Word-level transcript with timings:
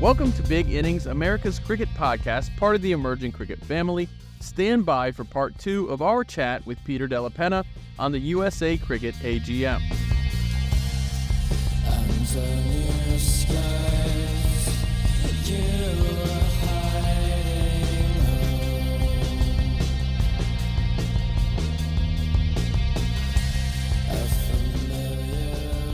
Welcome 0.00 0.30
to 0.34 0.44
Big 0.44 0.70
Innings, 0.70 1.06
America's 1.06 1.58
cricket 1.58 1.88
podcast, 1.96 2.56
part 2.56 2.76
of 2.76 2.82
the 2.82 2.92
emerging 2.92 3.32
cricket 3.32 3.58
family. 3.58 4.08
Stand 4.38 4.86
by 4.86 5.10
for 5.10 5.24
part 5.24 5.58
two 5.58 5.88
of 5.88 6.02
our 6.02 6.22
chat 6.22 6.64
with 6.64 6.78
Peter 6.84 7.08
Della 7.08 7.30
Penna 7.30 7.64
on 7.98 8.12
the 8.12 8.20
USA 8.20 8.76
Cricket 8.76 9.16
AGM. 9.16 9.80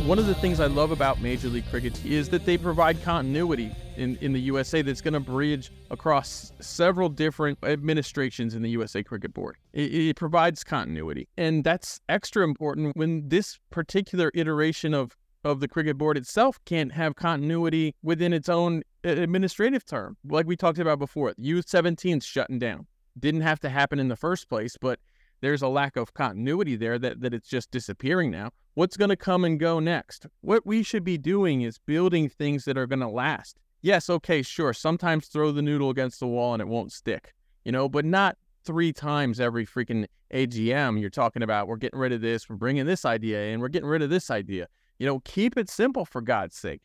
One 0.07 0.19
of 0.19 0.27
the 0.27 0.35
things 0.35 0.61
I 0.61 0.67
love 0.67 0.91
about 0.91 1.23
Major 1.23 1.49
League 1.49 1.67
Cricket 1.71 2.05
is 2.05 2.29
that 2.29 2.45
they 2.45 2.59
provide 2.59 3.03
continuity 3.03 3.75
in, 3.97 4.17
in 4.17 4.35
the 4.35 4.41
USA 4.43 4.83
that's 4.83 5.01
going 5.01 5.15
to 5.15 5.21
bridge 5.21 5.73
across 5.91 6.53
several 6.61 7.09
different 7.09 7.59
administrations 7.63 8.55
in 8.55 8.61
the 8.61 8.69
USA 8.69 9.03
Cricket 9.03 9.33
Board. 9.33 9.57
It, 9.73 9.95
it, 9.95 10.17
provides 10.17 10.63
continuity. 10.63 11.27
And 11.39 11.65
that's 11.65 12.03
extra 12.11 12.45
important 12.45 12.95
when 12.99 13.31
this 13.31 13.59
particular 13.71 14.31
iteration 14.35 14.93
of, 14.93 15.17
of 15.43 15.61
the 15.61 15.69
Cricket 15.69 15.97
Board 15.97 16.19
itself 16.19 16.61
can't 16.67 16.93
have 16.93 17.17
continuity 17.17 17.95
within 18.03 18.35
its 18.35 18.51
own 18.51 18.83
uh, 19.07 19.09
administrative 19.09 19.87
term. 19.87 20.19
Like 20.29 20.47
we 20.47 20.55
talked 20.55 20.79
about 20.79 20.99
before, 20.99 21.33
U17 21.41 22.19
is 22.19 22.27
shutting 22.27 22.59
down. 22.59 22.89
Didn't 23.19 23.41
have 23.41 23.61
to 23.61 23.71
happen 23.71 23.99
in 23.99 24.09
the 24.09 24.17
first 24.17 24.51
place, 24.51 24.77
but 24.79 25.01
there's 25.41 25.63
a 25.63 25.69
lack 25.69 25.97
of 25.97 26.13
continuity 26.13 26.77
there 26.77 26.99
that, 26.99 27.23
that 27.23 27.33
it's 27.33 27.49
just 27.49 27.71
disappearing 27.71 28.31
now. 28.31 28.51
What's 28.75 28.97
going 28.97 29.11
to 29.11 29.17
come 29.17 29.45
and 29.45 29.59
go 29.61 29.79
next? 29.79 30.27
What 30.41 30.67
we 30.67 30.83
should 30.83 31.05
be 31.05 31.17
doing 31.17 31.63
is 31.63 31.79
building 31.79 32.29
things 32.29 32.65
that 32.65 32.77
are 32.77 32.89
going 32.89 33.01
to 33.01 33.09
last. 33.09 33.61
Yes, 33.83 34.11
okay, 34.11 34.43
sure. 34.43 34.73
Sometimes 34.73 35.29
throw 35.29 35.53
the 35.53 35.63
noodle 35.63 35.91
against 35.91 36.19
the 36.19 36.27
wall 36.27 36.55
and 36.55 36.61
it 36.61 36.67
won't 36.67 36.91
stick, 36.91 37.35
you 37.65 37.71
know, 37.71 37.89
but 37.89 38.05
not 38.05 38.37
three 38.65 38.93
times 38.93 39.39
every 39.39 39.65
freaking 39.65 40.07
AGM. 40.33 41.01
You're 41.01 41.11
talking 41.11 41.43
about 41.43 41.69
we're 41.69 41.77
getting 41.77 42.01
rid 42.01 42.13
of 42.13 42.21
this, 42.21 42.49
we're 42.49 42.57
bringing 42.57 42.85
this 42.87 43.05
idea 43.05 43.53
in, 43.53 43.61
we're 43.61 43.69
getting 43.69 43.89
rid 43.89 44.03
of 44.03 44.11
this 44.11 44.29
idea. 44.31 44.67
You 44.99 45.07
know, 45.07 45.21
keep 45.21 45.57
it 45.57 45.71
simple 45.71 46.05
for 46.05 46.21
God's 46.21 46.57
sake. 46.57 46.81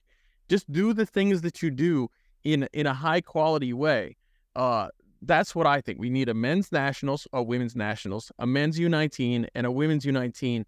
Just 0.48 0.72
do 0.72 0.94
the 0.94 1.06
things 1.06 1.42
that 1.42 1.64
you 1.64 1.72
do 1.72 2.10
in 2.44 2.68
in 2.74 2.86
a 2.86 2.94
high 2.94 3.22
quality 3.22 3.74
way. 3.74 4.16
Uh, 4.56 4.90
that's 5.24 5.56
what 5.56 5.66
I 5.66 5.82
think. 5.82 6.00
We 6.00 6.10
need 6.10 6.30
a 6.30 6.34
men's 6.34 6.72
nationals, 6.72 7.28
a 7.34 7.42
women's 7.42 7.76
nationals, 7.76 8.32
a 8.38 8.46
men's 8.46 8.80
U19, 8.80 9.48
and 9.56 9.66
a 9.66 9.72
women's 9.72 10.06
U19 10.06 10.66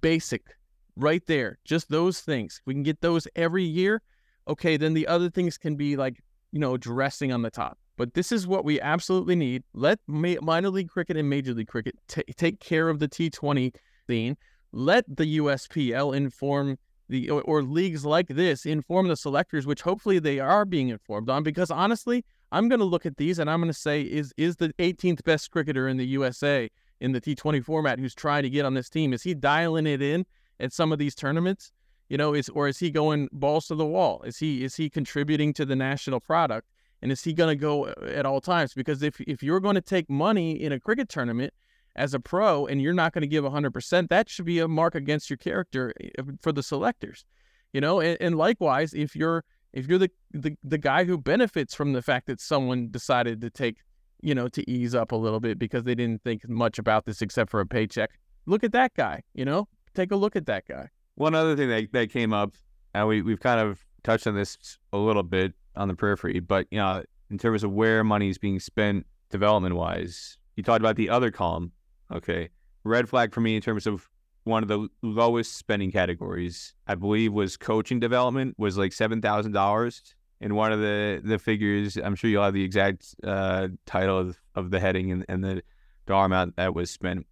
basic 0.00 0.56
right 0.96 1.24
there. 1.26 1.58
Just 1.64 1.88
those 1.88 2.20
things. 2.20 2.60
We 2.66 2.74
can 2.74 2.82
get 2.82 3.00
those 3.00 3.26
every 3.36 3.64
year. 3.64 4.02
Okay, 4.48 4.76
then 4.76 4.94
the 4.94 5.06
other 5.06 5.30
things 5.30 5.56
can 5.58 5.76
be 5.76 5.96
like, 5.96 6.22
you 6.50 6.58
know, 6.58 6.76
dressing 6.76 7.32
on 7.32 7.42
the 7.42 7.50
top. 7.50 7.78
But 7.96 8.14
this 8.14 8.32
is 8.32 8.46
what 8.46 8.64
we 8.64 8.80
absolutely 8.80 9.36
need. 9.36 9.62
Let 9.74 9.98
minor 10.06 10.70
league 10.70 10.88
cricket 10.88 11.16
and 11.16 11.28
major 11.28 11.54
league 11.54 11.68
cricket 11.68 11.94
t- 12.08 12.24
take 12.36 12.58
care 12.58 12.88
of 12.88 12.98
the 12.98 13.08
T20 13.08 13.74
scene. 14.08 14.36
Let 14.72 15.04
the 15.14 15.38
USPL 15.38 16.16
inform 16.16 16.78
the 17.08 17.28
or, 17.28 17.42
or 17.42 17.62
leagues 17.62 18.04
like 18.04 18.28
this 18.28 18.64
inform 18.64 19.08
the 19.08 19.16
selectors, 19.16 19.66
which 19.66 19.82
hopefully 19.82 20.18
they 20.18 20.40
are 20.40 20.64
being 20.64 20.88
informed 20.88 21.28
on. 21.28 21.42
Because 21.42 21.70
honestly, 21.70 22.24
I'm 22.50 22.68
going 22.68 22.80
to 22.80 22.86
look 22.86 23.04
at 23.06 23.18
these 23.18 23.38
and 23.38 23.50
I'm 23.50 23.60
going 23.60 23.72
to 23.72 23.78
say, 23.78 24.02
is 24.02 24.32
is 24.36 24.56
the 24.56 24.72
18th 24.78 25.22
best 25.24 25.50
cricketer 25.50 25.88
in 25.88 25.98
the 25.98 26.06
USA 26.06 26.70
in 27.00 27.12
the 27.12 27.20
T20 27.20 27.62
format 27.64 27.98
who's 27.98 28.14
trying 28.14 28.42
to 28.44 28.50
get 28.50 28.64
on 28.64 28.74
this 28.74 28.88
team? 28.88 29.12
Is 29.12 29.22
he 29.22 29.34
dialing 29.34 29.86
it 29.86 30.00
in 30.00 30.24
at 30.60 30.72
some 30.72 30.92
of 30.92 30.98
these 30.98 31.14
tournaments? 31.14 31.72
You 32.08 32.18
know, 32.18 32.34
is 32.34 32.48
or 32.50 32.68
is 32.68 32.78
he 32.78 32.90
going 32.90 33.28
balls 33.32 33.66
to 33.68 33.74
the 33.74 33.86
wall? 33.86 34.22
Is 34.22 34.38
he 34.38 34.64
is 34.64 34.76
he 34.76 34.90
contributing 34.90 35.52
to 35.54 35.64
the 35.64 35.76
national 35.76 36.20
product? 36.20 36.68
And 37.00 37.10
is 37.10 37.24
he 37.24 37.32
going 37.32 37.48
to 37.48 37.60
go 37.60 37.86
uh, 37.86 37.94
at 38.06 38.26
all 38.26 38.40
times? 38.40 38.74
Because 38.74 39.02
if 39.02 39.20
if 39.22 39.42
you're 39.42 39.60
going 39.60 39.74
to 39.76 39.80
take 39.80 40.10
money 40.10 40.52
in 40.52 40.72
a 40.72 40.80
cricket 40.80 41.08
tournament 41.08 41.52
as 41.96 42.14
a 42.14 42.20
pro 42.20 42.66
and 42.66 42.80
you're 42.80 42.94
not 42.94 43.12
going 43.12 43.22
to 43.22 43.28
give 43.28 43.44
100%, 43.44 44.08
that 44.08 44.28
should 44.28 44.46
be 44.46 44.60
a 44.60 44.68
mark 44.68 44.94
against 44.94 45.28
your 45.28 45.36
character 45.36 45.92
eh, 46.00 46.22
for 46.40 46.52
the 46.52 46.62
selectors. 46.62 47.24
You 47.72 47.80
know, 47.80 48.00
and, 48.00 48.16
and 48.20 48.36
likewise, 48.36 48.94
if 48.94 49.16
you're 49.16 49.44
if 49.72 49.86
you're 49.86 49.98
the, 49.98 50.10
the 50.32 50.56
the 50.62 50.78
guy 50.78 51.04
who 51.04 51.18
benefits 51.18 51.74
from 51.74 51.92
the 51.92 52.02
fact 52.02 52.26
that 52.26 52.40
someone 52.40 52.88
decided 52.90 53.40
to 53.40 53.50
take 53.50 53.78
you 54.20 54.34
know 54.34 54.48
to 54.48 54.68
ease 54.70 54.94
up 54.94 55.12
a 55.12 55.16
little 55.16 55.40
bit 55.40 55.58
because 55.58 55.84
they 55.84 55.94
didn't 55.94 56.22
think 56.22 56.48
much 56.48 56.78
about 56.78 57.04
this 57.04 57.22
except 57.22 57.50
for 57.50 57.60
a 57.60 57.66
paycheck 57.66 58.10
look 58.46 58.64
at 58.64 58.72
that 58.72 58.94
guy 58.94 59.22
you 59.34 59.44
know 59.44 59.68
take 59.94 60.12
a 60.12 60.16
look 60.16 60.36
at 60.36 60.46
that 60.46 60.66
guy 60.66 60.88
one 61.14 61.34
other 61.34 61.56
thing 61.56 61.68
that, 61.68 61.92
that 61.92 62.10
came 62.10 62.32
up 62.32 62.54
and 62.94 63.06
we, 63.06 63.22
we've 63.22 63.40
kind 63.40 63.60
of 63.60 63.84
touched 64.02 64.26
on 64.26 64.34
this 64.34 64.78
a 64.92 64.98
little 64.98 65.22
bit 65.22 65.52
on 65.76 65.88
the 65.88 65.94
periphery 65.94 66.40
but 66.40 66.66
you 66.70 66.78
know 66.78 67.02
in 67.30 67.38
terms 67.38 67.64
of 67.64 67.72
where 67.72 68.04
money 68.04 68.28
is 68.28 68.38
being 68.38 68.60
spent 68.60 69.06
development 69.30 69.74
wise 69.74 70.36
you 70.56 70.62
talked 70.62 70.80
about 70.80 70.96
the 70.96 71.08
other 71.08 71.30
column 71.30 71.72
okay 72.12 72.48
red 72.84 73.08
flag 73.08 73.32
for 73.32 73.40
me 73.40 73.56
in 73.56 73.62
terms 73.62 73.86
of 73.86 74.08
one 74.44 74.62
of 74.62 74.68
the 74.68 74.88
lowest 75.02 75.56
spending 75.56 75.92
categories, 75.92 76.74
I 76.86 76.94
believe, 76.94 77.32
was 77.32 77.56
coaching 77.56 78.00
development 78.00 78.56
was 78.58 78.76
like 78.76 78.92
seven 78.92 79.20
thousand 79.20 79.52
dollars. 79.52 80.14
And 80.40 80.56
one 80.56 80.72
of 80.72 80.80
the 80.80 81.20
the 81.22 81.38
figures, 81.38 81.96
I'm 81.96 82.16
sure 82.16 82.28
you'll 82.28 82.42
have 82.42 82.54
the 82.54 82.64
exact 82.64 83.14
uh, 83.22 83.68
title 83.86 84.18
of, 84.18 84.40
of 84.54 84.70
the 84.70 84.80
heading 84.80 85.12
and, 85.12 85.24
and 85.28 85.44
the 85.44 85.62
dollar 86.06 86.26
amount 86.26 86.56
that 86.56 86.74
was 86.74 86.90
spent. 86.90 87.26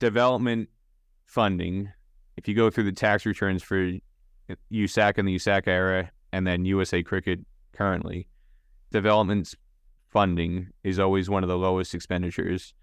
Development 0.00 0.68
funding. 1.30 1.92
If 2.36 2.48
you 2.48 2.54
go 2.54 2.70
through 2.70 2.84
the 2.84 2.92
tax 2.92 3.24
returns 3.24 3.62
for 3.62 3.92
USAC 4.72 5.16
and 5.16 5.28
the 5.28 5.36
USAC 5.36 5.68
era, 5.68 6.10
and 6.32 6.46
then 6.46 6.64
USA 6.64 7.02
Cricket 7.02 7.40
currently, 7.72 8.26
development 8.90 9.54
funding 10.08 10.68
is 10.82 10.98
always 10.98 11.30
one 11.30 11.44
of 11.44 11.48
the 11.48 11.56
lowest 11.56 11.94
expenditures, 11.94 12.74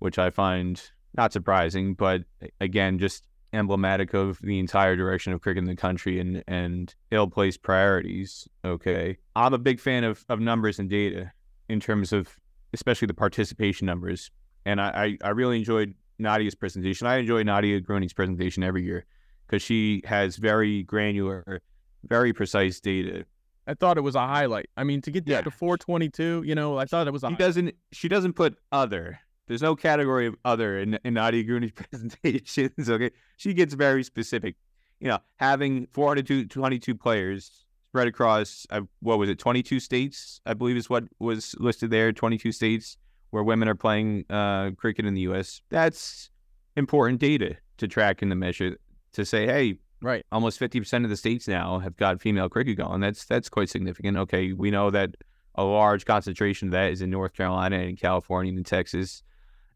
which 0.00 0.18
I 0.18 0.30
find 0.30 0.82
not 1.16 1.32
surprising, 1.32 1.94
but 1.94 2.22
again, 2.60 2.98
just 2.98 3.24
emblematic 3.52 4.12
of 4.14 4.40
the 4.42 4.58
entire 4.58 4.96
direction 4.96 5.32
of 5.32 5.40
cricket 5.40 5.62
in 5.62 5.68
the 5.68 5.76
country 5.76 6.18
and 6.18 6.42
and 6.48 6.92
ill 7.12 7.28
placed 7.28 7.62
priorities. 7.62 8.48
Okay, 8.64 9.16
I'm 9.36 9.54
a 9.54 9.58
big 9.58 9.78
fan 9.78 10.02
of 10.02 10.24
of 10.28 10.40
numbers 10.40 10.80
and 10.80 10.90
data 10.90 11.30
in 11.68 11.78
terms 11.78 12.12
of 12.12 12.36
especially 12.72 13.06
the 13.06 13.14
participation 13.14 13.86
numbers, 13.86 14.32
and 14.66 14.80
I 14.80 15.18
I, 15.22 15.28
I 15.28 15.30
really 15.30 15.58
enjoyed 15.58 15.94
Nadia's 16.18 16.54
presentation. 16.54 17.06
I 17.06 17.16
enjoy 17.16 17.42
Nadia 17.42 17.80
Gruny's 17.80 18.12
presentation 18.12 18.62
every 18.62 18.84
year 18.84 19.06
because 19.46 19.62
she 19.62 20.02
has 20.04 20.36
very 20.36 20.82
granular, 20.82 21.60
very 22.04 22.32
precise 22.32 22.80
data. 22.80 23.24
I 23.66 23.74
thought 23.74 23.96
it 23.96 24.02
was 24.02 24.14
a 24.14 24.26
highlight. 24.26 24.68
I 24.76 24.84
mean, 24.84 25.00
to 25.02 25.10
get 25.10 25.26
yeah. 25.26 25.40
to 25.40 25.50
422, 25.50 26.42
you 26.46 26.54
know, 26.54 26.78
I 26.78 26.84
thought 26.84 27.06
it 27.06 27.12
was. 27.12 27.24
A 27.24 27.30
she 27.30 27.36
doesn't. 27.36 27.74
She 27.92 28.08
doesn't 28.08 28.34
put 28.34 28.56
other. 28.72 29.18
There's 29.46 29.62
no 29.62 29.76
category 29.76 30.26
of 30.26 30.36
other 30.44 30.78
in, 30.78 30.98
in 31.04 31.14
Nadia 31.14 31.42
Gruny's 31.42 31.72
presentations. 31.90 32.90
Okay, 32.90 33.10
she 33.36 33.54
gets 33.54 33.74
very 33.74 34.04
specific. 34.04 34.56
You 35.00 35.08
know, 35.08 35.18
having 35.36 35.86
422 35.92 36.94
players 36.94 37.64
spread 37.88 38.08
across 38.08 38.66
uh, 38.70 38.82
what 39.00 39.18
was 39.18 39.28
it, 39.28 39.38
22 39.38 39.80
states? 39.80 40.40
I 40.46 40.54
believe 40.54 40.76
is 40.76 40.90
what 40.90 41.04
was 41.18 41.54
listed 41.58 41.90
there. 41.90 42.12
22 42.12 42.52
states 42.52 42.96
where 43.34 43.42
women 43.42 43.68
are 43.68 43.74
playing 43.74 44.24
uh, 44.30 44.70
cricket 44.76 45.04
in 45.04 45.14
the 45.14 45.22
U.S. 45.22 45.60
That's 45.68 46.30
important 46.76 47.18
data 47.18 47.56
to 47.78 47.88
track 47.88 48.22
and 48.22 48.30
to 48.30 48.36
measure. 48.36 48.78
To 49.14 49.24
say, 49.24 49.46
hey, 49.46 49.78
right, 50.00 50.24
almost 50.30 50.60
50% 50.60 51.02
of 51.02 51.10
the 51.10 51.16
states 51.16 51.48
now 51.48 51.80
have 51.80 51.96
got 51.96 52.20
female 52.20 52.48
cricket 52.48 52.76
going. 52.76 53.00
That's 53.00 53.24
that's 53.24 53.48
quite 53.48 53.68
significant. 53.68 54.16
Okay, 54.18 54.52
we 54.52 54.70
know 54.70 54.90
that 54.90 55.16
a 55.56 55.64
large 55.64 56.04
concentration 56.04 56.68
of 56.68 56.72
that 56.72 56.92
is 56.92 57.02
in 57.02 57.10
North 57.10 57.32
Carolina 57.32 57.78
and 57.80 57.98
California 57.98 58.52
and 58.52 58.64
Texas 58.64 59.24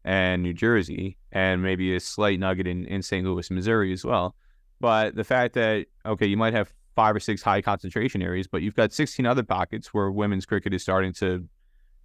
and 0.05 0.41
New 0.41 0.53
Jersey, 0.53 1.17
and 1.33 1.61
maybe 1.61 1.93
a 1.93 1.99
slight 1.99 2.39
nugget 2.39 2.65
in, 2.65 2.85
in 2.85 3.01
St. 3.01 3.25
Louis, 3.25 3.51
Missouri 3.51 3.91
as 3.91 4.05
well. 4.05 4.35
But 4.79 5.15
the 5.15 5.25
fact 5.25 5.53
that, 5.55 5.87
okay, 6.05 6.27
you 6.27 6.37
might 6.37 6.53
have 6.53 6.73
five 6.95 7.13
or 7.13 7.19
six 7.19 7.41
high 7.41 7.61
concentration 7.61 8.21
areas, 8.21 8.47
but 8.47 8.61
you've 8.61 8.75
got 8.75 8.93
16 8.93 9.25
other 9.25 9.43
pockets 9.43 9.93
where 9.93 10.09
women's 10.11 10.45
cricket 10.45 10.73
is 10.73 10.81
starting 10.81 11.11
to 11.13 11.45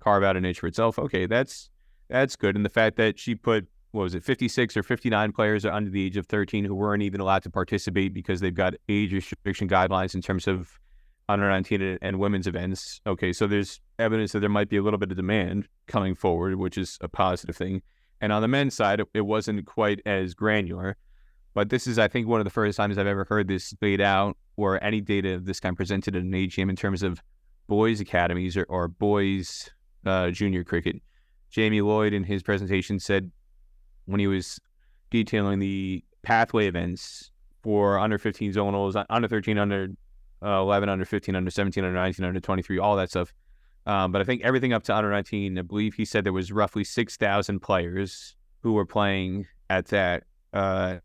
carve 0.04 0.22
out 0.22 0.36
a 0.36 0.40
niche 0.40 0.60
for 0.60 0.66
itself. 0.66 0.98
Okay, 0.98 1.26
that's 1.26 1.70
that's 2.08 2.36
good. 2.36 2.54
And 2.54 2.64
the 2.64 2.70
fact 2.70 2.96
that 2.96 3.18
she 3.18 3.34
put 3.34 3.66
what 3.92 4.02
was 4.02 4.14
it, 4.14 4.24
56 4.24 4.76
or 4.76 4.82
59 4.82 5.32
players 5.32 5.64
under 5.64 5.88
the 5.88 6.04
age 6.04 6.16
of 6.16 6.26
13 6.26 6.64
who 6.64 6.74
weren't 6.74 7.02
even 7.02 7.20
allowed 7.20 7.44
to 7.44 7.50
participate 7.50 8.12
because 8.12 8.40
they've 8.40 8.54
got 8.54 8.74
age 8.88 9.12
restriction 9.12 9.68
guidelines 9.68 10.16
in 10.16 10.20
terms 10.20 10.48
of 10.48 10.80
under 11.28 11.48
19 11.48 11.98
and 12.02 12.18
women's 12.18 12.48
events. 12.48 13.00
Okay, 13.06 13.32
so 13.32 13.46
there's 13.46 13.80
evidence 13.98 14.32
that 14.32 14.40
there 14.40 14.50
might 14.50 14.68
be 14.68 14.76
a 14.76 14.82
little 14.82 14.98
bit 14.98 15.10
of 15.10 15.16
demand 15.16 15.68
coming 15.86 16.14
forward, 16.14 16.56
which 16.56 16.76
is 16.76 16.98
a 17.00 17.08
positive 17.08 17.56
thing. 17.56 17.82
And 18.20 18.32
on 18.32 18.42
the 18.42 18.48
men's 18.48 18.74
side, 18.74 19.00
it, 19.14 19.20
wasn't 19.22 19.64
quite 19.64 20.00
as 20.06 20.34
granular. 20.34 20.96
But 21.54 21.70
this 21.70 21.86
is, 21.86 21.98
I 21.98 22.08
think, 22.08 22.26
one 22.26 22.40
of 22.40 22.44
the 22.44 22.50
first 22.50 22.76
times 22.76 22.98
I've 22.98 23.06
ever 23.06 23.24
heard 23.24 23.46
this 23.46 23.72
laid 23.80 24.00
out 24.00 24.36
or 24.56 24.82
any 24.82 25.00
data 25.00 25.34
of 25.34 25.44
this 25.44 25.60
kind 25.60 25.76
presented 25.76 26.16
at 26.16 26.22
an 26.22 26.32
AGM 26.32 26.68
in 26.68 26.76
terms 26.76 27.02
of 27.02 27.22
boys' 27.68 28.00
academies 28.00 28.56
or, 28.56 28.64
or 28.68 28.88
boys' 28.88 29.70
uh, 30.04 30.30
junior 30.30 30.64
cricket. 30.64 31.00
Jamie 31.50 31.80
Lloyd 31.80 32.12
in 32.12 32.24
his 32.24 32.42
presentation 32.42 32.98
said 32.98 33.30
when 34.06 34.20
he 34.20 34.26
was 34.26 34.60
detailing 35.10 35.58
the 35.58 36.04
pathway 36.22 36.66
events 36.66 37.30
for 37.62 37.98
under 37.98 38.18
15 38.18 38.52
zonals, 38.52 39.02
under 39.08 39.28
13, 39.28 39.58
under 39.58 39.88
uh, 40.42 40.60
11 40.60 40.88
under 40.88 41.04
15 41.04 41.34
under 41.34 41.50
17 41.50 41.82
under 41.82 41.96
19 41.96 42.24
under 42.24 42.40
23 42.40 42.78
all 42.78 42.96
that 42.96 43.08
stuff. 43.08 43.32
Um, 43.86 44.12
but 44.12 44.22
i 44.22 44.24
think 44.24 44.42
everything 44.42 44.72
up 44.72 44.82
to 44.84 44.96
under 44.96 45.10
19 45.10 45.58
i 45.58 45.62
believe 45.62 45.92
he 45.92 46.06
said 46.06 46.24
there 46.24 46.32
was 46.32 46.50
roughly 46.50 46.84
6000 46.84 47.60
players 47.60 48.34
who 48.62 48.72
were 48.72 48.86
playing 48.86 49.46
at 49.68 49.86
that 49.88 50.24
uh, 50.54 50.96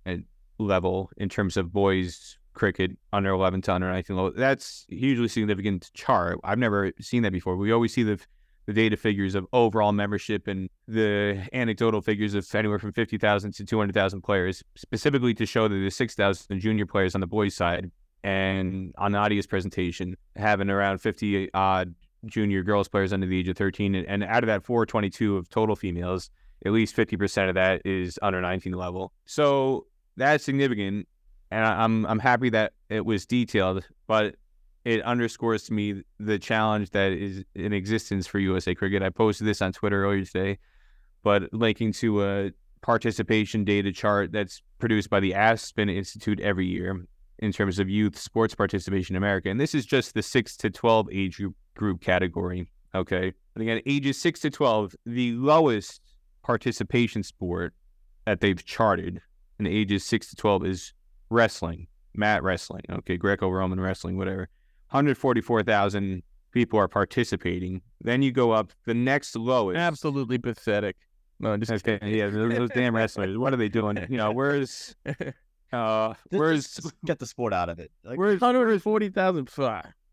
level 0.60 1.10
in 1.18 1.28
terms 1.28 1.58
of 1.58 1.74
boys 1.74 2.38
cricket 2.54 2.92
under 3.12 3.32
11 3.32 3.62
to 3.64 3.74
under 3.74 3.92
19 3.92 4.16
level. 4.16 4.32
That's 4.36 4.86
hugely 4.90 5.28
significant 5.28 5.92
chart. 5.94 6.40
I've 6.44 6.60
never 6.60 6.92
seen 7.00 7.24
that 7.24 7.32
before. 7.32 7.56
We 7.56 7.72
always 7.72 7.94
see 7.94 8.04
the 8.04 8.20
the 8.70 8.74
data 8.74 8.96
figures 8.96 9.34
of 9.34 9.48
overall 9.52 9.92
membership 9.92 10.48
and 10.48 10.70
the 10.88 11.44
anecdotal 11.54 12.02
figures 12.02 12.36
of 12.36 12.46
anywhere 12.54 12.78
from 12.78 12.94
50,000 12.94 13.52
to 13.56 13.66
200,000 13.66 14.22
players, 14.22 14.64
specifically 14.76 15.34
to 15.34 15.48
show 15.48 15.68
that 15.68 15.74
there's 15.74 15.96
6,000 15.96 16.60
junior 16.60 16.86
players 16.86 17.16
on 17.16 17.22
the 17.22 17.26
boys' 17.26 17.56
side. 17.56 17.90
And 18.24 18.94
on 19.00 19.14
Nadia's 19.14 19.48
presentation, 19.48 20.16
having 20.36 20.70
around 20.70 21.00
50 21.00 21.52
odd 21.56 21.96
junior 22.28 22.62
girls 22.62 22.88
players 22.88 23.12
under 23.12 23.26
the 23.26 23.40
age 23.40 23.48
of 23.48 23.58
13. 23.58 23.96
And 23.96 24.24
out 24.24 24.44
of 24.44 24.48
that 24.48 24.64
422 24.64 25.38
of 25.38 25.50
total 25.50 25.76
females, 25.76 26.30
at 26.64 26.72
least 26.72 26.96
50% 26.96 27.50
of 27.50 27.56
that 27.56 27.82
is 27.86 28.20
under 28.22 28.40
19 28.40 28.74
level. 28.74 29.14
So 29.26 29.88
that's 30.16 30.44
significant. 30.46 31.08
And 31.50 31.66
I'm, 31.66 32.06
I'm 32.06 32.20
happy 32.20 32.52
that 32.52 32.74
it 32.88 33.04
was 33.04 33.26
detailed, 33.26 33.84
but 34.06 34.36
it 34.90 35.04
underscores 35.04 35.66
to 35.66 35.74
me 35.74 36.02
the 36.20 36.40
challenge 36.40 36.90
that 36.90 37.12
is 37.12 37.44
in 37.54 37.74
existence 37.74 38.26
for 38.26 38.40
USA 38.40 38.74
Cricket. 38.74 39.04
I 39.04 39.12
posted 39.12 39.46
this 39.46 39.62
on 39.62 39.72
Twitter 39.72 40.04
earlier 40.04 40.26
today, 40.26 40.58
but 41.22 41.54
linking 41.54 41.94
to 41.94 42.24
a 42.24 42.52
participation 42.82 43.64
data 43.64 43.92
chart 43.92 44.32
that's 44.32 44.64
produced 44.80 45.12
by 45.12 45.20
the 45.20 45.36
Aspen 45.36 45.90
Institute 45.90 46.40
every 46.40 46.66
year 46.66 47.06
in 47.38 47.52
terms 47.52 47.78
of 47.78 47.88
youth 47.88 48.18
sports 48.18 48.56
participation 48.56 49.16
in 49.16 49.18
America. 49.18 49.52
And 49.52 49.62
this 49.62 49.76
is 49.76 49.86
just 49.86 50.16
the 50.16 50.24
6 50.24 50.58
to 50.58 50.72
12 50.72 51.10
age 51.12 51.40
group 51.76 52.02
category. 52.02 52.68
Okay. 52.96 53.32
And 53.54 53.62
again, 53.62 53.82
ages 53.86 54.20
6 54.20 54.40
to 54.40 54.50
12, 54.50 54.96
the 55.06 55.34
lowest 55.34 56.02
participation 56.42 57.22
sport 57.22 57.76
that 58.26 58.42
they've 58.42 58.66
charted 58.66 59.22
in 59.60 59.68
ages 59.68 60.04
6 60.04 60.32
to 60.32 60.36
12 60.36 60.66
is 60.66 60.94
wrestling, 61.30 61.86
mat 62.16 62.42
wrestling. 62.42 62.82
Okay. 62.90 63.18
Greco 63.18 63.50
Roman 63.50 63.80
wrestling, 63.80 64.18
whatever. 64.18 64.50
144,000 64.92 66.24
people 66.52 66.80
are 66.80 66.88
participating. 66.88 67.82
Then 68.02 68.22
you 68.22 68.32
go 68.32 68.52
up 68.52 68.72
the 68.86 68.94
next 68.94 69.36
lowest. 69.36 69.78
Absolutely 69.78 70.38
pathetic. 70.38 70.96
No, 71.40 71.56
just 71.58 71.72
okay. 71.72 72.00
Yeah, 72.04 72.30
those, 72.30 72.54
those 72.54 72.70
damn 72.72 72.96
wrestlers. 72.96 73.38
What 73.38 73.54
are 73.54 73.58
they 73.58 73.70
doing? 73.70 73.98
You 74.10 74.18
know, 74.18 74.32
where's 74.32 74.96
uh, 75.74 76.14
where's 76.32 76.76
just 76.76 76.94
get 77.06 77.20
the 77.20 77.26
sport 77.26 77.54
out 77.54 77.70
of 77.70 77.80
it? 77.80 77.92
Like, 78.04 78.18
where's 78.18 78.42
140,000? 78.42 79.50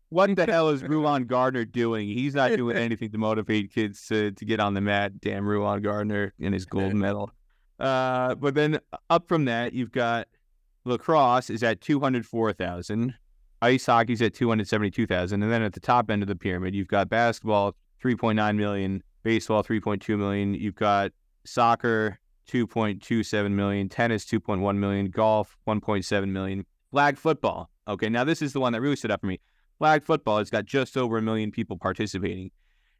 What 0.09 0.35
the 0.35 0.45
hell 0.49 0.69
is 0.69 0.83
Rulon 0.83 1.25
Gardner 1.25 1.65
doing? 1.65 2.07
He's 2.07 2.35
not 2.35 2.55
doing 2.55 2.77
anything 2.77 3.11
to 3.11 3.17
motivate 3.17 3.73
kids 3.73 4.05
to, 4.07 4.31
to 4.31 4.45
get 4.45 4.59
on 4.59 4.73
the 4.73 4.81
mat. 4.81 5.19
Damn 5.19 5.45
Rulon 5.45 5.81
Gardner 5.81 6.33
and 6.39 6.53
his 6.53 6.65
gold 6.65 6.93
medal. 6.93 7.31
Uh, 7.79 8.35
but 8.35 8.55
then 8.55 8.79
up 9.09 9.27
from 9.27 9.45
that, 9.45 9.73
you've 9.73 9.91
got 9.91 10.27
lacrosse 10.85 11.49
is 11.49 11.61
at 11.61 11.81
204,000 11.81 13.13
ice 13.61 13.85
hockey's 13.85 14.21
at 14.21 14.33
272,000 14.33 15.41
and 15.41 15.51
then 15.51 15.61
at 15.61 15.73
the 15.73 15.79
top 15.79 16.09
end 16.11 16.21
of 16.21 16.27
the 16.27 16.35
pyramid 16.35 16.75
you've 16.75 16.87
got 16.87 17.09
basketball 17.09 17.75
3.9 18.03 18.55
million 18.55 19.01
baseball 19.23 19.63
3.2 19.63 20.17
million 20.17 20.53
you've 20.53 20.75
got 20.75 21.11
soccer 21.45 22.19
2.27 22.49 23.51
million 23.51 23.89
tennis 23.89 24.25
2.1 24.25 24.77
million 24.77 25.09
golf 25.09 25.57
1.7 25.67 26.29
million 26.29 26.65
flag 26.91 27.17
football. 27.17 27.69
Okay 27.87 28.09
now 28.09 28.23
this 28.23 28.41
is 28.41 28.53
the 28.53 28.59
one 28.59 28.73
that 28.73 28.81
really 28.81 28.95
stood 28.95 29.11
up 29.11 29.21
for 29.21 29.27
me. 29.27 29.39
Flag 29.77 30.03
football 30.03 30.39
has 30.39 30.49
got 30.49 30.65
just 30.65 30.97
over 30.97 31.17
a 31.17 31.21
million 31.21 31.51
people 31.51 31.77
participating 31.77 32.51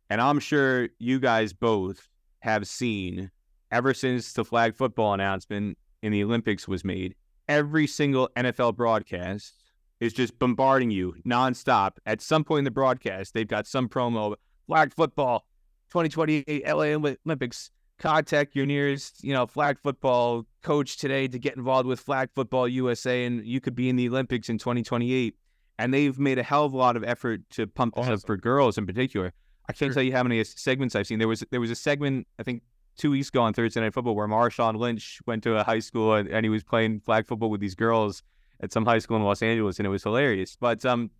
and 0.10 0.22
i'm 0.22 0.40
sure 0.40 0.90
you 1.00 1.20
guys 1.20 1.54
both 1.54 2.08
have 2.40 2.68
seen 2.68 3.32
ever 3.72 3.94
since 3.94 4.34
the 4.34 4.46
flag 4.46 4.76
football 4.76 5.14
announcement 5.14 5.78
in 6.02 6.12
the 6.12 6.24
olympics 6.24 6.68
was 6.68 6.84
made 6.84 7.16
every 7.48 7.88
single 7.88 8.30
nfl 8.36 8.76
broadcast 8.76 9.54
is 10.00 10.14
just 10.14 10.38
bombarding 10.40 10.92
you 10.92 11.16
nonstop. 11.26 11.98
At 12.06 12.22
some 12.22 12.44
point 12.44 12.60
in 12.60 12.66
the 12.66 12.72
broadcast, 12.72 13.34
they've 13.34 13.48
got 13.48 13.68
some 13.68 13.90
promo 13.90 14.36
flag 14.68 14.94
football 14.94 15.46
2028 15.90 16.68
LA 16.68 17.12
Olympics. 17.26 17.72
Contact 18.00 18.56
your 18.56 18.68
nearest, 18.68 19.24
you 19.24 19.34
know, 19.34 19.48
flag 19.48 19.80
football 19.82 20.46
coach 20.62 20.98
today 20.98 21.28
to 21.28 21.40
get 21.40 21.56
involved 21.58 21.88
with 21.88 22.00
Flag 22.00 22.30
Football 22.36 22.68
USA, 22.68 23.26
and 23.26 23.44
you 23.44 23.60
could 23.60 23.74
be 23.74 23.90
in 23.90 23.96
the 23.96 24.08
Olympics 24.08 24.50
in 24.50 24.60
2028. 24.60 25.36
And 25.80 25.92
they've 25.92 26.18
made 26.20 26.38
a 26.38 26.44
hell 26.44 26.66
of 26.66 26.74
a 26.74 26.78
lot 26.78 26.96
of 26.96 27.04
effort 27.04 27.42
to 27.52 27.66
pump 27.66 27.96
this 27.96 28.04
awesome. 28.04 28.14
up 28.14 28.20
for 28.22 28.38
girls 28.38 28.78
in 28.78 28.86
particular. 28.86 29.34
I 29.68 29.74
can't 29.74 29.90
sure. 29.90 29.94
tell 29.96 30.04
you 30.04 30.12
how 30.12 30.22
many 30.22 30.44
segments 30.44 30.96
I've 30.96 31.08
seen. 31.08 31.18
There 31.18 31.28
was 31.28 31.44
there 31.50 31.60
was 31.60 31.72
a 31.72 31.76
segment 31.76 32.28
I 32.40 32.44
think 32.44 32.62
two 32.98 33.12
weeks 33.12 33.30
ago 33.30 33.42
on 33.42 33.54
Thursday 33.54 33.82
Night 33.82 33.94
Football 33.94 34.16
where 34.16 34.28
Marshawn 34.28 34.78
Lynch 34.78 35.20
went 35.26 35.44
to 35.44 35.58
a 35.58 35.64
high 35.64 35.80
school 35.80 36.14
and, 36.14 36.30
and 36.30 36.46
he 36.46 36.50
was 36.50 36.64
playing 36.64 37.00
flag 37.00 37.26
football 37.26 37.50
with 37.50 37.62
these 37.62 37.76
girls 37.76 38.24
at 38.62 38.72
some 38.72 38.86
high 38.86 39.00
school 39.00 39.18
in 39.18 39.24
Los 39.24 39.42
Angeles, 39.42 39.80
and 39.80 39.86
it 39.86 39.90
was 39.90 40.04
hilarious. 40.04 40.56
But 40.60 40.86
um, 40.86 41.12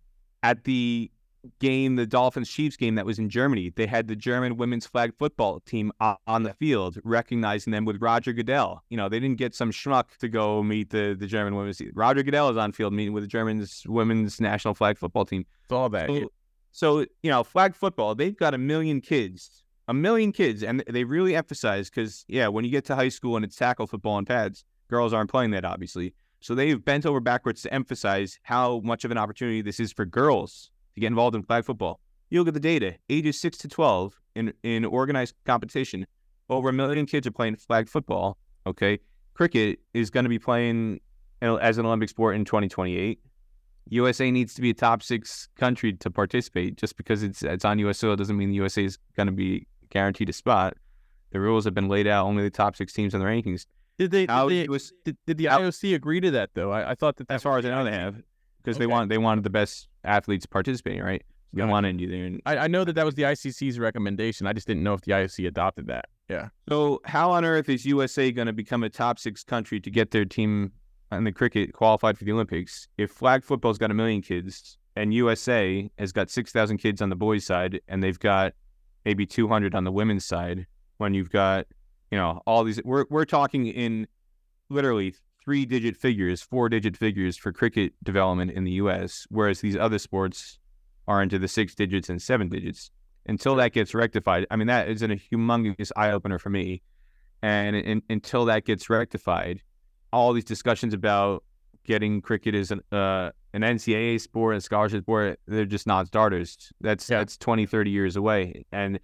at 0.42 0.64
the 0.64 1.10
game, 1.60 1.96
the 1.96 2.06
Dolphins 2.06 2.50
Chiefs 2.50 2.76
game 2.76 2.96
that 2.96 3.06
was 3.06 3.18
in 3.18 3.28
Germany, 3.28 3.70
they 3.74 3.86
had 3.86 4.08
the 4.08 4.16
German 4.16 4.56
women's 4.56 4.86
flag 4.86 5.14
football 5.18 5.60
team 5.60 5.92
on 6.00 6.42
the 6.42 6.52
field, 6.54 6.98
recognizing 7.04 7.70
them 7.70 7.84
with 7.84 8.02
Roger 8.02 8.32
Goodell. 8.32 8.82
You 8.90 8.96
know, 8.96 9.08
they 9.08 9.20
didn't 9.20 9.38
get 9.38 9.54
some 9.54 9.70
schmuck 9.70 10.16
to 10.18 10.28
go 10.28 10.62
meet 10.62 10.90
the, 10.90 11.16
the 11.18 11.26
German 11.26 11.54
women's 11.54 11.78
team. 11.78 11.92
Roger 11.94 12.22
Goodell 12.22 12.50
is 12.50 12.56
on 12.56 12.72
field 12.72 12.92
meeting 12.92 13.12
with 13.12 13.22
the 13.22 13.28
German's 13.28 13.84
women's 13.86 14.40
national 14.40 14.74
flag 14.74 14.98
football 14.98 15.24
team. 15.24 15.46
It's 15.62 15.72
all 15.72 15.88
that. 15.90 16.08
So, 16.08 16.32
so, 16.72 17.06
you 17.22 17.30
know, 17.30 17.44
flag 17.44 17.74
football, 17.74 18.14
they've 18.14 18.36
got 18.36 18.52
a 18.52 18.58
million 18.58 19.00
kids, 19.00 19.62
a 19.86 19.94
million 19.94 20.32
kids. 20.32 20.62
And 20.62 20.82
they 20.88 21.04
really 21.04 21.34
emphasize 21.36 21.88
because, 21.88 22.24
yeah, 22.28 22.48
when 22.48 22.64
you 22.64 22.70
get 22.70 22.84
to 22.86 22.96
high 22.96 23.08
school 23.08 23.36
and 23.36 23.44
it's 23.44 23.56
tackle 23.56 23.86
football 23.86 24.18
and 24.18 24.26
pads, 24.26 24.64
girls 24.88 25.12
aren't 25.12 25.30
playing 25.30 25.52
that, 25.52 25.64
obviously. 25.64 26.14
So 26.40 26.54
they've 26.54 26.82
bent 26.82 27.04
over 27.04 27.20
backwards 27.20 27.62
to 27.62 27.74
emphasize 27.74 28.38
how 28.42 28.80
much 28.80 29.04
of 29.04 29.10
an 29.10 29.18
opportunity 29.18 29.60
this 29.62 29.80
is 29.80 29.92
for 29.92 30.04
girls 30.04 30.70
to 30.94 31.00
get 31.00 31.08
involved 31.08 31.34
in 31.34 31.42
flag 31.42 31.64
football. 31.64 32.00
You 32.30 32.40
look 32.40 32.48
at 32.48 32.54
the 32.54 32.60
data, 32.60 32.96
ages 33.08 33.40
6 33.40 33.58
to 33.58 33.68
12 33.68 34.20
in, 34.36 34.52
in 34.62 34.84
organized 34.84 35.34
competition, 35.44 36.06
over 36.50 36.68
a 36.68 36.72
million 36.72 37.06
kids 37.06 37.26
are 37.26 37.32
playing 37.32 37.56
flag 37.56 37.88
football. 37.88 38.38
Okay. 38.66 38.98
Cricket 39.34 39.78
is 39.94 40.10
going 40.10 40.24
to 40.24 40.30
be 40.30 40.38
playing 40.38 41.00
as 41.40 41.78
an 41.78 41.86
Olympic 41.86 42.08
sport 42.08 42.36
in 42.36 42.44
2028. 42.44 43.20
USA 43.90 44.30
needs 44.30 44.54
to 44.54 44.60
be 44.60 44.70
a 44.70 44.74
top 44.74 45.02
six 45.02 45.48
country 45.56 45.92
to 45.94 46.10
participate. 46.10 46.76
Just 46.76 46.96
because 46.96 47.22
it's 47.22 47.42
it's 47.42 47.64
on 47.64 47.78
US 47.80 47.98
soil 47.98 48.16
doesn't 48.16 48.36
mean 48.36 48.50
the 48.50 48.56
USA 48.56 48.84
is 48.84 48.98
going 49.16 49.28
to 49.28 49.32
be 49.32 49.66
guaranteed 49.90 50.28
a 50.28 50.32
spot. 50.32 50.76
The 51.30 51.40
rules 51.40 51.64
have 51.64 51.74
been 51.74 51.88
laid 51.88 52.06
out. 52.06 52.26
Only 52.26 52.42
the 52.42 52.50
top 52.50 52.76
six 52.76 52.92
teams 52.92 53.14
in 53.14 53.20
the 53.20 53.26
rankings. 53.26 53.66
Did 53.98 54.12
they? 54.12 54.26
Did, 54.26 54.48
they, 54.48 54.68
was, 54.68 54.92
did, 55.04 55.16
did 55.26 55.38
the 55.38 55.46
IOC 55.46 55.94
agree 55.94 56.20
to 56.20 56.30
that 56.32 56.50
though? 56.54 56.70
I, 56.70 56.92
I 56.92 56.94
thought 56.94 57.16
that, 57.16 57.30
as 57.30 57.42
far 57.42 57.58
as 57.58 57.64
I 57.64 57.70
know, 57.70 57.84
they 57.84 57.92
have 57.92 58.22
because 58.62 58.76
okay. 58.76 58.84
they 58.84 58.86
want 58.86 59.08
they 59.08 59.18
wanted 59.18 59.44
the 59.44 59.50
best 59.50 59.88
athletes 60.04 60.46
participating, 60.46 61.02
right? 61.02 61.22
They 61.52 61.64
wanted 61.64 62.00
you 62.00 62.08
there. 62.08 62.38
I, 62.44 62.64
I 62.64 62.66
know 62.68 62.84
that 62.84 62.92
that 62.94 63.06
was 63.06 63.14
the 63.14 63.22
ICC's 63.22 63.78
recommendation. 63.78 64.46
I 64.46 64.52
just 64.52 64.66
didn't 64.66 64.82
know 64.82 64.94
if 64.94 65.00
the 65.00 65.12
IOC 65.12 65.48
adopted 65.48 65.86
that. 65.86 66.06
Yeah. 66.28 66.48
So 66.68 67.00
how 67.04 67.30
on 67.30 67.44
earth 67.44 67.68
is 67.68 67.86
USA 67.86 68.30
going 68.30 68.46
to 68.46 68.52
become 68.52 68.84
a 68.84 68.90
top 68.90 69.18
six 69.18 69.42
country 69.44 69.80
to 69.80 69.90
get 69.90 70.10
their 70.10 70.26
team 70.26 70.72
in 71.10 71.24
the 71.24 71.32
cricket 71.32 71.72
qualified 71.72 72.18
for 72.18 72.24
the 72.24 72.32
Olympics 72.32 72.86
if 72.98 73.10
flag 73.10 73.42
football's 73.42 73.78
got 73.78 73.90
a 73.90 73.94
million 73.94 74.20
kids 74.20 74.76
and 74.94 75.14
USA 75.14 75.90
has 75.98 76.12
got 76.12 76.28
six 76.28 76.52
thousand 76.52 76.78
kids 76.78 77.00
on 77.00 77.08
the 77.08 77.16
boys' 77.16 77.46
side 77.46 77.80
and 77.88 78.02
they've 78.02 78.18
got 78.18 78.52
maybe 79.06 79.24
two 79.24 79.48
hundred 79.48 79.74
on 79.74 79.84
the 79.84 79.92
women's 79.92 80.24
side? 80.24 80.66
When 80.98 81.14
you've 81.14 81.30
got 81.30 81.66
you 82.10 82.18
know, 82.18 82.42
all 82.46 82.64
these 82.64 82.80
we're 82.84 83.04
we're 83.10 83.24
talking 83.24 83.66
in 83.66 84.06
literally 84.70 85.14
three 85.44 85.64
digit 85.64 85.96
figures, 85.96 86.42
four 86.42 86.68
digit 86.68 86.96
figures 86.96 87.36
for 87.36 87.52
cricket 87.52 87.92
development 88.02 88.50
in 88.50 88.64
the 88.64 88.72
US, 88.72 89.26
whereas 89.30 89.60
these 89.60 89.76
other 89.76 89.98
sports 89.98 90.58
are 91.06 91.22
into 91.22 91.38
the 91.38 91.48
six 91.48 91.74
digits 91.74 92.08
and 92.08 92.20
seven 92.20 92.48
digits. 92.48 92.90
Until 93.26 93.56
that 93.56 93.72
gets 93.72 93.94
rectified, 93.94 94.46
I 94.50 94.56
mean, 94.56 94.68
that 94.68 94.88
is 94.88 95.02
a 95.02 95.08
humongous 95.08 95.90
eye 95.96 96.12
opener 96.12 96.38
for 96.38 96.50
me. 96.50 96.82
And 97.42 97.76
in, 97.76 98.02
until 98.08 98.46
that 98.46 98.64
gets 98.64 98.90
rectified, 98.90 99.62
all 100.12 100.32
these 100.32 100.44
discussions 100.44 100.94
about 100.94 101.44
getting 101.84 102.20
cricket 102.20 102.54
as 102.54 102.70
an, 102.70 102.80
uh, 102.92 103.30
an 103.54 103.62
NCAA 103.62 104.20
sport, 104.20 104.56
a 104.56 104.60
scholarship 104.60 105.02
sport, 105.04 105.40
they're 105.46 105.64
just 105.64 105.86
not 105.86 106.06
starters. 106.06 106.72
That's 106.80 107.08
yeah. 107.08 107.18
that's 107.18 107.36
20, 107.36 107.66
30 107.66 107.90
years 107.90 108.16
away. 108.16 108.64
And 108.72 108.98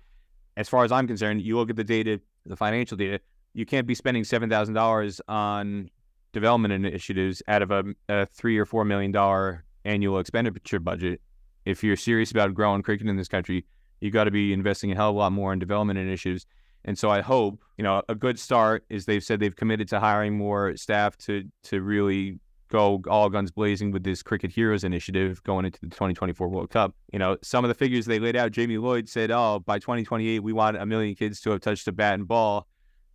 as 0.56 0.68
far 0.68 0.84
as 0.84 0.92
I'm 0.92 1.06
concerned, 1.06 1.42
you 1.42 1.56
look 1.56 1.70
at 1.70 1.76
the 1.76 1.84
data 1.84 2.20
the 2.46 2.56
financial 2.56 2.96
data, 2.96 3.20
you 3.52 3.64
can't 3.66 3.86
be 3.86 3.94
spending 3.94 4.24
seven 4.24 4.50
thousand 4.50 4.74
dollars 4.74 5.20
on 5.28 5.90
development 6.32 6.74
initiatives 6.74 7.42
out 7.46 7.62
of 7.62 7.70
a, 7.70 7.84
a, 8.08 8.26
three 8.26 8.58
or 8.58 8.66
four 8.66 8.84
million 8.84 9.12
dollar 9.12 9.64
annual 9.84 10.18
expenditure 10.18 10.80
budget. 10.80 11.20
If 11.64 11.82
you're 11.82 11.96
serious 11.96 12.30
about 12.30 12.52
growing 12.54 12.82
cricket 12.82 13.06
in 13.06 13.16
this 13.16 13.28
country, 13.28 13.64
you 14.00 14.10
got 14.10 14.24
to 14.24 14.30
be 14.30 14.52
investing 14.52 14.92
a 14.92 14.94
hell 14.94 15.10
of 15.10 15.16
a 15.16 15.18
lot 15.18 15.32
more 15.32 15.52
in 15.52 15.58
development 15.58 15.98
initiatives. 15.98 16.46
And 16.84 16.98
so 16.98 17.08
I 17.08 17.22
hope, 17.22 17.62
you 17.78 17.84
know, 17.84 18.02
a 18.08 18.14
good 18.14 18.38
start 18.38 18.84
is 18.90 19.06
they've 19.06 19.24
said 19.24 19.40
they've 19.40 19.56
committed 19.56 19.88
to 19.88 20.00
hiring 20.00 20.36
more 20.36 20.76
staff 20.76 21.16
to 21.18 21.44
to 21.64 21.80
really 21.80 22.38
go 22.74 23.00
all 23.08 23.30
guns 23.30 23.52
blazing 23.52 23.92
with 23.92 24.02
this 24.02 24.20
Cricket 24.20 24.50
Heroes 24.50 24.82
initiative 24.82 25.40
going 25.44 25.64
into 25.64 25.78
the 25.80 25.86
2024 25.86 26.48
World 26.48 26.70
Cup. 26.70 26.92
You 27.12 27.20
know, 27.20 27.36
some 27.40 27.64
of 27.64 27.68
the 27.68 27.74
figures 27.74 28.04
they 28.06 28.18
laid 28.18 28.34
out, 28.34 28.50
Jamie 28.50 28.78
Lloyd 28.78 29.08
said, 29.08 29.30
oh, 29.30 29.60
by 29.64 29.78
2028, 29.78 30.40
we 30.40 30.52
want 30.52 30.76
a 30.76 30.84
million 30.84 31.14
kids 31.14 31.40
to 31.42 31.50
have 31.50 31.60
touched 31.60 31.86
a 31.86 31.92
bat 31.92 32.14
and 32.14 32.26
ball 32.26 32.66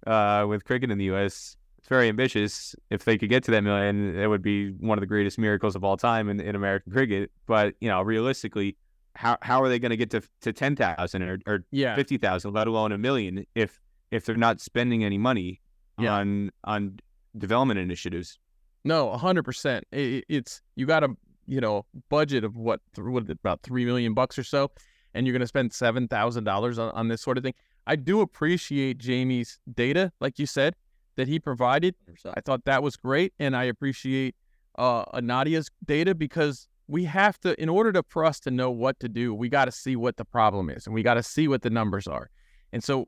uh, 0.07 0.45
with 0.47 0.63
cricket 0.63 0.91
in 0.91 0.97
the 0.97 1.05
U.S. 1.05 1.57
It's 1.77 1.89
very 1.89 2.07
ambitious. 2.07 2.73
If 2.89 3.03
they 3.03 3.17
could 3.17 3.29
get 3.29 3.43
to 3.45 3.51
that 3.51 3.61
million, 3.61 4.17
it 4.17 4.27
would 4.27 4.41
be 4.41 4.69
one 4.71 4.97
of 4.97 5.01
the 5.01 5.07
greatest 5.07 5.37
miracles 5.37 5.75
of 5.75 5.83
all 5.83 5.97
time 5.97 6.29
in, 6.29 6.39
in 6.39 6.55
American 6.55 6.93
cricket. 6.93 7.29
But, 7.45 7.75
you 7.81 7.89
know, 7.89 8.01
realistically, 8.01 8.77
how, 9.15 9.37
how 9.41 9.61
are 9.61 9.67
they 9.67 9.77
going 9.79 9.89
to 9.91 9.97
get 9.97 10.09
to, 10.11 10.21
to 10.41 10.53
10,000 10.53 11.21
or, 11.21 11.39
or 11.45 11.65
Yeah. 11.71 11.95
50,000, 11.95 12.53
let 12.53 12.67
alone 12.67 12.93
a 12.93 12.97
million, 12.97 13.45
if 13.55 13.79
if 14.11 14.23
they're 14.25 14.35
not 14.37 14.59
spending 14.61 15.03
any 15.03 15.17
money 15.17 15.59
Yeah. 15.99 16.13
on 16.13 16.51
on 16.63 16.99
development 17.37 17.79
initiatives? 17.79 18.39
No, 18.83 19.15
hundred 19.17 19.43
percent. 19.43 19.86
It's 19.91 20.62
you 20.75 20.86
got 20.86 21.03
a 21.03 21.09
you 21.48 21.59
know 21.59 21.86
budget 22.09 22.43
of 22.43 22.55
what 22.55 22.81
th- 22.95 23.05
what 23.05 23.29
about 23.29 23.62
three 23.62 23.86
million 23.86 24.13
bucks 24.13 24.38
or 24.38 24.43
so, 24.43 24.71
and 25.13 25.25
you're 25.25 25.33
going 25.33 25.41
to 25.41 25.48
spend 25.48 25.74
seven 25.74 26.07
thousand 26.07 26.43
dollars 26.43 26.79
on 26.79 26.91
on 26.91 27.07
this 27.07 27.21
sort 27.21 27.38
of 27.38 27.43
thing. 27.43 27.53
I 27.88 27.95
do 27.95 28.21
appreciate 28.21 29.00
Jamie's 29.00 29.59
data, 29.74 30.12
like 30.19 30.38
you 30.38 30.45
said, 30.45 30.75
that 31.15 31.27
he 31.27 31.39
provided. 31.39 31.95
I 32.25 32.41
thought 32.41 32.65
that 32.65 32.83
was 32.83 32.95
great, 32.95 33.33
and 33.39 33.55
I 33.55 33.63
appreciate 33.63 34.36
uh, 34.77 35.03
Nadia's 35.21 35.69
data 35.86 36.13
because 36.13 36.67
we 36.88 37.05
have 37.05 37.39
to, 37.41 37.59
in 37.62 37.67
order 37.69 37.91
to 37.91 38.03
for 38.07 38.25
us 38.25 38.39
to 38.41 38.51
know 38.51 38.71
what 38.71 39.00
to 39.00 39.09
do, 39.09 39.33
we 39.33 39.50
got 39.50 39.65
to 39.65 39.71
see 39.71 39.95
what 39.95 40.17
the 40.17 40.25
problem 40.25 40.69
is, 40.69 40.86
and 40.86 40.93
we 40.93 41.03
got 41.03 41.15
to 41.15 41.24
see 41.24 41.48
what 41.48 41.62
the 41.62 41.69
numbers 41.69 42.07
are. 42.07 42.29
And 42.71 42.83
so, 42.83 43.07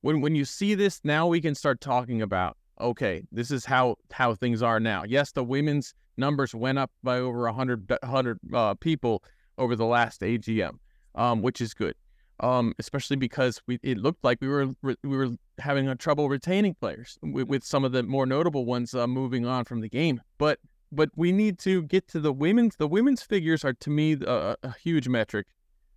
when 0.00 0.20
when 0.20 0.34
you 0.34 0.44
see 0.44 0.74
this, 0.74 1.00
now 1.04 1.26
we 1.26 1.40
can 1.40 1.54
start 1.54 1.80
talking 1.80 2.20
about 2.22 2.56
okay, 2.82 3.22
this 3.32 3.50
is 3.50 3.64
how 3.64 3.96
how 4.12 4.34
things 4.34 4.62
are 4.62 4.80
now. 4.80 5.04
Yes, 5.04 5.32
the 5.32 5.44
women's 5.44 5.94
numbers 6.16 6.54
went 6.54 6.78
up 6.78 6.90
by 7.02 7.18
over 7.18 7.42
100, 7.44 7.88
100 8.02 8.38
uh, 8.52 8.74
people 8.74 9.22
over 9.58 9.76
the 9.76 9.86
last 9.86 10.20
AGM, 10.20 10.78
um, 11.14 11.42
which 11.42 11.60
is 11.60 11.74
good. 11.74 11.94
Um, 12.40 12.74
especially 12.78 13.16
because 13.16 13.60
we 13.68 13.78
it 13.82 13.98
looked 13.98 14.24
like 14.24 14.38
we 14.40 14.48
were 14.48 14.68
we 14.82 14.96
were 15.04 15.30
having 15.58 15.88
a 15.88 15.94
trouble 15.94 16.28
retaining 16.28 16.74
players 16.74 17.18
with, 17.22 17.46
with 17.46 17.64
some 17.64 17.84
of 17.84 17.92
the 17.92 18.02
more 18.02 18.26
notable 18.26 18.64
ones 18.64 18.94
uh, 18.94 19.06
moving 19.06 19.46
on 19.46 19.64
from 19.64 19.80
the 19.80 19.88
game. 19.88 20.20
But 20.38 20.58
but 20.90 21.10
we 21.14 21.30
need 21.30 21.58
to 21.60 21.82
get 21.84 22.08
to 22.08 22.20
the 22.20 22.32
women's. 22.32 22.76
The 22.76 22.88
women's 22.88 23.22
figures 23.22 23.64
are 23.64 23.74
to 23.74 23.90
me 23.90 24.16
a, 24.26 24.56
a 24.62 24.74
huge 24.82 25.08
metric. 25.08 25.46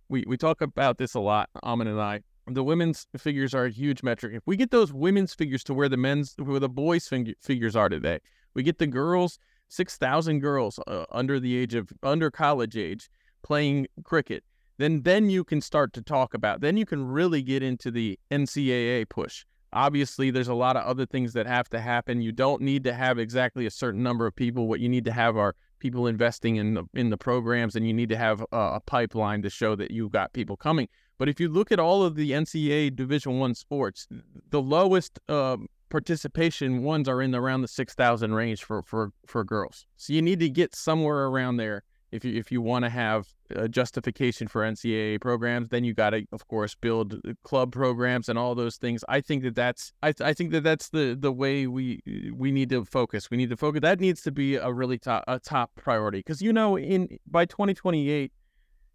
We 0.08 0.24
we 0.26 0.36
talk 0.36 0.60
about 0.60 0.98
this 0.98 1.14
a 1.14 1.20
lot, 1.20 1.50
Aaman 1.64 1.88
and 1.88 2.00
I 2.00 2.22
the 2.46 2.62
women's 2.62 3.06
figures 3.16 3.54
are 3.54 3.66
a 3.66 3.70
huge 3.70 4.02
metric. 4.02 4.34
If 4.34 4.42
we 4.46 4.56
get 4.56 4.70
those 4.70 4.92
women's 4.92 5.34
figures 5.34 5.64
to 5.64 5.74
where 5.74 5.88
the 5.88 5.96
men's, 5.96 6.34
where 6.38 6.60
the 6.60 6.68
boys' 6.68 7.08
fig- 7.08 7.34
figures 7.40 7.74
are 7.74 7.88
today, 7.88 8.20
we 8.54 8.62
get 8.62 8.78
the 8.78 8.86
girls, 8.86 9.38
six 9.68 9.96
thousand 9.96 10.40
girls 10.40 10.78
uh, 10.86 11.04
under 11.10 11.40
the 11.40 11.56
age 11.56 11.74
of 11.74 11.92
under 12.02 12.30
college 12.30 12.76
age 12.76 13.08
playing 13.42 13.86
cricket. 14.04 14.44
Then 14.78 15.02
then 15.02 15.30
you 15.30 15.42
can 15.44 15.60
start 15.60 15.92
to 15.94 16.02
talk 16.02 16.34
about. 16.34 16.60
Then 16.60 16.76
you 16.76 16.86
can 16.86 17.06
really 17.06 17.42
get 17.42 17.62
into 17.62 17.90
the 17.90 18.18
NCAA 18.30 19.08
push. 19.08 19.44
Obviously, 19.72 20.30
there's 20.30 20.48
a 20.48 20.54
lot 20.54 20.76
of 20.76 20.84
other 20.84 21.04
things 21.04 21.32
that 21.32 21.46
have 21.46 21.68
to 21.70 21.80
happen. 21.80 22.22
You 22.22 22.32
don't 22.32 22.62
need 22.62 22.84
to 22.84 22.94
have 22.94 23.18
exactly 23.18 23.66
a 23.66 23.70
certain 23.70 24.02
number 24.02 24.26
of 24.26 24.34
people. 24.34 24.68
What 24.68 24.80
you 24.80 24.88
need 24.88 25.04
to 25.04 25.12
have 25.12 25.36
are 25.36 25.54
people 25.80 26.06
investing 26.06 26.56
in 26.56 26.74
the 26.74 26.84
in 26.94 27.10
the 27.10 27.16
programs, 27.16 27.76
and 27.76 27.86
you 27.86 27.92
need 27.92 28.08
to 28.10 28.16
have 28.16 28.40
a, 28.52 28.56
a 28.56 28.80
pipeline 28.86 29.42
to 29.42 29.50
show 29.50 29.74
that 29.76 29.90
you've 29.90 30.12
got 30.12 30.32
people 30.32 30.56
coming. 30.56 30.88
But 31.18 31.28
if 31.28 31.40
you 31.40 31.48
look 31.48 31.72
at 31.72 31.78
all 31.78 32.02
of 32.02 32.14
the 32.14 32.32
NCAA 32.32 32.94
Division 32.94 33.38
One 33.38 33.54
sports, 33.54 34.06
the 34.50 34.60
lowest 34.60 35.18
uh, 35.28 35.56
participation 35.88 36.82
ones 36.82 37.08
are 37.08 37.22
in 37.22 37.34
around 37.34 37.62
the 37.62 37.68
six 37.68 37.94
thousand 37.94 38.34
range 38.34 38.64
for 38.64 38.82
for 38.82 39.12
for 39.26 39.44
girls. 39.44 39.86
So 39.96 40.12
you 40.12 40.22
need 40.22 40.40
to 40.40 40.50
get 40.50 40.74
somewhere 40.74 41.26
around 41.26 41.56
there 41.56 41.84
if 42.12 42.24
you 42.24 42.34
if 42.34 42.52
you 42.52 42.60
want 42.60 42.84
to 42.84 42.90
have 42.90 43.28
a 43.50 43.68
justification 43.68 44.48
for 44.48 44.62
NCAA 44.62 45.20
programs. 45.20 45.68
Then 45.68 45.84
you 45.84 45.94
got 45.94 46.10
to, 46.10 46.26
of 46.32 46.46
course, 46.48 46.74
build 46.74 47.20
club 47.44 47.72
programs 47.72 48.28
and 48.28 48.38
all 48.38 48.54
those 48.54 48.76
things. 48.76 49.04
I 49.08 49.20
think 49.20 49.42
that 49.44 49.54
that's 49.54 49.92
I, 50.02 50.12
I 50.20 50.32
think 50.32 50.50
that 50.52 50.62
that's 50.62 50.88
the 50.88 51.16
the 51.18 51.32
way 51.32 51.66
we 51.66 52.00
we 52.34 52.50
need 52.52 52.70
to 52.70 52.84
focus. 52.84 53.30
We 53.30 53.36
need 53.36 53.50
to 53.50 53.56
focus. 53.56 53.80
That 53.82 54.00
needs 54.00 54.22
to 54.22 54.32
be 54.32 54.56
a 54.56 54.72
really 54.72 54.98
top 54.98 55.24
a 55.28 55.38
top 55.38 55.70
priority 55.76 56.18
because 56.18 56.42
you 56.42 56.52
know 56.52 56.76
in 56.76 57.18
by 57.26 57.44
twenty 57.44 57.74
twenty 57.74 58.10
eight, 58.10 58.32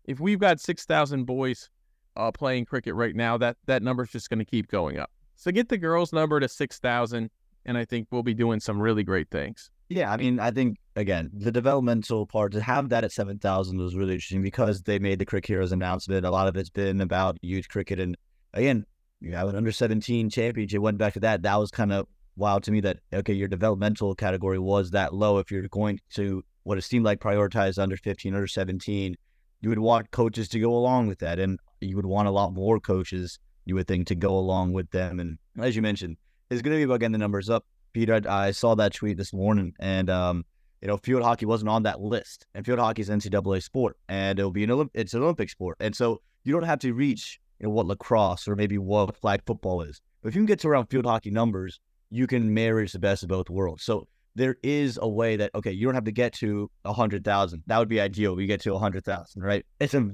if 0.05 0.19
we've 0.19 0.39
got 0.39 0.59
six 0.59 0.85
thousand 0.85 1.25
boys 1.25 1.69
uh, 2.15 2.31
playing 2.31 2.65
cricket 2.65 2.95
right 2.95 3.15
now, 3.15 3.37
that 3.37 3.57
that 3.65 3.83
number 3.83 4.03
is 4.03 4.09
just 4.09 4.29
going 4.29 4.39
to 4.39 4.45
keep 4.45 4.67
going 4.67 4.97
up. 4.97 5.11
So 5.35 5.51
get 5.51 5.69
the 5.69 5.77
girls' 5.77 6.13
number 6.13 6.39
to 6.39 6.47
six 6.47 6.79
thousand, 6.79 7.29
and 7.65 7.77
I 7.77 7.85
think 7.85 8.07
we'll 8.11 8.23
be 8.23 8.33
doing 8.33 8.59
some 8.59 8.81
really 8.81 9.03
great 9.03 9.29
things. 9.29 9.71
Yeah, 9.89 10.11
I 10.11 10.17
mean, 10.17 10.39
I 10.39 10.51
think 10.51 10.77
again 10.95 11.29
the 11.33 11.51
developmental 11.51 12.25
part 12.25 12.53
to 12.53 12.61
have 12.61 12.89
that 12.89 13.03
at 13.03 13.11
seven 13.11 13.39
thousand 13.39 13.77
was 13.77 13.95
really 13.95 14.13
interesting 14.13 14.41
because 14.41 14.83
they 14.83 14.99
made 14.99 15.19
the 15.19 15.25
Cricket 15.25 15.49
Heroes 15.49 15.71
announcement. 15.71 16.25
A 16.25 16.31
lot 16.31 16.47
of 16.47 16.55
it's 16.55 16.69
been 16.69 17.01
about 17.01 17.37
youth 17.41 17.67
cricket, 17.67 17.99
and 17.99 18.15
again, 18.53 18.85
you 19.19 19.33
have 19.33 19.49
an 19.49 19.55
under 19.55 19.71
seventeen 19.71 20.29
championship. 20.29 20.81
Went 20.81 20.97
back 20.97 21.13
to 21.13 21.19
that. 21.21 21.41
That 21.41 21.55
was 21.55 21.71
kind 21.71 21.91
of 21.91 22.07
wild 22.35 22.63
to 22.63 22.71
me. 22.71 22.79
That 22.79 22.99
okay, 23.13 23.33
your 23.33 23.47
developmental 23.47 24.15
category 24.15 24.59
was 24.59 24.91
that 24.91 25.13
low. 25.13 25.39
If 25.39 25.51
you're 25.51 25.67
going 25.67 25.99
to 26.11 26.43
what 26.63 26.77
it 26.77 26.83
seemed 26.83 27.03
like 27.03 27.19
prioritize 27.19 27.81
under 27.81 27.97
fifteen, 27.97 28.33
under 28.33 28.47
seventeen, 28.47 29.15
you 29.61 29.69
would 29.69 29.79
want 29.79 30.11
coaches 30.11 30.47
to 30.49 30.59
go 30.59 30.73
along 30.73 31.07
with 31.07 31.19
that, 31.19 31.39
and 31.39 31.59
you 31.81 31.95
would 31.95 32.05
want 32.05 32.27
a 32.27 32.31
lot 32.31 32.53
more 32.53 32.79
coaches. 32.79 33.39
You 33.65 33.75
would 33.75 33.88
think 33.88 34.07
to 34.07 34.15
go 34.15 34.38
along 34.38 34.73
with 34.73 34.89
them, 34.91 35.19
and 35.19 35.38
as 35.59 35.75
you 35.75 35.81
mentioned, 35.81 36.17
it's 36.50 36.61
going 36.61 36.75
to 36.75 36.79
be 36.79 36.83
about 36.83 37.00
getting 37.00 37.13
the 37.13 37.17
numbers 37.17 37.50
up. 37.50 37.65
Peter, 37.93 38.21
I, 38.27 38.51
saw 38.51 38.75
that 38.75 38.93
tweet 38.93 39.17
this 39.17 39.33
morning, 39.33 39.73
and 39.79 40.09
um, 40.09 40.45
you 40.81 40.88
know, 40.88 40.97
field 40.97 41.23
hockey 41.23 41.45
wasn't 41.45 41.69
on 41.69 41.83
that 41.83 42.01
list, 42.01 42.47
and 42.55 42.65
field 42.65 42.79
hockey 42.79 43.01
is 43.01 43.09
NCAA 43.09 43.61
sport, 43.61 43.97
and 44.09 44.39
it'll 44.39 44.51
be 44.51 44.63
an 44.63 44.69
Olymp- 44.69 44.91
it's 44.93 45.13
an 45.13 45.21
Olympic 45.21 45.50
sport, 45.50 45.77
and 45.79 45.95
so 45.95 46.21
you 46.43 46.53
don't 46.53 46.63
have 46.63 46.79
to 46.79 46.93
reach 46.93 47.39
you 47.59 47.67
know 47.67 47.73
what 47.73 47.85
lacrosse 47.85 48.47
or 48.47 48.55
maybe 48.55 48.77
what 48.77 49.15
flag 49.17 49.41
football 49.45 49.81
is. 49.81 50.01
But 50.21 50.29
if 50.29 50.35
you 50.35 50.39
can 50.39 50.47
get 50.47 50.59
to 50.61 50.69
around 50.69 50.88
field 50.88 51.05
hockey 51.05 51.31
numbers, 51.31 51.79
you 52.09 52.27
can 52.27 52.53
marry 52.53 52.88
the 52.88 53.00
best 53.00 53.23
of 53.23 53.29
both 53.29 53.50
worlds. 53.50 53.83
So 53.83 54.07
there 54.35 54.55
is 54.63 54.97
a 55.01 55.07
way 55.07 55.35
that 55.35 55.51
okay, 55.53 55.71
you 55.71 55.85
don't 55.85 55.95
have 55.95 56.05
to 56.05 56.11
get 56.11 56.33
to 56.35 56.71
a 56.85 56.93
hundred 56.93 57.23
thousand. 57.23 57.63
That 57.67 57.77
would 57.77 57.89
be 57.89 58.01
ideal. 58.01 58.35
We 58.35 58.47
get 58.47 58.61
to 58.61 58.73
a 58.73 58.79
hundred 58.79 59.05
thousand, 59.05 59.43
right? 59.43 59.65
It's 59.79 59.93
a 59.93 60.09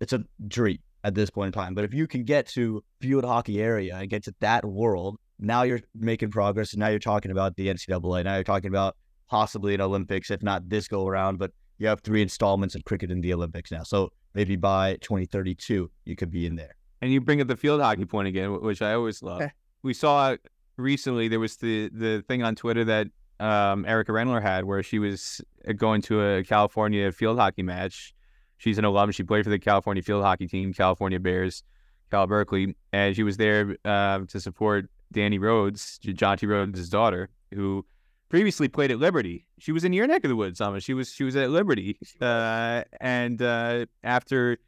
it's 0.00 0.12
a 0.12 0.24
dream 0.48 0.78
at 1.04 1.14
this 1.14 1.30
point 1.30 1.46
in 1.46 1.52
time. 1.52 1.74
But 1.74 1.84
if 1.84 1.94
you 1.94 2.06
can 2.06 2.24
get 2.24 2.46
to 2.48 2.82
field 3.00 3.24
hockey 3.24 3.62
area 3.62 3.96
and 3.96 4.08
get 4.08 4.24
to 4.24 4.34
that 4.40 4.64
world, 4.64 5.18
now 5.38 5.62
you're 5.62 5.80
making 5.94 6.30
progress. 6.30 6.72
And 6.72 6.80
now 6.80 6.88
you're 6.88 6.98
talking 6.98 7.30
about 7.30 7.56
the 7.56 7.68
NCAA. 7.68 8.24
Now 8.24 8.34
you're 8.34 8.44
talking 8.44 8.68
about 8.68 8.96
possibly 9.28 9.74
an 9.74 9.80
Olympics, 9.80 10.30
if 10.30 10.42
not 10.42 10.68
this 10.68 10.88
go 10.88 11.06
around, 11.06 11.38
but 11.38 11.52
you 11.78 11.86
have 11.86 12.00
three 12.00 12.20
installments 12.20 12.74
of 12.74 12.84
cricket 12.84 13.10
in 13.10 13.20
the 13.20 13.32
Olympics 13.32 13.72
now. 13.72 13.82
So 13.82 14.12
maybe 14.34 14.56
by 14.56 14.96
2032, 15.00 15.90
you 16.04 16.16
could 16.16 16.30
be 16.30 16.46
in 16.46 16.56
there. 16.56 16.74
And 17.00 17.10
you 17.10 17.20
bring 17.20 17.40
up 17.40 17.48
the 17.48 17.56
field 17.56 17.80
hockey 17.80 18.04
point 18.04 18.28
again, 18.28 18.60
which 18.60 18.82
I 18.82 18.92
always 18.92 19.22
love. 19.22 19.42
we 19.82 19.94
saw 19.94 20.36
recently 20.76 21.28
there 21.28 21.40
was 21.40 21.56
the 21.56 21.90
the 21.92 22.22
thing 22.28 22.42
on 22.42 22.54
Twitter 22.54 22.84
that 22.84 23.06
um, 23.38 23.86
Erica 23.86 24.12
Rendler 24.12 24.42
had 24.42 24.64
where 24.64 24.82
she 24.82 24.98
was 24.98 25.40
uh, 25.66 25.72
going 25.72 26.02
to 26.02 26.22
a 26.22 26.44
California 26.44 27.10
field 27.10 27.38
hockey 27.38 27.62
match. 27.62 28.14
She's 28.60 28.76
an 28.76 28.84
alum. 28.84 29.10
She 29.10 29.22
played 29.22 29.44
for 29.44 29.50
the 29.50 29.58
California 29.58 30.02
field 30.02 30.22
hockey 30.22 30.46
team, 30.46 30.74
California 30.74 31.18
Bears, 31.18 31.62
Cal 32.10 32.26
Berkeley, 32.26 32.76
and 32.92 33.16
she 33.16 33.22
was 33.22 33.38
there 33.38 33.74
uh, 33.86 34.20
to 34.28 34.38
support 34.38 34.90
Danny 35.10 35.38
Rhodes, 35.38 35.98
Jonty 36.04 36.46
Rhodes' 36.46 36.90
daughter, 36.90 37.30
who 37.54 37.86
previously 38.28 38.68
played 38.68 38.90
at 38.90 38.98
Liberty. 38.98 39.46
She 39.58 39.72
was 39.72 39.82
in 39.82 39.94
your 39.94 40.06
neck 40.06 40.24
of 40.24 40.28
the 40.28 40.36
woods, 40.36 40.60
Alma. 40.60 40.78
She 40.80 40.92
was 40.92 41.10
she 41.10 41.24
was 41.24 41.36
at 41.36 41.48
Liberty, 41.48 41.98
uh, 42.20 42.84
and 43.00 43.40
uh, 43.40 43.86
after 44.04 44.58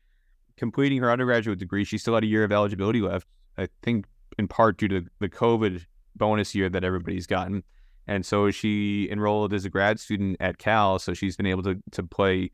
completing 0.56 0.98
her 1.02 1.10
undergraduate 1.10 1.58
degree, 1.58 1.84
she 1.84 1.98
still 1.98 2.14
had 2.14 2.24
a 2.24 2.26
year 2.26 2.44
of 2.44 2.50
eligibility 2.50 3.02
left. 3.02 3.28
I 3.58 3.68
think 3.82 4.06
in 4.38 4.48
part 4.48 4.78
due 4.78 4.88
to 4.88 5.04
the 5.18 5.28
COVID 5.28 5.84
bonus 6.16 6.54
year 6.54 6.70
that 6.70 6.82
everybody's 6.82 7.26
gotten. 7.26 7.62
And 8.06 8.24
so 8.24 8.50
she 8.50 9.06
enrolled 9.10 9.52
as 9.52 9.66
a 9.66 9.68
grad 9.68 10.00
student 10.00 10.38
at 10.40 10.56
Cal. 10.56 10.98
So 10.98 11.12
she's 11.12 11.36
been 11.36 11.46
able 11.46 11.62
to, 11.64 11.80
to 11.92 12.02
play 12.02 12.50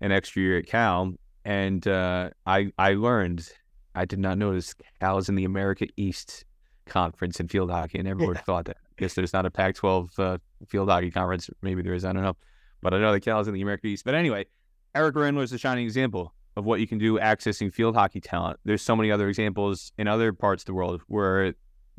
an 0.00 0.12
extra 0.12 0.42
year 0.42 0.58
at 0.58 0.66
Cal. 0.66 1.14
And 1.44 1.86
uh, 1.86 2.30
I 2.46 2.72
I 2.78 2.94
learned, 2.94 3.48
I 3.94 4.04
did 4.04 4.18
not 4.18 4.38
notice 4.38 4.74
Cal 5.00 5.18
is 5.18 5.28
in 5.28 5.36
the 5.36 5.44
America 5.44 5.86
East 5.96 6.44
Conference 6.86 7.40
in 7.40 7.48
field 7.48 7.70
hockey. 7.70 7.98
and 7.98 8.20
would 8.20 8.36
have 8.36 8.46
thought 8.46 8.64
that. 8.66 8.76
I 8.84 8.94
guess 8.96 9.14
there's 9.14 9.32
not 9.32 9.44
a 9.44 9.50
Pac 9.50 9.74
12 9.74 10.18
uh, 10.18 10.38
field 10.68 10.88
hockey 10.88 11.10
conference. 11.10 11.50
Maybe 11.62 11.82
there 11.82 11.94
is. 11.94 12.04
I 12.04 12.12
don't 12.12 12.22
know. 12.22 12.36
But 12.80 12.94
I 12.94 12.98
know 12.98 13.12
that 13.12 13.20
Cal 13.20 13.40
is 13.40 13.48
in 13.48 13.54
the 13.54 13.62
America 13.62 13.86
East. 13.86 14.04
But 14.04 14.14
anyway, 14.14 14.46
Eric 14.94 15.14
Rendler 15.16 15.42
is 15.42 15.52
a 15.52 15.58
shining 15.58 15.84
example 15.84 16.32
of 16.56 16.64
what 16.64 16.80
you 16.80 16.86
can 16.86 16.98
do 16.98 17.18
accessing 17.18 17.72
field 17.72 17.94
hockey 17.94 18.20
talent. 18.20 18.58
There's 18.64 18.82
so 18.82 18.96
many 18.96 19.10
other 19.10 19.28
examples 19.28 19.92
in 19.98 20.08
other 20.08 20.32
parts 20.32 20.62
of 20.62 20.66
the 20.66 20.74
world 20.74 21.02
where 21.06 21.54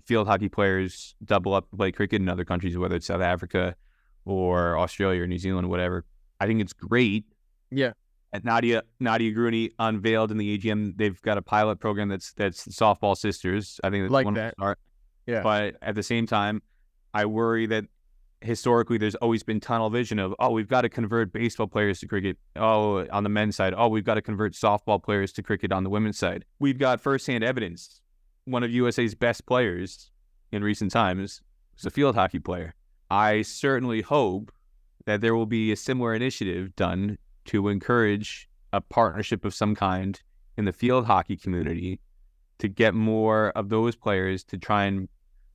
field 0.05 0.27
hockey 0.27 0.49
players 0.49 1.15
double 1.23 1.53
up 1.53 1.69
to 1.69 1.77
play 1.77 1.91
cricket 1.91 2.21
in 2.21 2.29
other 2.29 2.45
countries, 2.45 2.77
whether 2.77 2.95
it's 2.95 3.07
South 3.07 3.21
Africa 3.21 3.75
or 4.25 4.77
Australia 4.79 5.21
or 5.21 5.27
New 5.27 5.37
Zealand, 5.37 5.69
whatever. 5.69 6.05
I 6.39 6.47
think 6.47 6.61
it's 6.61 6.73
great. 6.73 7.25
Yeah. 7.71 7.93
At 8.33 8.43
Nadia 8.43 8.83
Nadia 8.99 9.33
Gruny 9.33 9.71
unveiled 9.79 10.31
in 10.31 10.37
the 10.37 10.57
AGM, 10.57 10.97
they've 10.97 11.21
got 11.21 11.37
a 11.37 11.41
pilot 11.41 11.79
program 11.79 12.09
that's 12.09 12.33
that's 12.33 12.67
softball 12.67 13.15
sisters. 13.17 13.79
I 13.83 13.89
think 13.89 14.03
that's 14.03 14.11
Like 14.11 14.25
one 14.25 14.33
that. 14.35 14.55
Start. 14.55 14.79
Yeah. 15.25 15.41
But 15.41 15.75
at 15.81 15.95
the 15.95 16.03
same 16.03 16.25
time, 16.27 16.61
I 17.13 17.25
worry 17.25 17.65
that 17.67 17.85
historically 18.41 18.97
there's 18.97 19.15
always 19.15 19.43
been 19.43 19.59
tunnel 19.59 19.89
vision 19.89 20.19
of 20.19 20.33
oh 20.39 20.51
we've 20.51 20.67
got 20.67 20.81
to 20.81 20.89
convert 20.89 21.33
baseball 21.33 21.65
players 21.65 21.99
to 21.99 22.07
cricket 22.07 22.37
oh 22.55 23.07
on 23.09 23.23
the 23.23 23.29
men's 23.29 23.55
side 23.55 23.73
oh 23.75 23.87
we've 23.87 24.03
got 24.03 24.13
to 24.13 24.21
convert 24.21 24.53
softball 24.53 25.01
players 25.01 25.31
to 25.31 25.41
cricket 25.41 25.71
on 25.71 25.83
the 25.83 25.89
women's 25.89 26.19
side 26.19 26.45
we've 26.59 26.77
got 26.77 27.01
firsthand 27.01 27.43
evidence 27.43 27.99
one 28.45 28.63
of 28.63 28.69
usa's 28.69 29.15
best 29.15 29.45
players 29.47 30.11
in 30.51 30.63
recent 30.63 30.91
times 30.91 31.41
was 31.75 31.85
a 31.87 31.89
field 31.89 32.13
hockey 32.13 32.37
player 32.37 32.75
i 33.09 33.41
certainly 33.41 34.01
hope 34.01 34.51
that 35.05 35.19
there 35.21 35.33
will 35.33 35.47
be 35.47 35.71
a 35.71 35.75
similar 35.75 36.13
initiative 36.13 36.75
done 36.75 37.17
to 37.47 37.67
encourage 37.69 38.49
a 38.73 38.81
partnership 38.81 39.45
of 39.45 39.53
some 39.53 39.75
kind 39.75 40.21
in 40.57 40.65
the 40.65 40.73
field 40.73 41.05
hockey 41.05 41.37
community 41.37 41.99
to 42.59 42.67
get 42.67 42.93
more 42.93 43.51
of 43.55 43.69
those 43.69 43.95
players 43.95 44.43
to 44.43 44.57
try 44.57 44.85
and 44.85 45.07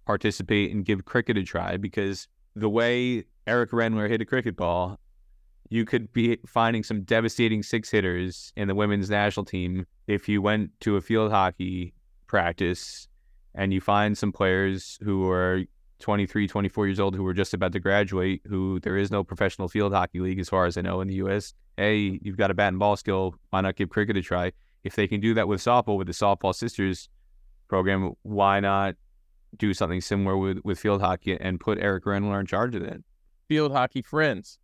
participate 0.07 0.73
and 0.73 0.85
give 0.85 1.05
cricket 1.05 1.37
a 1.37 1.43
try. 1.43 1.77
Because 1.77 2.29
the 2.55 2.69
way 2.69 3.25
Erik 3.47 3.71
Rendler 3.71 4.09
hit 4.09 4.21
a 4.21 4.25
cricket 4.25 4.57
ball, 4.57 4.99
you 5.69 5.85
could 5.85 6.13
be 6.13 6.39
finding 6.47 6.83
some 6.83 7.03
devastating 7.03 7.63
six 7.63 7.91
hitters 7.91 8.53
in 8.57 8.69
the 8.69 8.75
women's 8.75 9.11
national 9.11 9.45
team 9.45 9.87
if 10.07 10.29
you 10.29 10.43
went 10.43 10.71
to 10.81 10.97
a 10.97 11.01
field 11.01 11.33
hockey 11.33 11.95
practice 12.27 13.09
and 13.55 13.73
you 13.73 13.81
find 13.81 14.17
some 14.17 14.33
players 14.33 14.99
who 15.03 15.29
are 15.29 15.63
23, 16.03 16.47
24 16.47 16.87
years 16.87 17.01
old 17.01 17.15
who 17.15 17.27
are 17.27 17.33
just 17.33 17.55
about 17.55 17.73
to 17.73 17.81
graduate, 17.81 18.43
who 18.47 18.81
there 18.81 18.97
is 18.97 19.11
no 19.11 19.25
professional 19.25 19.69
field 19.69 19.93
hockey 19.93 20.21
league 20.21 20.39
as 20.39 20.49
far 20.49 20.67
as 20.67 20.77
I 20.77 20.83
know 20.83 21.01
in 21.01 21.09
the 21.09 21.15
US. 21.15 21.55
Hey, 21.77 22.19
you've 22.23 22.37
got 22.37 22.51
a 22.51 22.55
bat 22.55 22.69
and 22.69 22.79
ball 22.79 22.97
skill. 22.97 23.35
Why 23.51 23.63
not 23.63 23.77
give 23.77 23.89
cricket 23.89 24.17
a 24.17 24.23
try? 24.23 24.53
If 24.85 24.97
they 24.97 25.07
can 25.07 25.21
do 25.21 25.33
that 25.35 25.49
with 25.49 25.63
softball, 25.63 25.97
with 25.97 26.09
the 26.09 26.13
Softball 26.13 26.55
Sisters 26.55 27.09
program, 27.69 28.13
why 28.23 28.61
not 28.61 28.97
do 29.57 29.73
something 29.73 30.01
similar 30.01 30.37
with, 30.37 30.59
with 30.65 30.79
field 30.79 31.01
hockey 31.01 31.39
and 31.41 31.61
put 31.61 31.79
Erik 31.79 32.05
Rendler 32.05 32.41
in 32.41 32.47
charge 32.47 32.75
of 32.75 32.83
that. 32.83 32.99
Field 33.49 33.73
hockey 33.73 34.03
friends. 34.03 34.59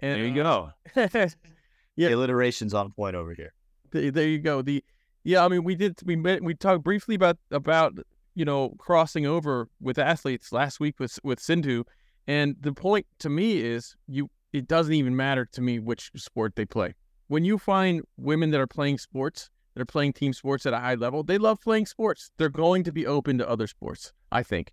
And, 0.00 0.20
there 0.20 0.26
you 0.26 0.42
uh, 0.42 0.70
go. 0.94 1.28
yeah, 1.96 2.08
alliterations 2.10 2.74
on 2.74 2.92
point 2.92 3.16
over 3.16 3.32
here. 3.32 3.54
There 3.90 4.28
you 4.28 4.38
go. 4.38 4.60
The 4.60 4.84
yeah, 5.22 5.44
I 5.44 5.48
mean, 5.48 5.64
we 5.64 5.76
did 5.76 5.98
we 6.04 6.16
met, 6.16 6.42
we 6.42 6.54
talked 6.54 6.82
briefly 6.82 7.14
about 7.14 7.38
about 7.50 7.98
you 8.34 8.44
know 8.44 8.70
crossing 8.78 9.26
over 9.26 9.68
with 9.80 9.98
athletes 9.98 10.52
last 10.52 10.80
week 10.80 10.98
with 10.98 11.18
with 11.22 11.40
Sindhu, 11.40 11.84
and 12.26 12.56
the 12.60 12.72
point 12.72 13.06
to 13.20 13.28
me 13.28 13.60
is 13.60 13.96
you 14.06 14.30
it 14.52 14.68
doesn't 14.68 14.94
even 14.94 15.16
matter 15.16 15.44
to 15.46 15.60
me 15.60 15.78
which 15.78 16.10
sport 16.16 16.54
they 16.56 16.64
play. 16.64 16.94
When 17.28 17.44
you 17.44 17.58
find 17.58 18.02
women 18.16 18.50
that 18.50 18.60
are 18.60 18.66
playing 18.66 18.98
sports 18.98 19.50
that 19.74 19.82
are 19.82 19.86
playing 19.86 20.12
team 20.12 20.32
sports 20.32 20.66
at 20.66 20.72
a 20.72 20.78
high 20.78 20.94
level, 20.94 21.22
they 21.22 21.38
love 21.38 21.60
playing 21.60 21.86
sports. 21.86 22.30
They're 22.38 22.48
going 22.48 22.84
to 22.84 22.92
be 22.92 23.06
open 23.06 23.38
to 23.38 23.48
other 23.48 23.66
sports, 23.66 24.12
I 24.30 24.44
think. 24.44 24.72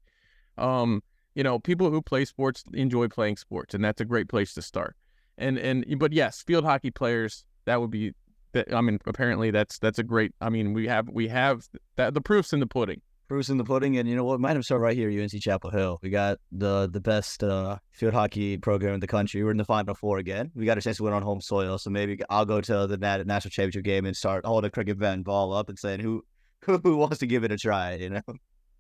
Um, 0.57 1.01
you 1.33 1.43
know, 1.43 1.57
people 1.57 1.89
who 1.89 2.01
play 2.01 2.25
sports 2.25 2.63
enjoy 2.73 3.07
playing 3.07 3.37
sports, 3.37 3.73
and 3.73 3.83
that's 3.83 4.01
a 4.01 4.05
great 4.05 4.29
place 4.29 4.53
to 4.53 4.61
start. 4.61 4.95
And 5.37 5.57
and 5.57 5.85
but 5.97 6.13
yes, 6.13 6.43
field 6.43 6.65
hockey 6.65 6.91
players, 6.91 7.43
that 7.65 7.81
would 7.81 7.91
be 7.91 8.13
that 8.51 8.73
I 8.73 8.81
mean, 8.81 8.99
apparently 9.05 9.49
that's 9.49 9.79
that's 9.79 9.97
a 9.97 10.03
great 10.03 10.33
I 10.41 10.49
mean, 10.49 10.73
we 10.73 10.87
have 10.87 11.09
we 11.09 11.27
have 11.29 11.67
that 11.95 12.13
the 12.13 12.21
proof's 12.21 12.53
in 12.53 12.59
the 12.59 12.67
pudding 12.67 13.01
proofs 13.31 13.47
in 13.47 13.57
the 13.57 13.63
pudding. 13.63 13.97
And 13.97 14.09
you 14.09 14.15
know 14.17 14.25
what? 14.25 14.41
Might 14.41 14.57
have 14.57 14.65
started 14.65 14.83
right 14.83 14.95
here, 14.95 15.09
at 15.09 15.17
UNC 15.17 15.41
Chapel 15.41 15.69
Hill. 15.69 15.99
We 16.01 16.09
got 16.09 16.39
the 16.51 16.89
the 16.91 16.99
best 16.99 17.41
uh, 17.41 17.77
field 17.93 18.13
hockey 18.13 18.57
program 18.57 18.93
in 18.93 18.99
the 18.99 19.07
country. 19.07 19.41
We're 19.41 19.51
in 19.51 19.57
the 19.57 19.63
Final 19.63 19.95
Four 19.95 20.17
again. 20.17 20.51
We 20.53 20.65
got 20.65 20.77
a 20.77 20.81
chance 20.81 20.97
to 20.97 21.03
win 21.03 21.13
on 21.13 21.21
home 21.21 21.39
soil. 21.39 21.77
So 21.77 21.89
maybe 21.89 22.19
I'll 22.29 22.45
go 22.45 22.59
to 22.59 22.87
the 22.87 22.97
national 22.97 23.51
championship 23.51 23.85
game 23.85 24.05
and 24.05 24.15
start 24.17 24.45
holding 24.45 24.67
a 24.67 24.71
cricket 24.71 24.99
bat 24.99 25.13
and 25.13 25.23
ball 25.23 25.53
up 25.53 25.69
and 25.69 25.79
saying 25.79 26.01
who 26.01 26.25
who 26.83 26.97
wants 26.97 27.19
to 27.19 27.25
give 27.25 27.45
it 27.45 27.53
a 27.53 27.57
try. 27.57 27.93
You 27.93 28.09
know, 28.09 28.21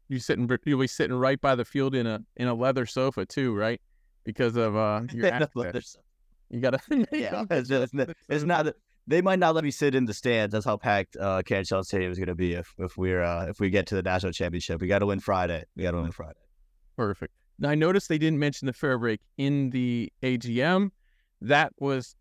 you 0.09 0.19
sitting 0.19 0.49
you'll 0.65 0.81
be 0.81 0.87
sitting 0.87 1.15
right 1.15 1.39
by 1.39 1.55
the 1.55 1.63
field 1.63 1.95
in 1.95 2.05
a 2.05 2.19
in 2.35 2.49
a 2.49 2.53
leather 2.53 2.85
sofa 2.85 3.25
too, 3.25 3.55
right? 3.55 3.79
Because 4.25 4.57
of 4.57 4.75
uh 4.75 5.03
your 5.13 5.27
You 6.49 6.59
gotta 6.59 6.79
yeah. 7.13 7.45
It's, 7.49 7.69
just, 7.69 7.93
it's 8.27 8.43
not 8.43 8.67
they 9.11 9.21
might 9.21 9.39
not 9.39 9.53
let 9.53 9.63
me 9.63 9.71
sit 9.71 9.93
in 9.93 10.05
the 10.05 10.13
stands. 10.13 10.53
That's 10.53 10.65
how 10.65 10.77
packed 10.77 11.17
uh, 11.17 11.41
Canton 11.43 11.83
Stadium 11.83 12.11
is 12.11 12.17
going 12.17 12.27
to 12.27 12.35
be 12.35 12.53
if 12.53 12.73
if 12.77 12.97
we're 12.97 13.21
uh, 13.21 13.45
if 13.47 13.59
we 13.59 13.69
get 13.69 13.85
to 13.87 13.95
the 13.95 14.01
national 14.01 14.31
championship. 14.31 14.81
We 14.81 14.87
got 14.87 14.99
to 14.99 15.05
win 15.05 15.19
Friday. 15.19 15.65
We 15.75 15.83
got 15.83 15.91
to 15.91 16.01
win 16.01 16.11
Friday. 16.11 16.39
Perfect. 16.95 17.33
Now 17.59 17.69
I 17.69 17.75
noticed 17.75 18.09
they 18.09 18.17
didn't 18.17 18.39
mention 18.39 18.65
the 18.65 18.73
Fairbreak 18.73 19.19
in 19.37 19.69
the 19.71 20.11
AGM. 20.23 20.91
That 21.41 21.73
was 21.79 22.15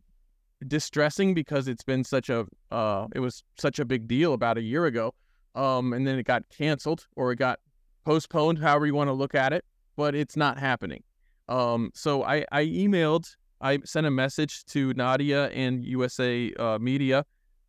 distressing 0.66 1.32
because 1.32 1.68
it's 1.68 1.84
been 1.84 2.04
such 2.04 2.28
a 2.28 2.46
uh, 2.70 3.06
it 3.14 3.20
was 3.20 3.44
such 3.56 3.78
a 3.78 3.84
big 3.84 4.08
deal 4.08 4.34
about 4.34 4.58
a 4.58 4.62
year 4.62 4.86
ago, 4.86 5.14
um, 5.54 5.92
and 5.92 6.06
then 6.06 6.18
it 6.18 6.24
got 6.24 6.42
canceled 6.50 7.06
or 7.16 7.32
it 7.32 7.36
got 7.36 7.60
postponed, 8.04 8.58
however 8.58 8.86
you 8.86 8.94
want 8.94 9.08
to 9.08 9.14
look 9.14 9.34
at 9.34 9.52
it. 9.52 9.64
But 9.96 10.14
it's 10.14 10.36
not 10.36 10.58
happening. 10.58 11.04
Um, 11.48 11.90
so 11.94 12.24
I 12.24 12.44
I 12.50 12.64
emailed 12.64 13.36
I 13.60 13.78
sent 13.84 14.06
a 14.06 14.10
message 14.10 14.64
to 14.66 14.94
Nadia 14.94 15.48
and 15.48 15.84
USA 15.84 16.52
uh, 16.54 16.78
Media 16.78 17.24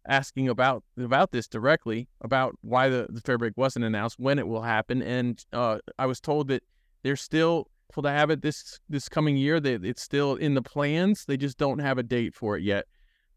asking 0.07 0.49
about 0.49 0.83
about 0.97 1.31
this 1.31 1.47
directly 1.47 2.07
about 2.21 2.55
why 2.61 2.89
the, 2.89 3.07
the 3.09 3.21
Fairbreak 3.21 3.53
wasn't 3.55 3.85
announced, 3.85 4.19
when 4.19 4.39
it 4.39 4.47
will 4.47 4.61
happen, 4.61 5.01
and 5.01 5.43
uh, 5.53 5.79
I 5.99 6.05
was 6.05 6.19
told 6.19 6.47
that 6.47 6.63
they're 7.03 7.15
still 7.15 7.67
to 7.93 8.09
have 8.09 8.29
it 8.29 8.41
this 8.41 8.79
this 8.89 9.09
coming 9.09 9.35
year. 9.35 9.59
That 9.59 9.83
it's 9.83 10.01
still 10.01 10.35
in 10.35 10.53
the 10.53 10.61
plans. 10.61 11.25
They 11.25 11.37
just 11.37 11.57
don't 11.57 11.79
have 11.79 11.97
a 11.97 12.03
date 12.03 12.33
for 12.33 12.57
it 12.57 12.63
yet. 12.63 12.85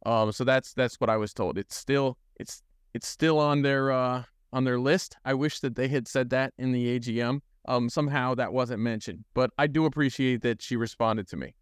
Um, 0.06 0.32
so 0.32 0.44
that's 0.44 0.72
that's 0.74 1.00
what 1.00 1.10
I 1.10 1.16
was 1.16 1.32
told. 1.32 1.58
It's 1.58 1.76
still 1.76 2.18
it's 2.36 2.62
it's 2.94 3.08
still 3.08 3.38
on 3.40 3.62
their 3.62 3.90
uh, 3.90 4.22
on 4.52 4.64
their 4.64 4.78
list. 4.78 5.16
I 5.24 5.34
wish 5.34 5.60
that 5.60 5.74
they 5.74 5.88
had 5.88 6.06
said 6.06 6.30
that 6.30 6.54
in 6.58 6.72
the 6.72 6.98
AGM. 6.98 7.40
Um, 7.66 7.88
somehow 7.88 8.34
that 8.34 8.52
wasn't 8.52 8.80
mentioned, 8.80 9.24
but 9.32 9.50
I 9.56 9.66
do 9.66 9.86
appreciate 9.86 10.42
that 10.42 10.60
she 10.60 10.76
responded 10.76 11.26
to 11.28 11.36
me 11.38 11.54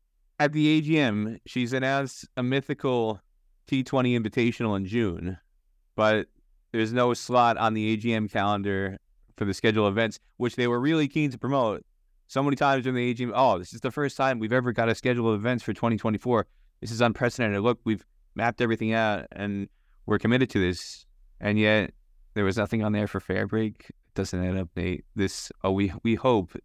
at 0.42 0.52
the 0.52 0.82
AGM, 0.82 1.38
she's 1.46 1.72
announced 1.72 2.26
a 2.36 2.42
mythical 2.42 3.20
T20 3.68 4.18
Invitational 4.20 4.76
in 4.76 4.84
June, 4.84 5.38
but 5.94 6.26
there's 6.72 6.92
no 6.92 7.14
slot 7.14 7.56
on 7.58 7.74
the 7.74 7.96
AGM 7.96 8.28
calendar 8.28 8.98
for 9.36 9.44
the 9.44 9.54
scheduled 9.54 9.88
events, 9.88 10.18
which 10.38 10.56
they 10.56 10.66
were 10.66 10.80
really 10.80 11.06
keen 11.06 11.30
to 11.30 11.38
promote. 11.38 11.84
So 12.26 12.42
many 12.42 12.56
times 12.56 12.82
during 12.82 12.96
the 12.96 13.14
AGM, 13.14 13.30
oh, 13.32 13.58
this 13.58 13.72
is 13.72 13.82
the 13.82 13.92
first 13.92 14.16
time 14.16 14.40
we've 14.40 14.52
ever 14.52 14.72
got 14.72 14.88
a 14.88 14.96
schedule 14.96 15.32
of 15.32 15.38
events 15.38 15.62
for 15.62 15.72
2024. 15.74 16.44
This 16.80 16.90
is 16.90 17.00
unprecedented. 17.00 17.60
Look, 17.62 17.78
we've 17.84 18.04
mapped 18.34 18.60
everything 18.60 18.94
out 18.94 19.26
and 19.30 19.68
we're 20.06 20.18
committed 20.18 20.50
to 20.50 20.58
this. 20.58 21.06
And 21.40 21.56
yet 21.56 21.92
there 22.34 22.44
was 22.44 22.56
nothing 22.56 22.82
on 22.82 22.90
there 22.90 23.06
for 23.06 23.20
Fairbreak. 23.20 23.92
Doesn't 24.16 24.42
that 24.42 24.66
update 24.66 25.02
this? 25.14 25.52
Oh, 25.62 25.70
we 25.70 25.92
we 26.02 26.16
hope 26.16 26.56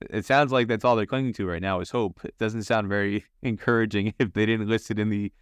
it 0.00 0.24
sounds 0.24 0.52
like 0.52 0.68
that's 0.68 0.84
all 0.84 0.96
they're 0.96 1.06
clinging 1.06 1.32
to 1.34 1.46
right 1.46 1.62
now 1.62 1.80
is 1.80 1.90
hope. 1.90 2.20
It 2.24 2.36
doesn't 2.38 2.64
sound 2.64 2.88
very 2.88 3.24
encouraging 3.42 4.14
if 4.18 4.32
they 4.32 4.46
didn't 4.46 4.68
list 4.68 4.90
it 4.90 4.98
in 4.98 5.10
the 5.10 5.32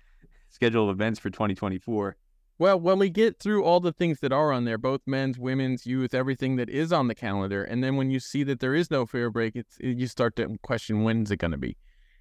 schedule 0.50 0.88
of 0.88 0.96
events 0.96 1.18
for 1.18 1.30
2024. 1.30 2.16
Well, 2.56 2.78
when 2.78 3.00
we 3.00 3.10
get 3.10 3.40
through 3.40 3.64
all 3.64 3.80
the 3.80 3.92
things 3.92 4.20
that 4.20 4.32
are 4.32 4.52
on 4.52 4.64
there, 4.64 4.78
both 4.78 5.00
men's, 5.06 5.38
women's, 5.38 5.86
youth, 5.86 6.14
everything 6.14 6.54
that 6.56 6.70
is 6.70 6.92
on 6.92 7.08
the 7.08 7.14
calendar, 7.14 7.64
and 7.64 7.82
then 7.82 7.96
when 7.96 8.10
you 8.10 8.20
see 8.20 8.44
that 8.44 8.60
there 8.60 8.76
is 8.76 8.92
no 8.92 9.06
Fairbreak, 9.06 9.56
it's 9.56 9.76
you 9.80 10.06
start 10.06 10.36
to 10.36 10.56
question 10.62 11.02
when's 11.02 11.32
it 11.32 11.38
going 11.38 11.50
to 11.50 11.58
be? 11.58 11.76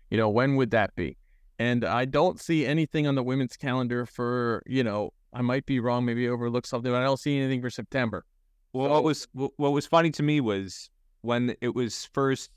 You 0.10 0.18
know, 0.18 0.30
when 0.30 0.56
would 0.56 0.72
that 0.72 0.96
be? 0.96 1.18
And 1.60 1.86
I 1.86 2.06
don't 2.06 2.40
see 2.40 2.66
anything 2.66 3.06
on 3.06 3.14
the 3.14 3.22
women's 3.22 3.56
calendar 3.56 4.08
for, 4.08 4.64
you 4.66 4.84
know, 4.84 5.12
I 5.34 5.44
might 5.44 5.68
be 5.68 5.80
wrong, 5.80 6.04
maybe 6.04 6.28
overlook 6.28 6.66
something, 6.66 6.92
but 6.92 7.00
I 7.00 7.06
don't 7.06 7.20
see 7.20 7.38
anything 7.38 7.62
for 7.62 7.70
September. 7.70 8.26
Well, 8.74 8.88
so, 8.88 8.92
what 8.92 9.04
was 9.04 9.28
what 9.34 9.72
was 9.72 9.86
funny 9.86 10.10
to 10.12 10.24
me 10.24 10.42
was 10.42 10.90
when 11.24 11.56
it 11.62 11.74
was 11.74 12.06
first 12.14 12.52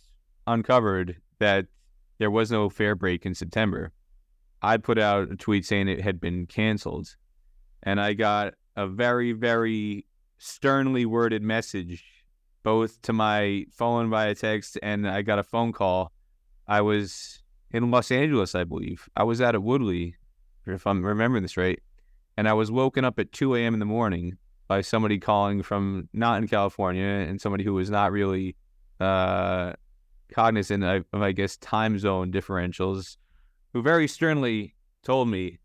uncovered 0.46 1.16
that 1.38 1.66
there 2.18 2.30
was 2.30 2.50
no 2.50 2.68
Fairbreak 2.68 3.24
in 3.24 3.34
September, 3.34 3.92
I 4.60 4.76
put 4.76 4.98
out 4.98 5.30
a 5.30 5.36
tweet 5.36 5.64
saying 5.64 5.88
it 5.88 6.00
had 6.00 6.20
been 6.20 6.46
canceled. 6.46 7.14
And 7.82 8.00
I 8.00 8.12
got 8.12 8.54
a 8.76 8.86
very, 8.86 9.32
very 9.32 10.06
sternly 10.38 11.06
worded 11.06 11.42
message, 11.42 12.04
both 12.64 13.00
to 13.02 13.12
my 13.12 13.66
phone 13.72 14.10
via 14.10 14.34
text 14.34 14.78
and 14.82 15.08
I 15.08 15.22
got 15.22 15.38
a 15.38 15.44
phone 15.44 15.72
call. 15.72 16.12
I 16.66 16.80
was 16.80 17.42
in 17.70 17.90
Los 17.92 18.10
Angeles, 18.10 18.56
I 18.56 18.64
believe. 18.64 19.08
I 19.16 19.22
was 19.22 19.40
out 19.40 19.54
at 19.54 19.62
Woodley, 19.62 20.16
if 20.66 20.86
I'm 20.86 21.04
remembering 21.04 21.42
this 21.42 21.56
right. 21.56 21.80
And 22.36 22.48
I 22.48 22.52
was 22.54 22.70
woken 22.72 23.04
up 23.04 23.18
at 23.20 23.32
2 23.32 23.54
a.m. 23.54 23.74
in 23.74 23.80
the 23.80 23.86
morning 23.86 24.36
by 24.68 24.80
somebody 24.80 25.18
calling 25.18 25.62
from 25.62 26.08
not 26.12 26.42
in 26.42 26.48
California 26.48 27.04
and 27.04 27.40
somebody 27.40 27.64
who 27.64 27.74
was 27.74 27.90
not 27.90 28.12
really 28.12 28.56
uh, 29.00 29.72
cognizant 30.32 30.84
of, 30.84 31.04
I 31.12 31.32
guess, 31.32 31.56
time 31.56 31.98
zone 31.98 32.32
differentials, 32.32 33.16
who 33.72 33.82
very 33.82 34.08
sternly 34.08 34.74
told 35.02 35.28
me 35.28 35.58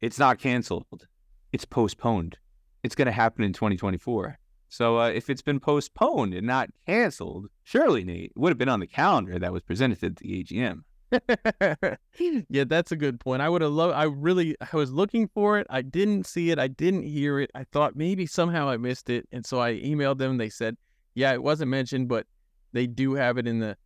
it's 0.00 0.18
not 0.18 0.38
canceled, 0.38 1.06
it's 1.52 1.64
postponed. 1.64 2.38
It's 2.82 2.94
going 2.94 3.06
to 3.06 3.12
happen 3.12 3.44
in 3.44 3.52
2024. 3.52 4.38
So 4.68 5.00
uh, 5.00 5.08
if 5.08 5.28
it's 5.28 5.42
been 5.42 5.60
postponed 5.60 6.32
and 6.32 6.46
not 6.46 6.70
canceled, 6.86 7.48
surely 7.64 8.04
Nate 8.04 8.32
would 8.36 8.50
have 8.50 8.58
been 8.58 8.68
on 8.68 8.80
the 8.80 8.86
calendar 8.86 9.38
that 9.38 9.52
was 9.52 9.62
presented 9.62 10.02
at 10.04 10.16
the 10.16 10.42
AGM. 10.42 10.82
yeah, 12.48 12.64
that's 12.64 12.92
a 12.92 12.96
good 12.96 13.20
point. 13.20 13.42
I 13.42 13.48
would 13.48 13.62
have 13.62 13.72
loved. 13.72 13.94
I 13.94 14.04
really, 14.04 14.56
I 14.60 14.76
was 14.76 14.92
looking 14.92 15.28
for 15.28 15.58
it. 15.58 15.66
I 15.70 15.82
didn't 15.82 16.26
see 16.26 16.50
it. 16.50 16.58
I 16.58 16.68
didn't 16.68 17.02
hear 17.02 17.40
it. 17.40 17.50
I 17.54 17.64
thought 17.64 17.96
maybe 17.96 18.26
somehow 18.26 18.68
I 18.68 18.76
missed 18.76 19.10
it, 19.10 19.28
and 19.32 19.44
so 19.44 19.60
I 19.60 19.74
emailed 19.74 20.18
them. 20.18 20.38
They 20.38 20.50
said, 20.50 20.76
"Yeah, 21.14 21.32
it 21.32 21.42
wasn't 21.42 21.70
mentioned, 21.70 22.08
but 22.08 22.26
they 22.72 22.86
do 22.86 23.14
have 23.14 23.38
it 23.38 23.46
in 23.46 23.58
the 23.60 23.76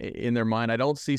in 0.00 0.34
their 0.34 0.44
mind. 0.44 0.72
I 0.72 0.76
don't 0.76 0.98
see 0.98 1.18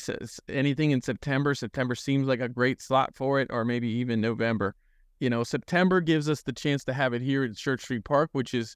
anything 0.49 0.91
in 0.91 1.01
September. 1.01 1.53
September 1.53 1.95
seems 1.95 2.27
like 2.27 2.39
a 2.39 2.49
great 2.49 2.81
slot 2.81 3.15
for 3.15 3.39
it, 3.39 3.47
or 3.51 3.63
maybe 3.63 3.87
even 3.87 4.19
November. 4.19 4.75
You 5.19 5.29
know, 5.29 5.43
September 5.43 6.01
gives 6.01 6.27
us 6.27 6.41
the 6.41 6.51
chance 6.51 6.83
to 6.85 6.93
have 6.93 7.13
it 7.13 7.21
here 7.21 7.43
at 7.43 7.55
Church 7.55 7.81
Street 7.83 8.03
Park, 8.03 8.31
which 8.33 8.55
is, 8.55 8.75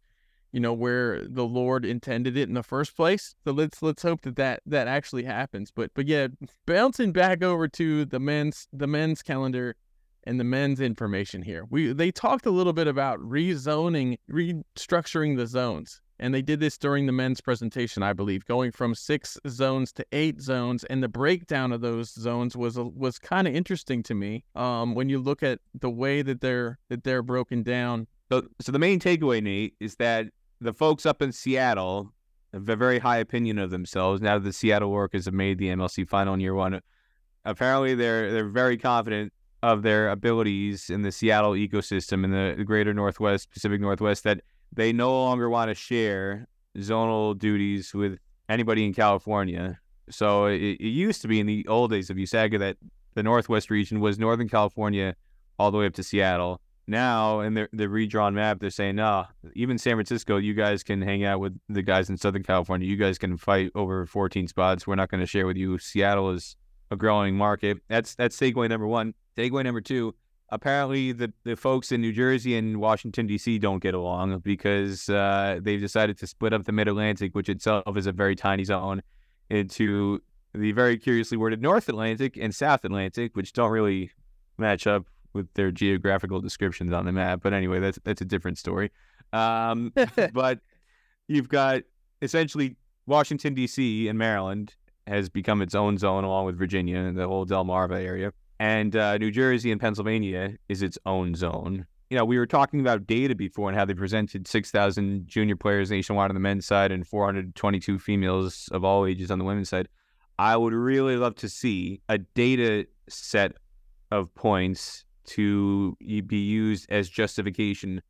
you 0.55 0.61
know, 0.61 0.71
where 0.71 1.27
the 1.27 1.43
Lord 1.43 1.83
intended 1.83 2.37
it 2.37 2.47
in 2.47 2.53
the 2.53 2.63
first 2.63 2.95
place. 2.95 3.35
So 3.43 3.51
let's 3.51 3.83
let's 3.83 4.01
hope 4.01 4.21
that 4.21 4.37
that, 4.37 4.61
that 4.65 4.87
actually 4.87 5.25
happens. 5.25 5.69
But 5.69 5.91
but 5.93 6.07
yeah, 6.07 6.27
bouncing 6.65 7.11
back 7.11 7.43
over 7.43 7.67
to 7.67 8.05
the 8.05 8.21
men's 8.21 8.65
the 8.71 8.87
men's 8.87 9.21
calendar 9.21 9.75
and 10.23 10.39
the 10.39 10.45
men's 10.45 10.79
information 10.79 11.41
here. 11.41 11.65
We 11.69 11.91
they 11.91 12.09
talked 12.09 12.45
a 12.45 12.51
little 12.51 12.71
bit 12.71 12.87
about 12.87 13.19
rezoning, 13.19 14.17
restructuring 14.31 15.35
the 15.35 15.45
zones. 15.45 15.99
And 16.17 16.33
they 16.33 16.41
did 16.41 16.61
this 16.61 16.77
during 16.77 17.05
the 17.07 17.11
men's 17.11 17.41
presentation, 17.41 18.01
I 18.01 18.13
believe, 18.13 18.45
going 18.45 18.71
from 18.71 18.95
six 18.95 19.37
zones 19.49 19.91
to 19.91 20.05
eight 20.13 20.39
zones. 20.39 20.85
And 20.85 21.03
the 21.03 21.09
breakdown 21.09 21.73
of 21.73 21.81
those 21.81 22.13
zones 22.13 22.55
was 22.55 22.79
was 22.79 23.19
kind 23.19 23.45
of 23.45 23.53
interesting 23.53 24.03
to 24.03 24.13
me. 24.13 24.45
Um, 24.55 24.95
when 24.95 25.09
you 25.09 25.19
look 25.19 25.43
at 25.43 25.59
the 25.77 25.89
way 25.89 26.21
that 26.21 26.39
they're 26.39 26.79
that 26.87 27.03
they're 27.03 27.23
broken 27.23 27.61
down. 27.61 28.07
So, 28.31 28.47
so 28.59 28.71
the 28.71 28.79
main 28.79 28.99
takeaway, 28.99 29.43
Nate, 29.43 29.75
is 29.79 29.97
that 29.97 30.27
the 30.65 30.73
folks 30.73 31.05
up 31.05 31.21
in 31.21 31.31
Seattle 31.31 32.11
have 32.53 32.67
a 32.67 32.75
very 32.75 32.99
high 32.99 33.17
opinion 33.17 33.59
of 33.59 33.69
themselves. 33.69 34.21
Now 34.21 34.37
that 34.37 34.43
the 34.43 34.53
Seattle 34.53 34.91
Orcas 34.91 35.25
have 35.25 35.33
made 35.33 35.57
the 35.57 35.67
MLC 35.67 36.07
final 36.07 36.33
in 36.33 36.39
year 36.39 36.55
one, 36.55 36.81
apparently 37.45 37.95
they're 37.95 38.31
they're 38.31 38.49
very 38.49 38.77
confident 38.77 39.31
of 39.63 39.83
their 39.83 40.09
abilities 40.09 40.89
in 40.89 41.01
the 41.01 41.11
Seattle 41.11 41.51
ecosystem 41.51 42.23
in 42.23 42.31
the 42.31 42.63
greater 42.63 42.93
Northwest, 42.93 43.49
Pacific 43.51 43.81
Northwest 43.81 44.23
that 44.23 44.41
they 44.73 44.91
no 44.91 45.11
longer 45.11 45.49
want 45.49 45.69
to 45.69 45.75
share 45.75 46.47
zonal 46.77 47.37
duties 47.37 47.93
with 47.93 48.17
anybody 48.49 48.85
in 48.85 48.93
California. 48.93 49.79
So 50.09 50.45
it, 50.45 50.77
it 50.79 50.89
used 50.89 51.21
to 51.21 51.27
be 51.27 51.39
in 51.39 51.47
the 51.47 51.65
old 51.67 51.91
days 51.91 52.09
of 52.09 52.17
USACA 52.17 52.59
that 52.59 52.77
the 53.15 53.23
Northwest 53.23 53.69
region 53.69 53.99
was 53.99 54.19
Northern 54.19 54.49
California 54.49 55.15
all 55.57 55.71
the 55.71 55.77
way 55.77 55.85
up 55.85 55.93
to 55.93 56.03
Seattle. 56.03 56.61
Now, 56.87 57.39
in 57.39 57.55
the, 57.55 57.67
the 57.73 57.89
redrawn 57.89 58.35
map, 58.35 58.59
they're 58.59 58.69
saying, 58.69 58.97
no, 58.97 59.25
even 59.55 59.79
San 59.79 59.95
Francisco, 59.95 60.37
you 60.37 60.53
guys 60.53 60.83
can 60.83 61.01
hang 61.01 61.23
out 61.23 61.39
with 61.39 61.59
the 61.67 61.81
guys 61.81 62.09
in 62.09 62.17
Southern 62.17 62.43
California. 62.43 62.87
You 62.87 62.95
guys 62.95 63.17
can 63.17 63.37
fight 63.37 63.71
over 63.73 64.05
14 64.05 64.47
spots. 64.47 64.85
We're 64.85 64.95
not 64.95 65.09
going 65.09 65.21
to 65.21 65.25
share 65.25 65.47
with 65.47 65.57
you. 65.57 65.79
Seattle 65.79 66.29
is 66.29 66.55
a 66.91 66.95
growing 66.95 67.35
market. 67.35 67.79
That's 67.87 68.13
that's 68.15 68.37
takeaway 68.37 68.69
number 68.69 68.85
one. 68.85 69.15
Takeaway 69.35 69.63
number 69.63 69.81
two, 69.81 70.13
apparently 70.49 71.11
the, 71.11 71.33
the 71.43 71.55
folks 71.55 71.91
in 71.91 72.01
New 72.01 72.13
Jersey 72.13 72.55
and 72.55 72.79
Washington 72.79 73.27
D.C. 73.27 73.57
don't 73.59 73.81
get 73.81 73.93
along 73.93 74.39
because 74.39 75.09
uh, 75.09 75.59
they've 75.61 75.81
decided 75.81 76.17
to 76.19 76.27
split 76.27 76.53
up 76.53 76.65
the 76.65 76.71
Mid 76.71 76.87
Atlantic, 76.87 77.33
which 77.33 77.49
itself 77.49 77.97
is 77.97 78.05
a 78.05 78.11
very 78.11 78.35
tiny 78.35 78.63
zone, 78.63 79.01
into 79.49 80.21
the 80.53 80.71
very 80.71 80.97
curiously 80.97 81.37
worded 81.37 81.61
North 81.61 81.89
Atlantic 81.89 82.37
and 82.37 82.53
South 82.53 82.85
Atlantic, 82.85 83.35
which 83.35 83.53
don't 83.53 83.71
really 83.71 84.11
match 84.57 84.87
up 84.87 85.05
with 85.35 85.53
their 85.53 85.69
geographical 85.69 86.41
descriptions 86.41 86.91
on 86.91 87.05
the 87.05 87.11
map. 87.11 87.41
But 87.43 87.53
anyway, 87.53 87.79
that's 87.79 87.99
that's 88.03 88.21
a 88.21 88.25
different 88.25 88.57
story. 88.57 88.91
Um, 89.33 89.93
but 90.33 90.59
you've 91.27 91.49
got 91.49 91.83
essentially 92.23 92.75
Washington 93.05 93.53
D.C. 93.53 94.07
and 94.07 94.17
Maryland 94.17 94.73
has 95.05 95.29
become 95.29 95.61
its 95.61 95.75
own 95.75 95.99
zone 95.99 96.23
along 96.23 96.47
with 96.47 96.57
Virginia 96.57 96.97
and 96.97 97.15
the 97.15 97.27
whole 97.27 97.45
Delmarva 97.45 98.03
area 98.03 98.31
and 98.59 98.95
uh, 98.95 99.17
New 99.17 99.31
Jersey 99.31 99.71
and 99.71 99.81
Pennsylvania 99.81 100.57
is 100.69 100.81
its 100.81 100.97
own 101.05 101.35
zone. 101.35 101.85
You 102.09 102.17
know, 102.17 102.25
we 102.25 102.37
were 102.37 102.45
talking 102.45 102.79
about 102.79 103.07
data 103.07 103.35
before 103.35 103.67
and 103.67 103.77
how 103.77 103.85
they 103.85 103.93
presented 103.93 104.47
6,000 104.47 105.27
junior 105.27 105.55
players 105.55 105.91
nationwide 105.91 106.29
on 106.29 106.35
the 106.35 106.39
men's 106.39 106.65
side 106.65 106.91
and 106.91 107.05
422 107.05 107.99
females 107.99 108.69
of 108.71 108.83
all 108.83 109.05
ages 109.05 109.31
on 109.31 109.39
the 109.39 109.45
women's 109.45 109.69
side. 109.69 109.87
I 110.37 110.55
would 110.55 110.73
really 110.73 111.17
love 111.17 111.35
to 111.35 111.49
see 111.49 112.01
a 112.09 112.17
data 112.17 112.87
set 113.09 113.53
of 114.11 114.33
points 114.35 115.04
to 115.25 115.97
be 115.99 116.37
used 116.37 116.85
as 116.89 117.09
justification 117.09 118.01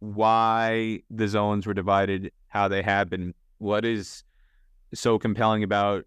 why 0.00 1.00
the 1.10 1.28
zones 1.28 1.66
were 1.66 1.74
divided 1.74 2.32
how 2.48 2.68
they 2.68 2.82
have 2.82 3.08
been. 3.08 3.34
What 3.58 3.84
is 3.84 4.24
so 4.94 5.18
compelling 5.18 5.62
about 5.62 6.04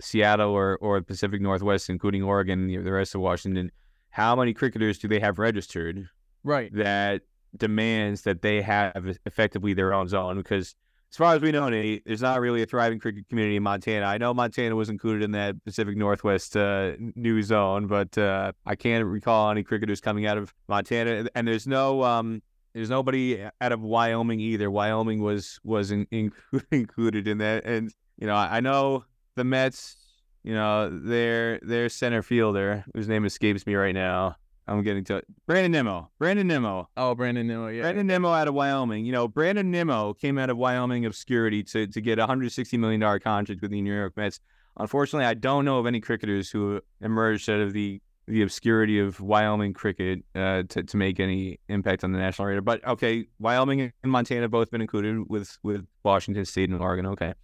Seattle 0.00 0.50
or 0.50 0.78
or 0.80 1.00
Pacific 1.02 1.40
Northwest, 1.40 1.88
including 1.90 2.22
Oregon, 2.22 2.66
the 2.66 2.92
rest 2.92 3.14
of 3.14 3.20
Washington, 3.20 3.70
how 4.10 4.36
many 4.36 4.54
cricketers 4.54 4.98
do 4.98 5.08
they 5.08 5.20
have 5.20 5.38
registered? 5.38 6.08
Right. 6.44 6.72
That 6.74 7.22
demands 7.56 8.22
that 8.22 8.42
they 8.42 8.62
have 8.62 9.18
effectively 9.24 9.74
their 9.74 9.92
own 9.92 10.08
zone 10.08 10.36
because 10.36 10.74
as 11.10 11.16
far 11.16 11.34
as 11.34 11.40
we 11.40 11.52
know, 11.52 11.68
Nate, 11.68 12.02
there's 12.04 12.22
not 12.22 12.40
really 12.40 12.62
a 12.62 12.66
thriving 12.66 12.98
cricket 12.98 13.28
community 13.28 13.56
in 13.56 13.62
Montana. 13.62 14.06
I 14.06 14.18
know 14.18 14.34
Montana 14.34 14.74
was 14.74 14.88
included 14.88 15.22
in 15.22 15.30
that 15.32 15.62
Pacific 15.64 15.96
Northwest 15.96 16.56
uh, 16.56 16.92
new 17.14 17.42
zone, 17.42 17.86
but 17.86 18.16
uh, 18.18 18.52
I 18.66 18.74
can't 18.74 19.04
recall 19.04 19.50
any 19.50 19.62
cricketers 19.62 20.00
coming 20.00 20.26
out 20.26 20.36
of 20.36 20.52
Montana. 20.68 21.28
And 21.34 21.46
there's 21.46 21.66
no 21.66 22.02
um, 22.02 22.42
there's 22.74 22.90
nobody 22.90 23.42
out 23.60 23.72
of 23.72 23.80
Wyoming 23.80 24.40
either. 24.40 24.70
Wyoming 24.70 25.22
was 25.22 25.58
was 25.64 25.90
in, 25.90 26.06
in, 26.10 26.32
included 26.70 27.28
in 27.28 27.38
that, 27.38 27.64
and 27.64 27.92
you 28.18 28.26
know 28.26 28.34
I 28.34 28.60
know 28.60 29.04
the 29.36 29.44
Mets, 29.44 29.96
you 30.42 30.54
know, 30.54 30.90
their 30.90 31.60
their 31.60 31.88
center 31.88 32.22
fielder, 32.22 32.84
whose 32.94 33.08
name 33.08 33.24
escapes 33.24 33.66
me 33.66 33.74
right 33.76 33.94
now. 33.94 34.36
I'm 34.68 34.82
getting 34.82 35.04
to 35.04 35.16
it. 35.16 35.26
Brandon 35.46 35.70
Nimmo. 35.70 36.10
Brandon 36.18 36.46
Nimmo. 36.46 36.88
Oh, 36.96 37.14
Brandon 37.14 37.46
Nimmo, 37.46 37.68
yeah. 37.68 37.82
Brandon 37.82 38.06
Nimmo 38.06 38.32
out 38.32 38.48
of 38.48 38.54
Wyoming. 38.54 39.04
You 39.04 39.12
know, 39.12 39.28
Brandon 39.28 39.70
Nimmo 39.70 40.14
came 40.14 40.38
out 40.38 40.50
of 40.50 40.56
Wyoming 40.56 41.06
obscurity 41.06 41.62
to, 41.64 41.86
to 41.86 42.00
get 42.00 42.18
a 42.18 42.26
$160 42.26 42.78
million 42.78 43.00
contract 43.20 43.62
with 43.62 43.70
the 43.70 43.80
New 43.80 43.94
York 43.94 44.16
Mets. 44.16 44.40
Unfortunately, 44.78 45.24
I 45.24 45.34
don't 45.34 45.64
know 45.64 45.78
of 45.78 45.86
any 45.86 46.00
cricketers 46.00 46.50
who 46.50 46.80
emerged 47.00 47.48
out 47.48 47.60
of 47.60 47.72
the, 47.72 48.02
the 48.26 48.42
obscurity 48.42 48.98
of 48.98 49.20
Wyoming 49.20 49.72
cricket 49.72 50.24
uh, 50.34 50.64
to, 50.68 50.82
to 50.82 50.96
make 50.96 51.20
any 51.20 51.60
impact 51.68 52.02
on 52.02 52.12
the 52.12 52.18
national 52.18 52.48
radar. 52.48 52.60
But 52.60 52.84
okay, 52.86 53.26
Wyoming 53.38 53.92
and 54.02 54.12
Montana 54.12 54.42
have 54.42 54.50
both 54.50 54.70
been 54.70 54.80
included 54.80 55.28
with, 55.28 55.56
with 55.62 55.86
Washington 56.02 56.44
State 56.44 56.70
and 56.70 56.80
Oregon. 56.80 57.06
Okay. 57.06 57.34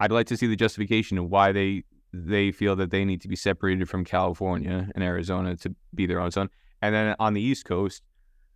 I'd 0.00 0.10
like 0.10 0.26
to 0.28 0.36
see 0.36 0.46
the 0.46 0.56
justification 0.56 1.18
of 1.18 1.28
why 1.28 1.52
they 1.52 1.84
they 2.12 2.52
feel 2.52 2.76
that 2.76 2.90
they 2.90 3.04
need 3.04 3.22
to 3.22 3.28
be 3.28 3.36
separated 3.36 3.88
from 3.88 4.04
California 4.04 4.90
and 4.94 5.02
Arizona 5.02 5.56
to 5.56 5.74
be 5.94 6.06
their 6.06 6.20
own 6.20 6.30
zone. 6.30 6.50
And 6.82 6.94
then 6.94 7.16
on 7.18 7.32
the 7.32 7.40
East 7.40 7.64
Coast, 7.64 8.02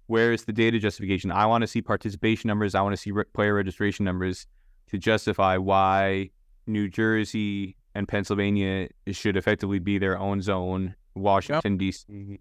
where 0.08 0.32
is 0.32 0.44
the 0.44 0.52
data 0.52 0.78
justification? 0.78 1.30
I 1.30 1.46
want 1.46 1.62
to 1.62 1.66
see 1.66 1.80
participation 1.80 2.48
numbers. 2.48 2.74
I 2.74 2.82
want 2.82 2.92
to 2.92 3.00
see 3.00 3.12
re- 3.12 3.24
player 3.32 3.54
registration 3.54 4.04
numbers 4.04 4.46
to 4.88 4.98
justify 4.98 5.56
why 5.56 6.30
New 6.66 6.88
Jersey 6.88 7.76
and 7.94 8.06
Pennsylvania 8.06 8.88
should 9.10 9.36
effectively 9.36 9.78
be 9.78 9.98
their 9.98 10.18
own 10.18 10.42
zone. 10.42 10.94
Washington 11.14 11.74
yep. 11.74 11.78
D.C. 11.78 12.04
Mm-hmm. 12.12 12.34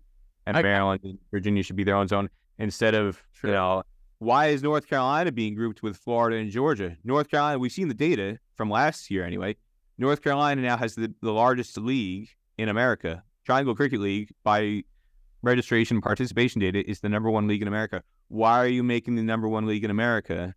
and 0.48 0.58
I, 0.58 0.62
Maryland 0.62 1.02
and 1.04 1.18
Virginia 1.32 1.64
should 1.64 1.78
be 1.78 1.86
their 1.86 1.96
own 1.96 2.10
zone 2.10 2.30
instead 2.60 2.94
of 2.94 3.24
sure. 3.32 3.52
you 3.52 3.56
know 3.56 3.84
why 4.20 4.48
is 4.48 4.64
North 4.64 4.88
Carolina 4.88 5.32
being 5.32 5.56
grouped 5.56 5.84
with 5.84 5.98
Florida 5.98 6.38
and 6.38 6.50
Georgia? 6.50 6.98
North 7.04 7.30
Carolina, 7.30 7.60
we've 7.60 7.72
seen 7.72 7.88
the 7.88 7.94
data 7.94 8.40
from 8.56 8.70
last 8.70 9.12
year 9.12 9.26
anyway. 9.26 9.56
North 9.98 10.22
Carolina 10.22 10.62
now 10.62 10.78
has 10.78 10.96
the, 10.96 11.14
the 11.22 11.32
largest 11.32 11.78
league 11.78 12.30
in 12.58 12.70
America. 12.70 13.24
Triangle 13.46 13.76
Cricket 13.76 14.00
League, 14.00 14.30
by 14.44 14.84
registration 15.42 16.02
participation 16.02 16.62
data, 16.62 16.88
is 16.90 17.00
the 17.02 17.10
number 17.10 17.30
one 17.30 17.48
league 17.48 17.62
in 17.62 17.68
America. 17.68 18.04
Why 18.28 18.60
are 18.60 18.68
you 18.68 18.84
making 18.84 19.16
the 19.16 19.24
number 19.24 19.48
one 19.48 19.66
league 19.66 19.84
in 19.84 19.92
America 19.92 20.56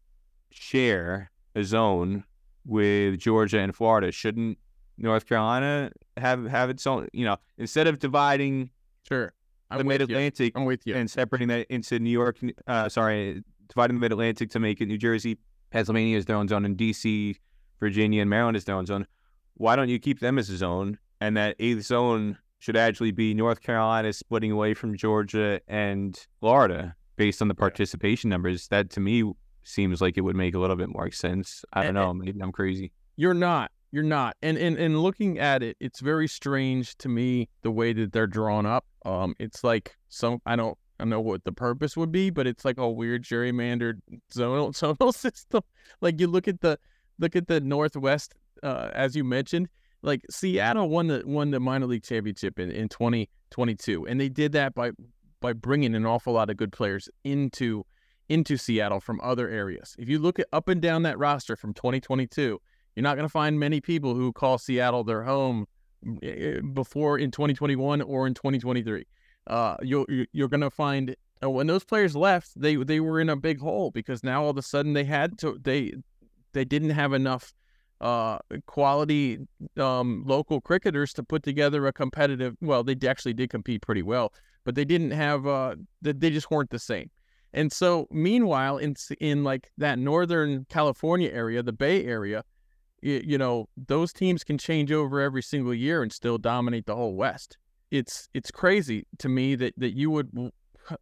share 0.51 1.31
a 1.55 1.65
zone 1.65 2.25
with 2.65 3.19
Georgia 3.19 3.59
and 3.59 3.75
Florida? 3.75 4.11
Shouldn't 4.11 4.59
North 4.97 5.27
Carolina 5.27 5.91
have 6.17 6.47
have 6.47 6.71
its 6.71 6.87
own? 6.87 7.09
You 7.13 7.25
know, 7.25 7.37
instead 7.59 7.87
of 7.87 7.99
dividing 7.99 8.71
sure 9.07 9.33
I'm 9.71 9.79
the 9.79 9.85
Mid 9.85 10.01
Atlantic 10.01 10.53
I'm 10.57 10.65
with 10.65 10.87
you. 10.87 10.95
and 10.95 11.11
separating 11.11 11.49
that 11.49 11.67
into 11.69 11.99
New 11.99 12.11
York. 12.11 12.39
Uh, 12.67 12.89
sorry, 12.89 13.43
dividing 13.69 13.97
the 13.97 14.01
Mid 14.01 14.13
Atlantic 14.13 14.51
to 14.51 14.59
make 14.59 14.81
it 14.81 14.87
New 14.87 14.99
Jersey, 14.99 15.39
Pennsylvania 15.71 16.17
is 16.17 16.25
their 16.25 16.37
own 16.37 16.49
zone, 16.49 16.65
and 16.65 16.77
DC, 16.77 17.37
Virginia, 17.81 18.23
and 18.23 18.31
Maryland 18.31 18.57
is 18.57 18.65
their 18.65 18.77
own 18.77 18.87
zone. 18.87 19.07
Why 19.55 19.77
don't 19.77 19.89
you 19.89 19.99
keep 19.99 20.21
them 20.21 20.39
as 20.39 20.49
a 20.49 20.57
zone? 20.57 20.99
And 21.21 21.37
that 21.37 21.57
eighth 21.59 21.83
zone 21.83 22.39
should 22.59 22.77
actually 22.77 23.13
be 23.13 23.35
North 23.35 23.61
Carolina 23.61 24.13
splitting 24.13 24.53
away 24.53 24.75
from 24.75 24.97
Georgia 24.97 25.61
and 25.69 26.19
Florida 26.41 26.95
based 27.17 27.41
on 27.41 27.49
the 27.49 27.55
participation 27.55 28.31
numbers. 28.31 28.69
That 28.69 28.91
to 28.91 29.01
me 29.01 29.33
seems 29.63 30.01
like 30.01 30.17
it 30.17 30.23
would 30.23 30.37
make 30.37 30.55
a 30.55 30.59
little 30.59 30.77
bit 30.77 30.89
more 30.89 31.11
sense. 31.11 31.65
I 31.73 31.85
don't 31.85 31.95
know. 31.95 32.13
Maybe 32.13 32.41
I'm 32.41 32.53
crazy. 32.53 32.93
You're 33.17 33.35
not. 33.35 33.71
You're 33.91 34.03
not. 34.03 34.37
And 34.43 34.59
and 34.59 34.77
and 34.77 35.01
looking 35.03 35.39
at 35.39 35.63
it, 35.63 35.77
it's 35.81 36.01
very 36.01 36.29
strange 36.29 36.97
to 36.99 37.09
me 37.09 37.49
the 37.63 37.71
way 37.71 37.93
that 37.93 38.13
they're 38.13 38.27
drawn 38.27 38.67
up. 38.67 38.85
Um, 39.05 39.35
it's 39.39 39.65
like 39.65 39.97
some 40.09 40.41
I 40.45 40.57
don't 40.57 40.77
I 40.99 41.05
don't 41.05 41.11
know 41.11 41.21
what 41.21 41.45
the 41.45 41.53
purpose 41.53 41.97
would 41.97 42.13
be, 42.13 42.31
but 42.31 42.47
it's 42.47 42.65
like 42.65 42.79
a 42.79 42.91
weird 42.91 43.23
gerrymandered 43.23 44.01
zonal 44.33 44.73
zonal 44.99 45.15
system. 45.15 45.63
Like 46.01 46.21
you 46.21 46.27
look 46.27 46.49
at 46.49 46.61
the 46.61 46.79
look 47.19 47.35
at 47.35 47.47
the 47.47 47.61
Northwest, 47.61 48.35
uh, 48.63 48.91
as 48.93 49.17
you 49.17 49.25
mentioned, 49.25 49.69
like 50.03 50.25
Seattle 50.31 50.89
won 50.89 51.09
the 51.09 51.23
won 51.25 51.51
the 51.51 51.61
minor 51.61 51.87
league 51.87 52.05
championship 52.05 52.59
in, 52.59 52.71
in 52.71 52.89
2022, 52.89 54.07
and 54.07 54.21
they 54.21 54.29
did 54.29 54.53
that 54.53 54.75
by 54.75 54.93
by 55.41 55.53
bringing 55.53 55.95
an 55.95 56.07
awful 56.07 56.33
lot 56.33 56.51
of 56.51 56.57
good 56.57 56.73
players 56.73 57.09
into 57.25 57.85
into 58.29 58.57
Seattle 58.57 59.01
from 59.01 59.21
other 59.23 59.49
areas. 59.49 59.97
If 59.99 60.09
you 60.09 60.19
look 60.19 60.39
at 60.39 60.47
up 60.53 60.69
and 60.69 60.81
down 60.83 61.03
that 61.05 61.19
roster 61.19 61.57
from 61.57 61.73
2022, 61.75 62.61
You're 62.95 63.03
not 63.03 63.17
going 63.17 63.25
to 63.25 63.33
find 63.33 63.59
many 63.59 63.81
people 63.81 64.15
who 64.15 64.33
call 64.33 64.59
Seattle 64.59 65.05
their 65.05 65.23
home 65.23 65.67
eh, 66.23 66.29
eh, 66.29 66.61
before 66.61 67.19
in 67.19 67.31
2021 67.31 68.03
or 68.03 68.27
in 68.27 68.35
2023. 68.35 69.07
Uh, 69.47 69.77
you're 69.83 70.07
you're 70.33 70.49
going 70.49 70.61
to 70.61 70.71
find 70.71 71.17
when 71.43 71.67
those 71.67 71.85
players 71.85 72.17
left, 72.17 72.51
they 72.61 72.77
they 72.77 73.01
were 73.01 73.21
in 73.21 73.29
a 73.29 73.37
big 73.37 73.61
hole 73.61 73.91
because 73.91 74.23
now 74.23 74.43
all 74.45 74.51
of 74.51 74.59
a 74.59 74.63
sudden 74.63 74.93
they 74.93 75.05
had 75.05 75.39
to 75.39 75.59
they 75.63 75.95
they 76.53 76.65
didn't 76.65 76.91
have 76.91 77.13
enough 77.13 77.53
uh, 78.01 78.39
quality 78.67 79.39
um, 79.79 80.23
local 80.27 80.61
cricketers 80.61 81.13
to 81.15 81.23
put 81.23 81.43
together 81.43 81.87
a 81.87 81.93
competitive. 81.93 82.57
Well, 82.61 82.85
they 82.85 82.97
actually 83.07 83.35
did 83.35 83.51
compete 83.51 83.83
pretty 83.83 84.03
well, 84.03 84.33
but 84.65 84.75
they 84.75 84.85
didn't 84.85 85.11
have. 85.11 85.47
Uh, 85.47 85.77
they 86.03 86.31
just 86.31 86.51
weren't 86.51 86.71
the 86.71 86.79
same. 86.79 87.11
And 87.53 87.73
so, 87.73 88.07
meanwhile, 88.11 88.79
in 88.79 88.95
in 89.21 89.43
like 89.43 89.71
that 89.79 89.99
northern 89.99 90.67
California 90.69 91.31
area, 91.31 91.63
the 91.63 91.73
Bay 91.73 92.05
Area, 92.05 92.45
you, 93.01 93.23
you 93.25 93.39
know, 93.39 93.69
those 93.77 94.13
teams 94.13 94.45
can 94.45 94.59
change 94.59 94.93
over 94.93 95.21
every 95.21 95.43
single 95.43 95.75
year 95.75 96.03
and 96.03 96.13
still 96.13 96.39
dominate 96.39 96.87
the 96.87 96.97
whole 96.97 97.15
West. 97.15 97.57
It's 97.91 98.29
it's 98.35 98.51
crazy 98.51 99.07
to 99.19 99.29
me 99.29 99.55
that 99.57 99.75
that 99.79 99.97
you 99.97 100.11
would, 100.11 100.53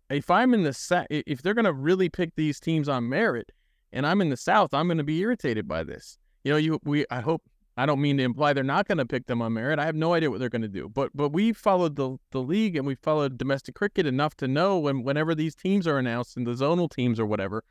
if 0.09 0.31
I'm 0.31 0.55
in 0.55 0.63
the 0.63 0.73
set, 0.73 1.09
if 1.11 1.43
they're 1.43 1.55
gonna 1.55 1.73
really 1.73 2.09
pick 2.09 2.35
these 2.37 2.61
teams 2.61 2.89
on 2.89 3.09
merit, 3.09 3.51
and 3.93 4.07
I'm 4.07 4.21
in 4.21 4.31
the 4.31 4.37
South, 4.37 4.73
I'm 4.73 4.89
gonna 4.89 5.05
be 5.05 5.19
irritated 5.19 5.67
by 5.67 5.83
this 5.83 6.17
you 6.47 6.53
know, 6.53 6.59
you 6.59 6.81
we 6.85 7.05
I 7.11 7.23
hope 7.23 7.43
I 7.77 7.87
don't 7.87 8.01
mean 8.01 8.19
to 8.19 8.23
imply 8.23 8.53
they're 8.53 8.63
not 8.63 8.87
going 8.87 8.99
to 8.99 9.05
pick 9.05 9.27
them 9.27 9.43
on 9.43 9.53
merit. 9.53 9.81
I 9.81 9.85
have 9.85 9.97
no 9.97 10.15
idea 10.15 10.31
what 10.31 10.39
they're 10.39 10.49
going 10.49 10.63
to 10.63 10.69
do. 10.69 10.89
But 10.89 11.11
but 11.13 11.31
we 11.31 11.53
followed 11.53 11.97
the 11.97 12.19
the 12.31 12.41
league 12.41 12.77
and 12.77 12.87
we 12.87 12.95
followed 12.95 13.37
domestic 13.37 13.75
cricket 13.75 14.07
enough 14.07 14.37
to 14.37 14.47
know 14.47 14.79
when 14.79 15.03
whenever 15.03 15.35
these 15.35 15.57
teams 15.57 15.89
are 15.89 15.99
announced 15.99 16.37
and 16.37 16.47
the 16.47 16.53
zonal 16.53 16.89
teams 16.89 17.19
or 17.19 17.27
whatever 17.27 17.65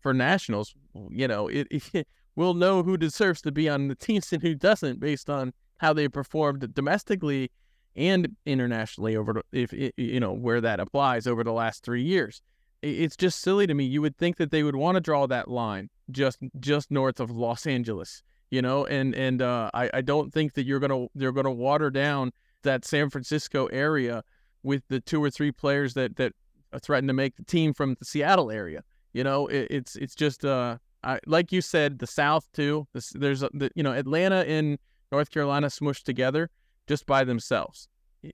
for 0.00 0.12
nationals, 0.12 0.74
you 1.10 1.28
know, 1.28 1.46
it, 1.46 1.68
it 1.70 2.08
we'll 2.34 2.54
know 2.54 2.82
who 2.82 2.96
deserves 2.96 3.40
to 3.42 3.52
be 3.52 3.68
on 3.68 3.86
the 3.86 3.94
teams 3.94 4.32
and 4.32 4.42
who 4.42 4.56
doesn't 4.56 4.98
based 4.98 5.30
on 5.30 5.52
how 5.76 5.92
they 5.92 6.08
performed 6.08 6.74
domestically 6.74 7.52
and 7.94 8.34
internationally 8.46 9.14
over 9.14 9.42
if 9.52 9.72
you 9.72 10.18
know 10.18 10.32
where 10.32 10.60
that 10.60 10.80
applies 10.80 11.28
over 11.28 11.44
the 11.44 11.52
last 11.52 11.84
3 11.84 12.02
years. 12.02 12.42
It's 12.82 13.16
just 13.16 13.40
silly 13.40 13.68
to 13.68 13.74
me. 13.74 13.84
You 13.84 14.02
would 14.02 14.16
think 14.16 14.38
that 14.38 14.50
they 14.50 14.64
would 14.64 14.76
want 14.76 14.96
to 14.96 15.00
draw 15.00 15.28
that 15.28 15.48
line 15.48 15.90
just 16.10 16.38
just 16.60 16.90
north 16.90 17.20
of 17.20 17.30
Los 17.30 17.66
Angeles, 17.66 18.22
you 18.50 18.62
know, 18.62 18.86
and 18.86 19.14
and 19.14 19.42
uh, 19.42 19.70
I 19.74 19.90
I 19.94 20.00
don't 20.00 20.32
think 20.32 20.54
that 20.54 20.64
you're 20.64 20.80
gonna 20.80 21.06
they're 21.14 21.32
gonna 21.32 21.52
water 21.52 21.90
down 21.90 22.32
that 22.62 22.84
San 22.84 23.10
Francisco 23.10 23.66
area 23.66 24.22
with 24.62 24.82
the 24.88 25.00
two 25.00 25.22
or 25.22 25.30
three 25.30 25.52
players 25.52 25.94
that 25.94 26.16
that 26.16 26.32
threaten 26.82 27.06
to 27.08 27.14
make 27.14 27.36
the 27.36 27.44
team 27.44 27.72
from 27.72 27.96
the 27.98 28.04
Seattle 28.04 28.50
area. 28.50 28.82
You 29.12 29.24
know, 29.24 29.46
it, 29.46 29.68
it's 29.70 29.96
it's 29.96 30.14
just 30.14 30.44
uh, 30.44 30.78
I, 31.02 31.18
like 31.26 31.52
you 31.52 31.60
said, 31.60 31.98
the 31.98 32.06
South 32.06 32.48
too. 32.52 32.86
This, 32.92 33.10
there's 33.10 33.42
a, 33.42 33.50
the, 33.52 33.70
you 33.74 33.82
know 33.82 33.92
Atlanta 33.92 34.44
and 34.46 34.78
North 35.12 35.30
Carolina 35.30 35.68
smushed 35.68 36.04
together 36.04 36.50
just 36.86 37.06
by 37.06 37.24
themselves. 37.24 37.88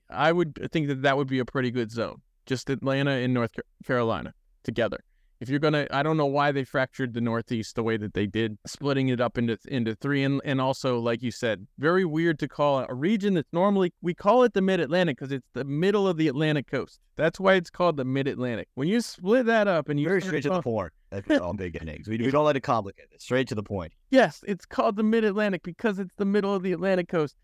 I 0.09 0.31
would 0.31 0.71
think 0.71 0.87
that 0.87 1.03
that 1.03 1.15
would 1.15 1.27
be 1.27 1.39
a 1.39 1.45
pretty 1.45 1.71
good 1.71 1.91
zone. 1.91 2.21
Just 2.45 2.69
Atlanta 2.69 3.11
and 3.11 3.33
North 3.33 3.51
Carolina 3.85 4.33
together 4.63 5.03
if 5.39 5.49
you're 5.49 5.59
gonna 5.59 5.87
i 5.91 6.01
don't 6.01 6.17
know 6.17 6.25
why 6.25 6.51
they 6.51 6.63
fractured 6.63 7.13
the 7.13 7.21
northeast 7.21 7.75
the 7.75 7.83
way 7.83 7.97
that 7.97 8.13
they 8.13 8.25
did 8.25 8.57
splitting 8.65 9.09
it 9.09 9.19
up 9.19 9.37
into 9.37 9.57
into 9.67 9.95
three 9.95 10.23
and, 10.23 10.41
and 10.45 10.61
also 10.61 10.99
like 10.99 11.21
you 11.21 11.31
said 11.31 11.65
very 11.77 12.05
weird 12.05 12.39
to 12.39 12.47
call 12.47 12.85
a 12.87 12.93
region 12.93 13.33
that's 13.33 13.51
normally 13.51 13.93
we 14.01 14.13
call 14.13 14.43
it 14.43 14.53
the 14.53 14.61
mid-atlantic 14.61 15.17
because 15.17 15.31
it's 15.31 15.47
the 15.53 15.63
middle 15.63 16.07
of 16.07 16.17
the 16.17 16.27
atlantic 16.27 16.67
coast. 16.67 16.99
That's 17.17 17.39
why 17.39 17.53
it's 17.53 17.69
called 17.69 17.95
the 17.95 18.03
mid-atlantic. 18.03 18.67
When 18.75 18.89
you 18.89 18.99
split 18.99 19.45
that 19.45 19.67
up 19.67 19.87
and 19.87 19.99
you 19.99 20.07
very 20.07 20.21
straight 20.21 20.43
to 20.43 20.49
the 20.49 20.61
point. 20.61 20.91
That's 21.11 21.29
all 21.41 21.53
big 21.53 21.77
innings 21.81 22.07
we, 22.07 22.17
we 22.17 22.31
don't 22.31 22.45
let 22.45 22.55
it 22.55 22.61
complicate 22.61 23.07
it. 23.11 23.21
Straight 23.21 23.47
to 23.49 23.55
the 23.55 23.63
point. 23.63 23.93
Yes 24.09 24.43
it's 24.47 24.65
called 24.65 24.95
the 24.95 25.03
mid-atlantic 25.03 25.63
because 25.63 25.99
it's 25.99 26.13
the 26.17 26.25
middle 26.25 26.53
of 26.53 26.63
the 26.63 26.71
atlantic 26.71 27.07
coast. 27.07 27.35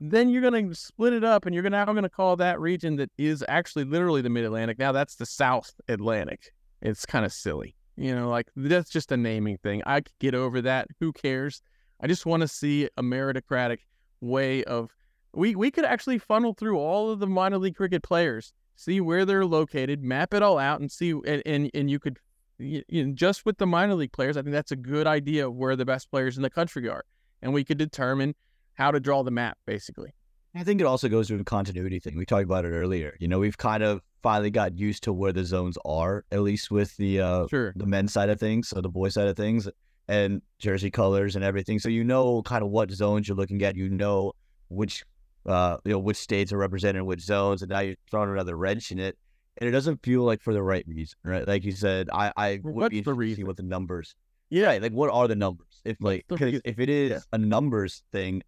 Then 0.00 0.28
you're 0.28 0.48
going 0.48 0.68
to 0.68 0.74
split 0.76 1.12
it 1.12 1.24
up 1.24 1.44
and 1.44 1.52
you're 1.52 1.68
now 1.68 1.84
going 1.86 2.04
to 2.04 2.08
call 2.08 2.36
that 2.36 2.60
region 2.60 2.96
that 2.96 3.10
is 3.18 3.44
actually 3.48 3.84
literally 3.84 4.22
the 4.22 4.30
mid-atlantic. 4.30 4.78
Now 4.78 4.92
that's 4.92 5.16
the 5.16 5.26
south 5.26 5.72
atlantic 5.88 6.52
it's 6.80 7.06
kind 7.06 7.24
of 7.24 7.32
silly. 7.32 7.74
You 7.96 8.14
know, 8.14 8.28
like 8.28 8.48
that's 8.54 8.90
just 8.90 9.10
a 9.10 9.16
naming 9.16 9.58
thing. 9.58 9.82
I 9.84 10.00
could 10.02 10.18
get 10.20 10.34
over 10.34 10.60
that. 10.62 10.86
Who 11.00 11.12
cares? 11.12 11.62
I 12.00 12.06
just 12.06 12.26
want 12.26 12.42
to 12.42 12.48
see 12.48 12.88
a 12.96 13.02
meritocratic 13.02 13.78
way 14.20 14.62
of 14.64 14.90
we 15.34 15.56
we 15.56 15.70
could 15.70 15.84
actually 15.84 16.18
funnel 16.18 16.54
through 16.54 16.78
all 16.78 17.10
of 17.10 17.18
the 17.18 17.26
minor 17.26 17.58
league 17.58 17.76
cricket 17.76 18.02
players, 18.02 18.52
see 18.76 19.00
where 19.00 19.24
they're 19.24 19.44
located, 19.44 20.02
map 20.02 20.32
it 20.32 20.42
all 20.42 20.58
out, 20.58 20.80
and 20.80 20.90
see 20.92 21.10
and 21.10 21.42
and, 21.44 21.70
and 21.74 21.90
you 21.90 21.98
could 21.98 22.18
you 22.58 22.82
know, 22.90 23.12
just 23.12 23.44
with 23.44 23.58
the 23.58 23.66
minor 23.66 23.94
league 23.94 24.12
players, 24.12 24.36
I 24.36 24.42
think 24.42 24.52
that's 24.52 24.72
a 24.72 24.76
good 24.76 25.06
idea 25.06 25.46
of 25.46 25.54
where 25.54 25.76
the 25.76 25.84
best 25.84 26.10
players 26.10 26.36
in 26.36 26.42
the 26.42 26.50
country 26.50 26.88
are, 26.88 27.04
and 27.42 27.52
we 27.52 27.64
could 27.64 27.78
determine 27.78 28.34
how 28.74 28.90
to 28.92 29.00
draw 29.00 29.22
the 29.22 29.30
map 29.30 29.58
basically. 29.66 30.14
I 30.54 30.64
think 30.64 30.80
it 30.80 30.84
also 30.84 31.08
goes 31.08 31.28
to 31.28 31.38
a 31.38 31.44
continuity 31.44 31.98
thing. 31.98 32.16
We 32.16 32.26
talked 32.26 32.44
about 32.44 32.64
it 32.64 32.70
earlier. 32.70 33.16
You 33.20 33.28
know, 33.28 33.38
we've 33.38 33.58
kind 33.58 33.82
of 33.82 34.02
finally 34.22 34.50
got 34.50 34.76
used 34.78 35.02
to 35.04 35.12
where 35.12 35.32
the 35.32 35.44
zones 35.44 35.78
are, 35.84 36.24
at 36.32 36.42
least 36.42 36.70
with 36.70 36.96
the 36.96 37.20
uh, 37.20 37.46
sure. 37.48 37.72
the 37.76 37.86
men's 37.86 38.12
side 38.12 38.28
of 38.28 38.40
things, 38.40 38.68
so 38.68 38.80
the 38.80 38.88
boys 38.88 39.14
side 39.14 39.28
of 39.28 39.36
things, 39.36 39.68
and 40.08 40.42
jersey 40.58 40.90
colors 40.90 41.36
and 41.36 41.44
everything. 41.44 41.78
So 41.78 41.88
you 41.88 42.04
know 42.04 42.42
kind 42.42 42.62
of 42.62 42.70
what 42.70 42.90
zones 42.90 43.28
you're 43.28 43.36
looking 43.36 43.62
at. 43.62 43.76
You 43.76 43.88
know 43.88 44.32
which 44.68 45.04
uh, 45.46 45.78
you 45.84 45.92
know 45.92 45.98
which 45.98 46.16
states 46.16 46.52
are 46.52 46.58
represented 46.58 47.00
in 47.00 47.06
which 47.06 47.20
zones, 47.20 47.62
and 47.62 47.70
now 47.70 47.80
you're 47.80 47.96
throwing 48.10 48.30
another 48.30 48.56
wrench 48.56 48.90
in 48.90 48.98
it, 48.98 49.16
and 49.58 49.68
it 49.68 49.72
doesn't 49.72 50.02
feel 50.02 50.22
like 50.22 50.42
for 50.42 50.52
the 50.52 50.62
right 50.62 50.84
reason, 50.86 51.18
right? 51.24 51.46
Like 51.46 51.64
you 51.64 51.72
said, 51.72 52.08
I 52.12 52.32
I 52.36 52.60
would 52.62 52.74
What's 52.74 52.90
be 52.90 53.00
the 53.00 53.14
reason? 53.14 53.46
what 53.46 53.56
the 53.56 53.62
numbers. 53.62 54.14
Yeah, 54.50 54.78
like 54.80 54.92
what 54.92 55.10
are 55.10 55.28
the 55.28 55.36
numbers? 55.36 55.66
If 55.84 55.96
like 56.00 56.24
if 56.30 56.78
it 56.78 56.88
is 56.88 57.10
yeah. 57.10 57.18
a 57.32 57.38
numbers 57.38 58.02
thing, 58.12 58.42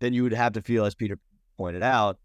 then 0.00 0.12
you 0.12 0.22
would 0.24 0.32
have 0.32 0.52
to 0.54 0.62
feel, 0.62 0.84
as 0.84 0.94
Peter 0.94 1.18
pointed 1.56 1.82
out, 1.82 2.18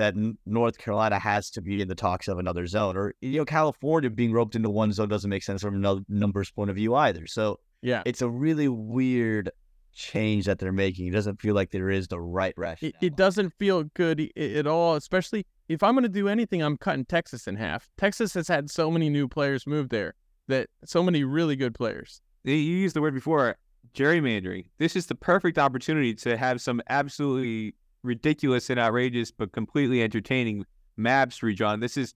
that 0.00 0.14
North 0.46 0.78
Carolina 0.78 1.18
has 1.18 1.50
to 1.50 1.60
be 1.60 1.82
in 1.82 1.88
the 1.88 1.94
talks 1.94 2.26
of 2.26 2.38
another 2.38 2.66
zone, 2.66 2.96
or 2.96 3.14
you 3.20 3.38
know, 3.38 3.44
California 3.44 4.10
being 4.10 4.32
roped 4.32 4.56
into 4.56 4.70
one 4.70 4.92
zone 4.92 5.08
doesn't 5.08 5.30
make 5.30 5.42
sense 5.42 5.60
from 5.62 5.84
a 5.84 6.00
numbers 6.08 6.50
point 6.50 6.70
of 6.70 6.76
view 6.76 6.94
either. 6.94 7.26
So 7.26 7.60
yeah, 7.82 8.02
it's 8.06 8.22
a 8.22 8.28
really 8.28 8.68
weird 8.68 9.50
change 9.92 10.46
that 10.46 10.58
they're 10.58 10.72
making. 10.72 11.08
It 11.08 11.12
doesn't 11.12 11.40
feel 11.40 11.54
like 11.54 11.70
there 11.70 11.90
is 11.90 12.08
the 12.08 12.20
right 12.20 12.54
rationale. 12.56 12.92
It, 13.00 13.06
it 13.06 13.16
doesn't 13.16 13.52
feel 13.58 13.84
good 13.94 14.30
at 14.36 14.66
all, 14.66 14.94
especially 14.94 15.46
if 15.68 15.82
I'm 15.82 15.94
going 15.94 16.04
to 16.04 16.08
do 16.08 16.28
anything. 16.28 16.62
I'm 16.62 16.78
cutting 16.78 17.04
Texas 17.04 17.46
in 17.46 17.56
half. 17.56 17.88
Texas 17.98 18.32
has 18.34 18.48
had 18.48 18.70
so 18.70 18.90
many 18.90 19.10
new 19.10 19.28
players 19.28 19.66
move 19.66 19.90
there 19.90 20.14
that 20.48 20.68
so 20.84 21.02
many 21.02 21.24
really 21.24 21.56
good 21.56 21.74
players. 21.74 22.20
You 22.44 22.54
used 22.54 22.96
the 22.96 23.02
word 23.02 23.14
before 23.14 23.56
gerrymandering. 23.94 24.66
This 24.78 24.96
is 24.96 25.06
the 25.06 25.14
perfect 25.14 25.58
opportunity 25.58 26.14
to 26.14 26.36
have 26.36 26.60
some 26.60 26.80
absolutely 26.88 27.74
ridiculous 28.02 28.70
and 28.70 28.78
outrageous, 28.78 29.30
but 29.30 29.52
completely 29.52 30.02
entertaining 30.02 30.64
maps 30.96 31.42
redrawn. 31.42 31.80
This 31.80 31.96
is 31.96 32.14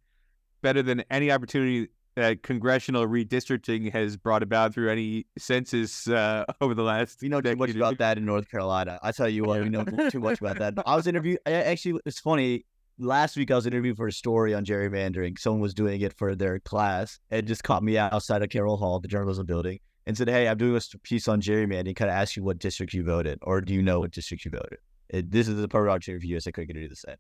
better 0.63 0.83
than 0.83 1.05
any 1.11 1.31
opportunity 1.31 1.89
that 2.17 2.43
congressional 2.43 3.07
redistricting 3.07 3.93
has 3.93 4.17
brought 4.17 4.43
about 4.43 4.73
through 4.73 4.91
any 4.91 5.27
census 5.37 6.09
uh, 6.09 6.45
over 6.61 6.75
the 6.75 6.83
last. 6.83 7.23
You 7.23 7.29
know 7.29 7.41
too 7.41 7.57
much 7.57 7.75
about 7.75 7.99
that 7.99 8.19
in 8.19 8.25
North 8.25 8.51
Carolina. 8.51 8.99
I 9.03 9.13
tell 9.13 9.29
you 9.29 9.45
what, 9.45 9.63
we 9.63 9.69
know 9.69 9.85
too 10.11 10.21
much 10.21 10.41
about 10.41 10.59
that. 10.59 10.75
I 10.87 10.97
was 10.97 11.07
interviewed. 11.07 11.39
Actually, 11.47 12.01
it's 12.07 12.21
funny. 12.21 12.65
Last 12.97 13.37
week, 13.37 13.51
I 13.51 13.57
was 13.57 13.67
interviewed 13.67 13.97
for 13.97 14.07
a 14.07 14.13
story 14.13 14.55
on 14.55 14.65
gerrymandering. 14.65 15.37
Someone 15.37 15.61
was 15.61 15.75
doing 15.75 16.01
it 16.01 16.13
for 16.13 16.37
their 16.37 16.61
class 16.61 17.19
and 17.31 17.45
just 17.45 17.65
caught 17.65 17.83
me 17.83 17.99
outside 17.99 18.41
of 18.43 18.51
Carroll 18.51 18.77
Hall, 18.77 19.01
the 19.01 19.09
journalism 19.09 19.47
building, 19.47 19.81
and 20.07 20.17
said, 20.17 20.29
"Hey, 20.29 20.47
I'm 20.47 20.57
doing 20.57 20.77
a 20.77 20.99
piece 20.99 21.27
on 21.27 21.41
gerrymandering. 21.41 21.97
Can 21.97 22.09
I 22.09 22.13
ask 22.13 22.37
you 22.37 22.45
what 22.45 22.61
district 22.61 22.95
you 22.95 23.03
voted, 23.03 23.41
or 23.43 23.61
do 23.61 23.75
you 23.75 23.83
know 23.83 23.99
what 23.99 24.13
district 24.13 24.45
you 24.45 24.53
voted?" 24.53 24.79
It, 25.09 25.31
this 25.31 25.49
is 25.49 25.61
the 25.61 25.69
perfect 25.69 25.91
opportunity 25.91 26.27
for 26.27 26.29
USA 26.29 26.53
Cricket 26.53 26.77
to 26.77 26.83
do 26.83 26.89
the 26.89 26.97
same. 26.97 27.17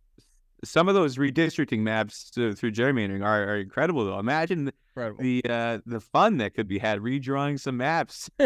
Some 0.64 0.88
of 0.88 0.94
those 0.94 1.16
redistricting 1.16 1.80
maps 1.80 2.30
to, 2.30 2.54
through 2.54 2.72
gerrymandering 2.72 3.24
are, 3.24 3.50
are 3.50 3.56
incredible, 3.56 4.06
though. 4.06 4.18
Imagine 4.18 4.72
incredible. 4.88 5.22
the 5.22 5.42
uh, 5.48 5.78
the 5.84 6.00
fun 6.00 6.38
that 6.38 6.54
could 6.54 6.66
be 6.66 6.78
had 6.78 7.00
redrawing 7.00 7.60
some 7.60 7.76
maps. 7.76 8.30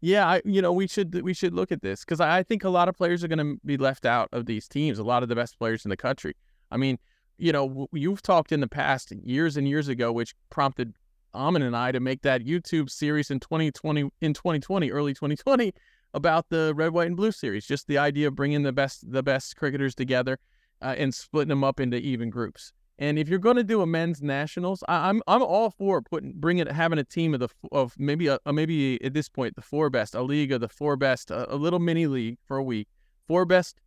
yeah, 0.00 0.28
I, 0.28 0.42
you 0.44 0.60
know, 0.60 0.72
we 0.72 0.86
should 0.86 1.22
we 1.22 1.32
should 1.32 1.54
look 1.54 1.72
at 1.72 1.80
this 1.80 2.04
because 2.04 2.20
I, 2.20 2.38
I 2.38 2.42
think 2.42 2.64
a 2.64 2.68
lot 2.68 2.88
of 2.88 2.96
players 2.96 3.24
are 3.24 3.28
going 3.28 3.38
to 3.38 3.58
be 3.64 3.78
left 3.78 4.04
out 4.04 4.28
of 4.32 4.44
these 4.44 4.68
teams. 4.68 4.98
A 4.98 5.04
lot 5.04 5.22
of 5.22 5.30
the 5.30 5.34
best 5.34 5.58
players 5.58 5.86
in 5.86 5.88
the 5.88 5.96
country. 5.96 6.34
I 6.70 6.76
mean, 6.76 6.98
you 7.38 7.52
know, 7.52 7.88
you've 7.92 8.22
talked 8.22 8.52
in 8.52 8.60
the 8.60 8.68
past 8.68 9.12
years 9.12 9.56
and 9.56 9.68
years 9.68 9.88
ago, 9.88 10.12
which 10.12 10.34
prompted 10.50 10.94
Aaman 11.34 11.62
and 11.62 11.76
I 11.76 11.92
to 11.92 12.00
make 12.00 12.22
that 12.22 12.44
YouTube 12.44 12.90
series 12.90 13.30
in 13.30 13.40
2020, 13.40 14.10
in 14.20 14.34
2020, 14.34 14.90
early 14.90 15.12
2020, 15.12 15.72
about 16.16 16.48
the 16.48 16.72
red, 16.74 16.92
white, 16.92 17.06
and 17.06 17.16
blue 17.16 17.30
series. 17.30 17.66
Just 17.66 17.86
the 17.86 17.98
idea 17.98 18.26
of 18.26 18.34
bringing 18.34 18.62
the 18.62 18.72
best 18.72 19.08
the 19.12 19.22
best 19.22 19.54
cricketers 19.54 19.94
together 19.94 20.38
uh, 20.82 20.94
and 20.98 21.14
splitting 21.14 21.50
them 21.50 21.62
up 21.62 21.78
into 21.78 21.98
even 21.98 22.30
groups. 22.30 22.72
And 22.98 23.18
if 23.18 23.28
you're 23.28 23.38
going 23.38 23.56
to 23.56 23.64
do 23.64 23.82
a 23.82 23.86
men's 23.86 24.22
nationals, 24.22 24.82
I, 24.88 25.10
am 25.10 25.22
I'm, 25.26 25.36
I'm 25.36 25.42
all 25.42 25.70
for 25.70 26.00
putting 26.00 26.32
bringing 26.34 26.66
having 26.66 26.98
a 26.98 27.04
team 27.04 27.34
of 27.34 27.40
the 27.40 27.48
of 27.70 27.94
maybe 27.98 28.26
a, 28.28 28.38
maybe 28.50 29.02
at 29.04 29.12
this 29.12 29.28
point 29.28 29.54
the 29.54 29.62
four 29.62 29.90
best, 29.90 30.14
a 30.14 30.22
league 30.22 30.50
of 30.50 30.62
the 30.62 30.68
four 30.68 30.96
best, 30.96 31.30
a, 31.30 31.54
a 31.54 31.56
little 31.56 31.78
mini 31.78 32.06
league 32.06 32.38
for 32.46 32.56
a 32.56 32.64
week, 32.64 32.88
four 33.28 33.44
best 33.44 33.78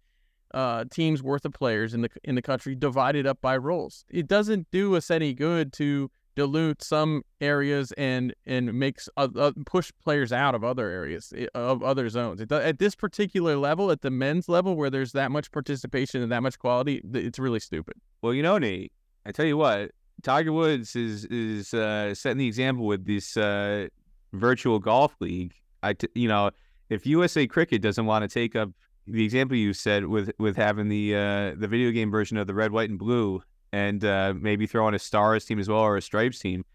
uh, 0.53 0.85
teams 0.91 1.23
worth 1.23 1.45
of 1.45 1.53
players 1.53 1.95
in 1.95 2.01
the 2.01 2.09
in 2.23 2.35
the 2.35 2.41
country 2.43 2.75
divided 2.75 3.25
up 3.25 3.41
by 3.41 3.57
roles. 3.57 4.05
It 4.09 4.27
doesn't 4.27 4.69
do 4.71 4.95
us 4.95 5.09
any 5.09 5.33
good 5.33 5.73
to 5.73 6.11
dilute 6.39 6.81
some 6.81 7.21
areas 7.41 7.91
and 7.97 8.33
and 8.45 8.73
makes 8.73 9.09
uh, 9.17 9.51
push 9.65 9.91
players 10.01 10.31
out 10.31 10.55
of 10.55 10.63
other 10.63 10.87
areas 10.87 11.33
eh, 11.35 11.47
of 11.53 11.83
other 11.83 12.07
zones. 12.07 12.41
At 12.49 12.79
this 12.79 12.95
particular 12.95 13.57
level, 13.57 13.91
at 13.91 14.01
the 14.01 14.09
men's 14.09 14.47
level, 14.47 14.77
where 14.77 14.89
there's 14.89 15.11
that 15.11 15.31
much 15.31 15.51
participation 15.51 16.21
and 16.21 16.31
that 16.31 16.41
much 16.41 16.57
quality, 16.57 17.01
it's 17.13 17.39
really 17.39 17.59
stupid. 17.59 17.95
Well, 18.21 18.33
you 18.33 18.41
know, 18.41 18.57
Nate, 18.57 18.93
I 19.25 19.33
tell 19.33 19.45
you 19.45 19.57
what, 19.57 19.91
Tiger 20.23 20.53
Woods 20.53 20.95
is 20.95 21.25
is 21.25 21.73
uh, 21.73 22.15
setting 22.15 22.37
the 22.37 22.47
example 22.47 22.85
with 22.85 23.05
this 23.05 23.35
uh, 23.35 23.89
virtual 24.31 24.79
golf 24.79 25.13
league. 25.19 25.53
I, 25.83 25.91
t- 25.91 26.07
you 26.15 26.29
know, 26.29 26.51
if 26.89 27.05
USA 27.05 27.47
Cricket 27.47 27.81
doesn't 27.81 28.05
want 28.05 28.23
to 28.23 28.29
take 28.29 28.55
up 28.55 28.69
the 29.07 29.25
example 29.25 29.57
you 29.57 29.73
said 29.73 30.05
with 30.05 30.31
with 30.39 30.55
having 30.55 30.87
the 30.87 31.15
uh, 31.15 31.55
the 31.57 31.67
video 31.67 31.91
game 31.91 32.11
version 32.11 32.37
of 32.37 32.47
the 32.47 32.53
red, 32.53 32.71
white, 32.71 32.89
and 32.89 32.97
blue, 32.97 33.41
and 33.71 34.03
uh, 34.03 34.33
maybe 34.35 34.65
throw 34.65 34.85
on 34.85 34.93
a 34.93 34.99
stars 34.99 35.45
team 35.45 35.59
as 35.59 35.69
well 35.69 35.79
or 35.79 35.97
a 35.97 36.01
stripes 36.01 36.39
team. 36.39 36.65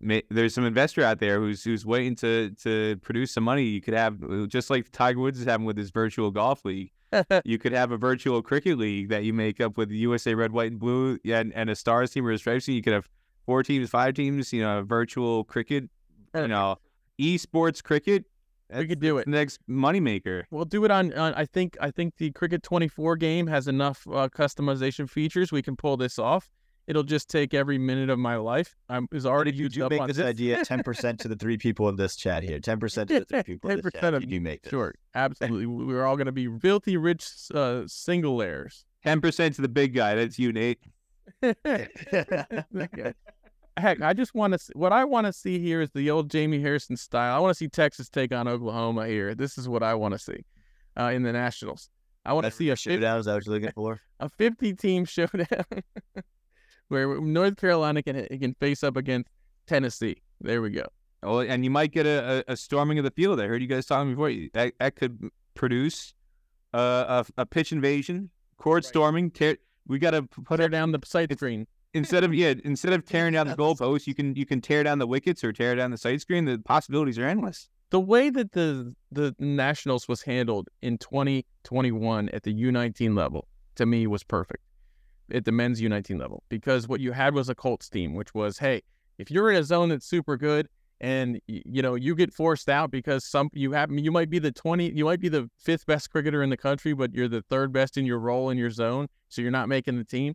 May, 0.00 0.22
there's 0.30 0.54
some 0.54 0.64
investor 0.64 1.02
out 1.02 1.20
there 1.20 1.38
who's 1.38 1.62
who's 1.62 1.86
waiting 1.86 2.16
to 2.16 2.50
to 2.62 2.96
produce 3.02 3.32
some 3.32 3.44
money. 3.44 3.64
You 3.64 3.80
could 3.80 3.94
have 3.94 4.48
just 4.48 4.68
like 4.68 4.90
Tiger 4.90 5.20
Woods 5.20 5.38
is 5.38 5.46
having 5.46 5.64
with 5.64 5.76
his 5.76 5.90
virtual 5.90 6.30
golf 6.30 6.64
league. 6.64 6.90
you 7.44 7.58
could 7.58 7.72
have 7.72 7.92
a 7.92 7.96
virtual 7.96 8.42
cricket 8.42 8.78
league 8.78 9.10
that 9.10 9.22
you 9.22 9.32
make 9.32 9.60
up 9.60 9.76
with 9.76 9.90
USA 9.90 10.34
Red, 10.34 10.50
White, 10.50 10.72
and 10.72 10.80
Blue, 10.80 11.18
and, 11.24 11.52
and 11.52 11.68
a 11.70 11.76
stars 11.76 12.10
team 12.10 12.26
or 12.26 12.32
a 12.32 12.38
stripes 12.38 12.64
team. 12.64 12.76
You 12.76 12.82
could 12.82 12.94
have 12.94 13.08
four 13.44 13.62
teams, 13.62 13.90
five 13.90 14.14
teams. 14.14 14.52
You 14.52 14.62
know, 14.62 14.82
virtual 14.82 15.44
cricket. 15.44 15.88
You 16.34 16.48
know, 16.48 16.78
esports 17.20 17.82
cricket 17.82 18.24
we 18.74 18.86
could 18.86 19.00
do 19.00 19.18
it. 19.18 19.26
Next 19.28 19.58
moneymaker. 19.68 20.44
We'll 20.50 20.64
do 20.64 20.84
it 20.84 20.90
on, 20.90 21.12
on. 21.14 21.34
I 21.34 21.44
think. 21.46 21.76
I 21.80 21.90
think 21.90 22.16
the 22.16 22.30
Cricket 22.32 22.62
24 22.62 23.16
game 23.16 23.46
has 23.46 23.68
enough 23.68 24.06
uh, 24.08 24.28
customization 24.28 25.08
features. 25.08 25.52
We 25.52 25.62
can 25.62 25.76
pull 25.76 25.96
this 25.96 26.18
off. 26.18 26.50
It'll 26.88 27.04
just 27.04 27.30
take 27.30 27.54
every 27.54 27.78
minute 27.78 28.10
of 28.10 28.18
my 28.18 28.34
life. 28.36 28.74
I'm 28.88 29.06
is 29.12 29.24
already 29.24 29.52
you 29.52 29.64
used 29.64 29.74
do 29.76 29.84
up 29.84 29.90
make 29.92 30.00
on 30.00 30.08
this 30.08 30.16
this. 30.16 30.26
idea 30.26 30.64
ten 30.64 30.82
percent 30.84 31.20
to 31.20 31.28
the 31.28 31.36
three 31.36 31.56
people 31.56 31.88
in 31.88 31.94
this 31.96 32.16
chat 32.16 32.42
here. 32.42 32.58
Ten 32.58 32.80
percent 32.80 33.08
to 33.10 33.20
the 33.20 33.24
three 33.24 33.42
people 33.42 33.70
10% 33.70 34.14
of- 34.14 34.24
You 34.24 34.40
make 34.40 34.62
this. 34.62 34.70
Sure, 34.70 34.92
absolutely. 35.14 35.66
We're 35.66 36.04
all 36.04 36.16
going 36.16 36.26
to 36.26 36.32
be 36.32 36.48
filthy 36.58 36.96
rich 36.96 37.24
uh, 37.54 37.82
single 37.86 38.34
layers. 38.36 38.84
Ten 39.04 39.20
percent 39.20 39.54
to 39.56 39.62
the 39.62 39.68
big 39.68 39.94
guy. 39.94 40.16
That's 40.16 40.38
you, 40.38 40.52
Nate. 40.52 40.80
Okay. 41.44 43.12
Heck, 43.78 44.02
I 44.02 44.12
just 44.12 44.34
want 44.34 44.52
to. 44.52 44.72
What 44.74 44.92
I 44.92 45.04
want 45.04 45.26
to 45.26 45.32
see 45.32 45.58
here 45.58 45.80
is 45.80 45.90
the 45.94 46.10
old 46.10 46.30
Jamie 46.30 46.60
Harrison 46.60 46.96
style. 46.96 47.34
I 47.34 47.38
want 47.38 47.52
to 47.52 47.54
see 47.56 47.68
Texas 47.68 48.08
take 48.08 48.32
on 48.32 48.46
Oklahoma 48.46 49.06
here. 49.06 49.34
This 49.34 49.56
is 49.56 49.68
what 49.68 49.82
I 49.82 49.94
want 49.94 50.12
to 50.12 50.18
see 50.18 50.44
uh, 50.98 51.04
in 51.04 51.22
the 51.22 51.32
Nationals. 51.32 51.88
I 52.24 52.34
want 52.34 52.44
to 52.44 52.52
see 52.52 52.70
a 52.70 52.76
showdown. 52.76 53.18
Is 53.18 53.26
that 53.26 53.34
what 53.34 53.46
you're 53.46 53.54
looking 53.54 53.72
for? 53.74 54.00
a 54.20 54.28
50 54.28 54.74
team 54.74 55.04
showdown 55.04 55.64
where 56.88 57.20
North 57.20 57.56
Carolina 57.56 58.02
can 58.02 58.26
can 58.38 58.54
face 58.60 58.84
up 58.84 58.96
against 58.96 59.28
Tennessee. 59.66 60.16
There 60.40 60.62
we 60.62 60.70
go. 60.70 60.86
Oh, 61.24 61.40
and 61.40 61.64
you 61.64 61.70
might 61.70 61.92
get 61.92 62.04
a, 62.04 62.44
a, 62.48 62.56
storming 62.56 62.98
of 62.98 63.04
the 63.04 63.10
field. 63.12 63.40
I 63.40 63.46
heard 63.46 63.62
you 63.62 63.68
guys 63.68 63.86
talking 63.86 64.10
before. 64.10 64.32
That 64.54 64.74
that 64.80 64.96
could 64.96 65.30
produce 65.54 66.14
uh, 66.74 67.24
a 67.36 67.42
a 67.42 67.46
pitch 67.46 67.72
invasion, 67.72 68.30
court 68.58 68.84
Right. 68.84 68.88
storming. 68.88 69.30
Tear, 69.30 69.56
we 69.86 69.98
got 69.98 70.12
to 70.12 70.22
put 70.22 70.60
her 70.60 70.68
down 70.68 70.92
the 70.92 71.00
sight 71.04 71.32
screen. 71.32 71.66
Instead 71.94 72.24
of 72.24 72.32
yeah 72.34 72.54
instead 72.64 72.92
of 72.92 73.04
tearing 73.04 73.34
down 73.34 73.46
the 73.48 73.56
goalposts, 73.56 74.06
you 74.06 74.14
can 74.14 74.34
you 74.34 74.46
can 74.46 74.60
tear 74.60 74.82
down 74.82 74.98
the 74.98 75.06
wickets 75.06 75.42
or 75.44 75.52
tear 75.52 75.74
down 75.74 75.90
the 75.90 75.98
sight 75.98 76.20
screen. 76.20 76.44
The 76.44 76.58
possibilities 76.58 77.18
are 77.18 77.26
endless. 77.26 77.68
the 77.90 78.00
way 78.00 78.30
that 78.30 78.52
the 78.52 78.94
the 79.10 79.34
Nationals 79.38 80.08
was 80.08 80.22
handled 80.22 80.68
in 80.80 80.98
2021 80.98 82.28
at 82.30 82.42
the 82.42 82.54
U19 82.54 83.16
level 83.16 83.46
to 83.76 83.86
me 83.86 84.06
was 84.06 84.24
perfect 84.24 84.64
at 85.32 85.44
the 85.44 85.52
men's 85.52 85.80
U19 85.80 86.18
level 86.18 86.42
because 86.48 86.88
what 86.88 87.00
you 87.00 87.12
had 87.12 87.34
was 87.34 87.48
a 87.48 87.54
Colts 87.54 87.88
team, 87.88 88.14
which 88.14 88.34
was 88.34 88.58
hey, 88.58 88.82
if 89.18 89.30
you're 89.30 89.50
in 89.50 89.56
a 89.56 89.64
zone 89.64 89.90
that's 89.90 90.06
super 90.06 90.36
good 90.36 90.68
and 91.00 91.40
you 91.46 91.82
know 91.82 91.94
you 91.96 92.14
get 92.14 92.32
forced 92.32 92.68
out 92.68 92.90
because 92.90 93.24
some 93.24 93.50
you 93.52 93.72
have 93.72 93.90
you 93.90 94.12
might 94.12 94.30
be 94.30 94.38
the 94.38 94.52
20 94.52 94.92
you 94.92 95.04
might 95.04 95.20
be 95.20 95.28
the 95.28 95.50
fifth 95.58 95.84
best 95.86 96.10
cricketer 96.10 96.42
in 96.42 96.50
the 96.50 96.56
country, 96.56 96.92
but 96.94 97.12
you're 97.12 97.28
the 97.28 97.42
third 97.42 97.72
best 97.72 97.96
in 97.96 98.06
your 98.06 98.18
role 98.18 98.50
in 98.50 98.56
your 98.56 98.70
zone, 98.70 99.08
so 99.28 99.42
you're 99.42 99.50
not 99.50 99.68
making 99.68 99.98
the 99.98 100.04
team. 100.04 100.34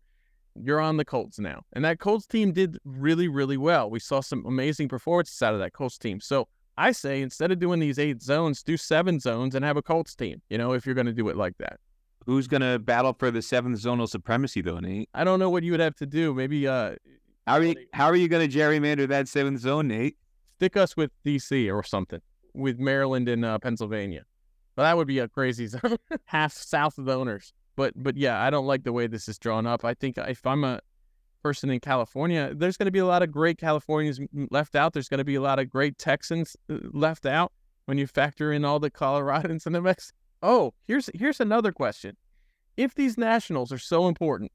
You're 0.61 0.79
on 0.79 0.97
the 0.97 1.05
Colts 1.05 1.39
now, 1.39 1.63
and 1.73 1.85
that 1.85 1.99
Colts 1.99 2.25
team 2.25 2.51
did 2.51 2.77
really 2.85 3.27
really 3.27 3.57
well. 3.57 3.89
We 3.89 3.99
saw 3.99 4.21
some 4.21 4.45
amazing 4.45 4.89
performances 4.89 5.41
out 5.41 5.53
of 5.53 5.59
that 5.59 5.73
Colts 5.73 5.97
team. 5.97 6.19
So 6.19 6.47
I 6.77 6.91
say 6.91 7.21
instead 7.21 7.51
of 7.51 7.59
doing 7.59 7.79
these 7.79 7.99
eight 7.99 8.21
zones, 8.21 8.63
do 8.63 8.77
seven 8.77 9.19
zones 9.19 9.55
and 9.55 9.65
have 9.65 9.77
a 9.77 9.81
Colts 9.81 10.15
team. 10.15 10.41
You 10.49 10.57
know, 10.57 10.73
if 10.73 10.85
you're 10.85 10.95
going 10.95 11.07
to 11.07 11.13
do 11.13 11.29
it 11.29 11.35
like 11.35 11.57
that. 11.57 11.79
Who's 12.25 12.47
gonna 12.47 12.77
battle 12.77 13.15
for 13.17 13.31
the 13.31 13.41
seventh 13.41 13.79
zonal 13.79 14.09
supremacy 14.09 14.59
though, 14.59 14.79
Nate? 14.79 15.07
I 15.13 15.23
don't 15.23 15.39
know 15.39 15.49
what 15.49 15.63
you 15.63 15.71
would 15.71 15.79
have 15.79 15.95
to 15.95 16.05
do. 16.05 16.33
Maybe 16.33 16.67
uh, 16.67 16.95
How 17.45 17.53
are 17.53 17.63
you 17.63 17.75
how 17.93 18.07
are 18.07 18.17
you 18.17 18.27
gonna 18.27 18.49
gerrymander 18.49 19.07
that 19.07 19.29
seventh 19.29 19.61
zone, 19.61 19.87
Nate? 19.87 20.17
stick 20.57 20.75
us 20.75 20.97
with 20.97 21.11
DC 21.23 21.71
or 21.73 21.83
something 21.83 22.19
with 22.55 22.79
Maryland 22.79 23.29
and 23.29 23.45
uh, 23.45 23.59
Pennsylvania. 23.59 24.23
But 24.75 24.83
that 24.83 24.97
would 24.97 25.07
be 25.07 25.19
a 25.19 25.27
crazy 25.27 25.67
zone, 25.73 25.97
half 26.25 26.53
south 26.53 26.95
zoners. 26.95 27.51
But 27.77 27.93
but 27.95 28.17
yeah, 28.17 28.41
I 28.43 28.49
don't 28.49 28.65
like 28.65 28.83
the 28.83 28.91
way 28.91 29.07
this 29.07 29.29
is 29.29 29.37
drawn 29.37 29.65
up. 29.65 29.85
I 29.85 29.93
think 29.93 30.17
if 30.17 30.45
I'm 30.45 30.65
a 30.65 30.81
person 31.43 31.69
in 31.69 31.79
California, 31.79 32.51
there's 32.53 32.75
going 32.75 32.87
to 32.87 32.91
be 32.91 32.99
a 32.99 33.05
lot 33.05 33.21
of 33.21 33.31
great 33.31 33.57
Californians 33.57 34.19
left 34.51 34.75
out. 34.75 34.91
There's 34.91 35.07
going 35.07 35.19
to 35.19 35.23
be 35.23 35.35
a 35.35 35.41
lot 35.41 35.59
of 35.59 35.69
great 35.69 35.97
Texans 35.97 36.57
uh, 36.69 36.79
left 36.91 37.25
out 37.25 37.53
when 37.85 37.97
you 37.97 38.07
factor 38.07 38.51
in 38.51 38.65
all 38.65 38.79
the 38.79 38.91
Coloradans 38.91 39.65
and 39.65 39.73
the 39.73 39.81
Mex. 39.81 40.11
Oh, 40.41 40.73
here's 40.87 41.09
here's 41.13 41.39
another 41.39 41.71
question: 41.71 42.17
If 42.75 42.95
these 42.95 43.15
nationals 43.15 43.71
are 43.71 43.77
so 43.77 44.07
important, 44.07 44.51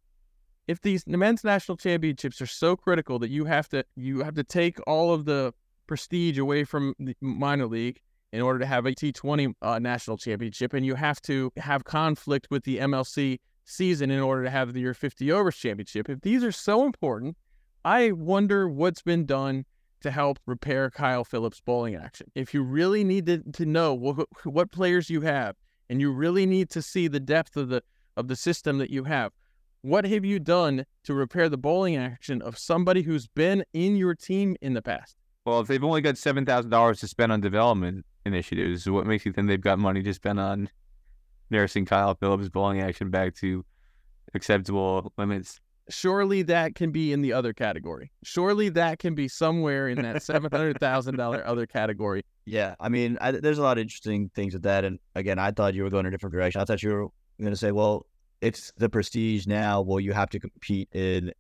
if 0.67 0.81
these 0.81 1.07
men's 1.07 1.45
national 1.45 1.77
championships 1.77 2.43
are 2.43 2.47
so 2.47 2.77
critical 2.77 3.21
that 3.21 3.31
you 3.31 3.45
have 3.45 3.69
to 3.69 3.85
you 3.95 4.25
have 4.25 4.35
to 4.35 4.45
take 4.45 4.81
all 4.87 5.15
of 5.15 5.27
the 5.27 5.55
prestige 5.87 6.39
away 6.39 6.65
from 6.65 6.95
the 6.99 7.15
minor 7.21 7.67
league 7.67 8.01
in 8.33 8.41
order 8.41 8.59
to 8.59 8.67
have 8.67 8.87
a 8.87 8.93
T20 8.93 9.55
uh, 9.61 9.79
national 9.79 10.17
championship, 10.17 10.73
and 10.73 10.85
you 10.85 10.95
have 10.95 11.21
to 11.23 11.53
have 11.59 11.85
conflict 11.85 12.49
with 12.51 12.65
the 12.65 12.79
MLC 12.79 13.39
season 13.65 14.11
in 14.11 14.21
order 14.21 14.45
to 14.45 14.51
have 14.51 14.73
the, 14.73 14.81
your 14.81 14.95
50 14.95 15.31
overs 15.31 15.57
championship. 15.57 16.09
If 16.09 16.23
these 16.23 16.43
are 16.43 16.53
so 16.53 16.85
important, 16.85 17.37
I 17.85 18.13
wonder 18.13 18.69
what's 18.69 19.03
been 19.03 19.27
done 19.27 19.67
to 20.01 20.11
help 20.11 20.39
repair 20.47 20.91
Kyle 20.91 21.25
Phillip's 21.25 21.61
bowling 21.61 21.95
action. 21.95 22.31
If 22.35 22.55
you 22.55 22.63
really 22.63 23.05
need 23.05 23.27
to, 23.27 23.39
to 23.53 23.67
know 23.67 23.95
what, 23.95 24.27
what 24.45 24.73
players 24.73 25.11
you 25.11 25.21
have, 25.21 25.57
and 25.89 26.01
you 26.01 26.11
really 26.11 26.47
need 26.47 26.71
to 26.71 26.83
see 26.83 27.07
the 27.07 27.21
depth 27.21 27.57
of 27.57 27.69
the 27.69 27.83
of 28.15 28.29
the 28.29 28.37
system 28.37 28.77
that 28.77 28.91
you 28.91 29.05
have, 29.05 29.33
what 29.81 30.05
have 30.05 30.25
you 30.25 30.39
done 30.39 30.85
to 31.03 31.15
repair 31.15 31.49
the 31.49 31.57
bowling 31.57 31.97
action 31.97 32.43
of 32.43 32.59
somebody 32.59 33.03
who's 33.03 33.27
been 33.27 33.65
in 33.73 33.97
your 33.97 34.15
team 34.15 34.55
in 34.61 34.75
the 34.75 34.83
past? 34.83 35.17
Well, 35.47 35.61
if 35.61 35.67
they've 35.67 35.83
only 35.83 36.03
got 36.03 36.19
seven 36.19 36.45
thousand 36.45 36.71
dollars 36.71 37.01
to 37.01 37.09
spend 37.09 37.33
on 37.33 37.41
development 37.41 38.05
initiatives, 38.25 38.89
what 38.89 39.07
makes 39.07 39.27
you 39.27 39.33
think 39.33 39.49
they've 39.49 39.61
got 39.61 39.79
money 39.79 40.03
to 40.03 40.15
spend 40.15 40.41
on 40.41 40.69
nursing 41.51 41.85
Kyle 41.85 42.15
Phillip's 42.15 42.49
bowling 42.49 42.81
action 42.81 43.11
back 43.11 43.35
to 43.37 43.65
acceptable 44.35 45.13
limits? 45.17 45.61
surely 45.89 46.43
that 46.43 46.75
can 46.75 46.91
be 46.91 47.13
in 47.13 47.23
the 47.23 47.33
other 47.33 47.53
category. 47.53 48.11
Surely 48.23 48.69
that 48.71 48.99
can 48.99 49.15
be 49.15 49.29
somewhere 49.29 49.89
in 49.89 50.03
that 50.03 50.23
seven 50.23 50.51
hundred 50.51 50.79
thousand 50.81 51.17
dollar 51.17 51.45
other 51.47 51.67
category. 51.67 52.25
Yeah, 52.45 52.75
I 52.81 52.89
mean, 52.89 53.19
I, 53.21 53.33
there's 53.33 53.59
a 53.59 53.63
lot 53.63 53.79
of 53.79 53.83
interesting 53.83 54.31
things 54.35 54.55
with 54.55 54.63
that. 54.63 54.85
And 54.85 54.99
again, 55.15 55.39
I 55.39 55.51
thought 55.51 55.75
you 55.75 55.85
were 55.85 55.91
going 55.91 56.07
a 56.07 56.11
different 56.11 56.35
direction. 56.35 56.61
I 56.61 56.65
thought 56.65 56.83
you 56.83 56.91
were 56.91 57.09
going 57.41 57.53
to 57.53 57.57
say, 57.57 57.73
well, 57.73 58.07
it's 58.41 58.73
the 58.77 58.89
prestige 58.89 59.47
now. 59.47 59.81
Well, 59.81 60.01
you 60.01 60.13
have 60.13 60.31
to 60.31 60.41
compete 60.41 60.89
in, 60.93 61.33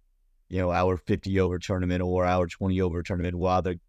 you 0.48 0.58
know, 0.58 0.70
our 0.70 0.96
50 0.96 1.40
over 1.40 1.58
tournament 1.58 2.02
or 2.02 2.24
our 2.24 2.46
20 2.46 2.80
over 2.80 3.02
tournament 3.02 3.36
while 3.36 3.62
they're 3.62 3.80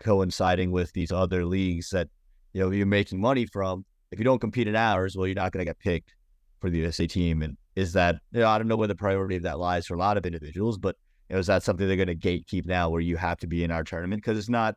coinciding 0.00 0.72
with 0.72 0.92
these 0.92 1.12
other 1.12 1.44
leagues 1.44 1.90
that, 1.90 2.08
you 2.56 2.62
know, 2.62 2.70
you're 2.70 2.86
making 2.86 3.20
money 3.20 3.44
from. 3.44 3.84
If 4.10 4.18
you 4.18 4.24
don't 4.24 4.38
compete 4.38 4.66
in 4.66 4.76
hours, 4.76 5.14
well, 5.14 5.26
you're 5.26 5.34
not 5.34 5.52
going 5.52 5.60
to 5.60 5.68
get 5.68 5.78
picked 5.78 6.14
for 6.60 6.70
the 6.70 6.78
USA 6.78 7.06
team. 7.06 7.42
And 7.42 7.58
is 7.74 7.92
that, 7.92 8.16
you 8.32 8.40
know, 8.40 8.48
I 8.48 8.56
don't 8.56 8.66
know 8.66 8.76
where 8.76 8.88
the 8.88 8.94
priority 8.94 9.36
of 9.36 9.42
that 9.42 9.58
lies 9.58 9.86
for 9.86 9.94
a 9.94 9.98
lot 9.98 10.16
of 10.16 10.24
individuals, 10.24 10.78
but, 10.78 10.96
you 11.28 11.34
know, 11.34 11.40
is 11.40 11.48
that 11.48 11.62
something 11.62 11.86
they're 11.86 11.96
going 11.96 12.08
to 12.08 12.14
gatekeep 12.16 12.64
now 12.64 12.88
where 12.88 13.02
you 13.02 13.18
have 13.18 13.36
to 13.40 13.46
be 13.46 13.62
in 13.62 13.70
our 13.70 13.84
tournament? 13.84 14.22
Because 14.22 14.38
it's 14.38 14.48
not, 14.48 14.76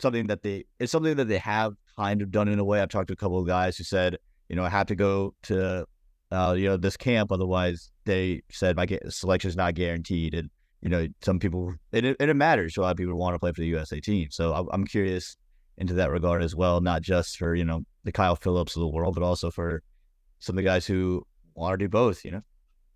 something 0.00 0.26
that 0.26 0.42
they 0.42 0.64
it's 0.80 0.90
something 0.90 1.16
that 1.16 1.28
they 1.28 1.38
have 1.38 1.72
kind 1.96 2.20
of 2.20 2.30
done 2.30 2.48
in 2.48 2.58
a 2.58 2.64
way. 2.64 2.80
I've 2.80 2.88
talked 2.88 3.08
to 3.08 3.14
a 3.14 3.16
couple 3.16 3.38
of 3.38 3.46
guys 3.46 3.76
who 3.76 3.84
said, 3.84 4.18
you 4.48 4.56
know, 4.56 4.64
I 4.64 4.68
have 4.68 4.86
to 4.88 4.96
go 4.96 5.34
to 5.44 5.86
uh, 6.30 6.54
you 6.58 6.68
know, 6.68 6.76
this 6.76 6.96
camp, 6.96 7.30
otherwise 7.30 7.90
they 8.04 8.42
said 8.50 8.76
my 8.76 8.86
selection 9.08 9.48
is 9.48 9.56
not 9.56 9.74
guaranteed. 9.74 10.34
And, 10.34 10.50
you 10.82 10.88
know, 10.88 11.06
some 11.22 11.38
people 11.38 11.74
and 11.92 12.06
it, 12.06 12.16
and 12.18 12.30
it 12.30 12.34
matters. 12.34 12.76
A 12.76 12.80
lot 12.80 12.90
of 12.90 12.96
people 12.96 13.14
want 13.14 13.34
to 13.34 13.38
play 13.38 13.52
for 13.52 13.60
the 13.60 13.68
USA 13.68 14.00
team. 14.00 14.28
So 14.30 14.52
I'm, 14.52 14.68
I'm 14.72 14.84
curious 14.84 15.36
into 15.76 15.94
that 15.94 16.10
regard 16.10 16.42
as 16.42 16.54
well, 16.54 16.80
not 16.80 17.02
just 17.02 17.36
for, 17.36 17.54
you 17.54 17.64
know, 17.64 17.82
the 18.04 18.12
Kyle 18.12 18.36
Phillips 18.36 18.76
of 18.76 18.80
the 18.80 18.88
world, 18.88 19.14
but 19.14 19.24
also 19.24 19.50
for 19.50 19.82
some 20.38 20.54
of 20.54 20.56
the 20.56 20.62
guys 20.62 20.86
who 20.86 21.26
want 21.54 21.72
to 21.72 21.84
do 21.84 21.88
both, 21.88 22.24
you 22.24 22.30
know. 22.30 22.42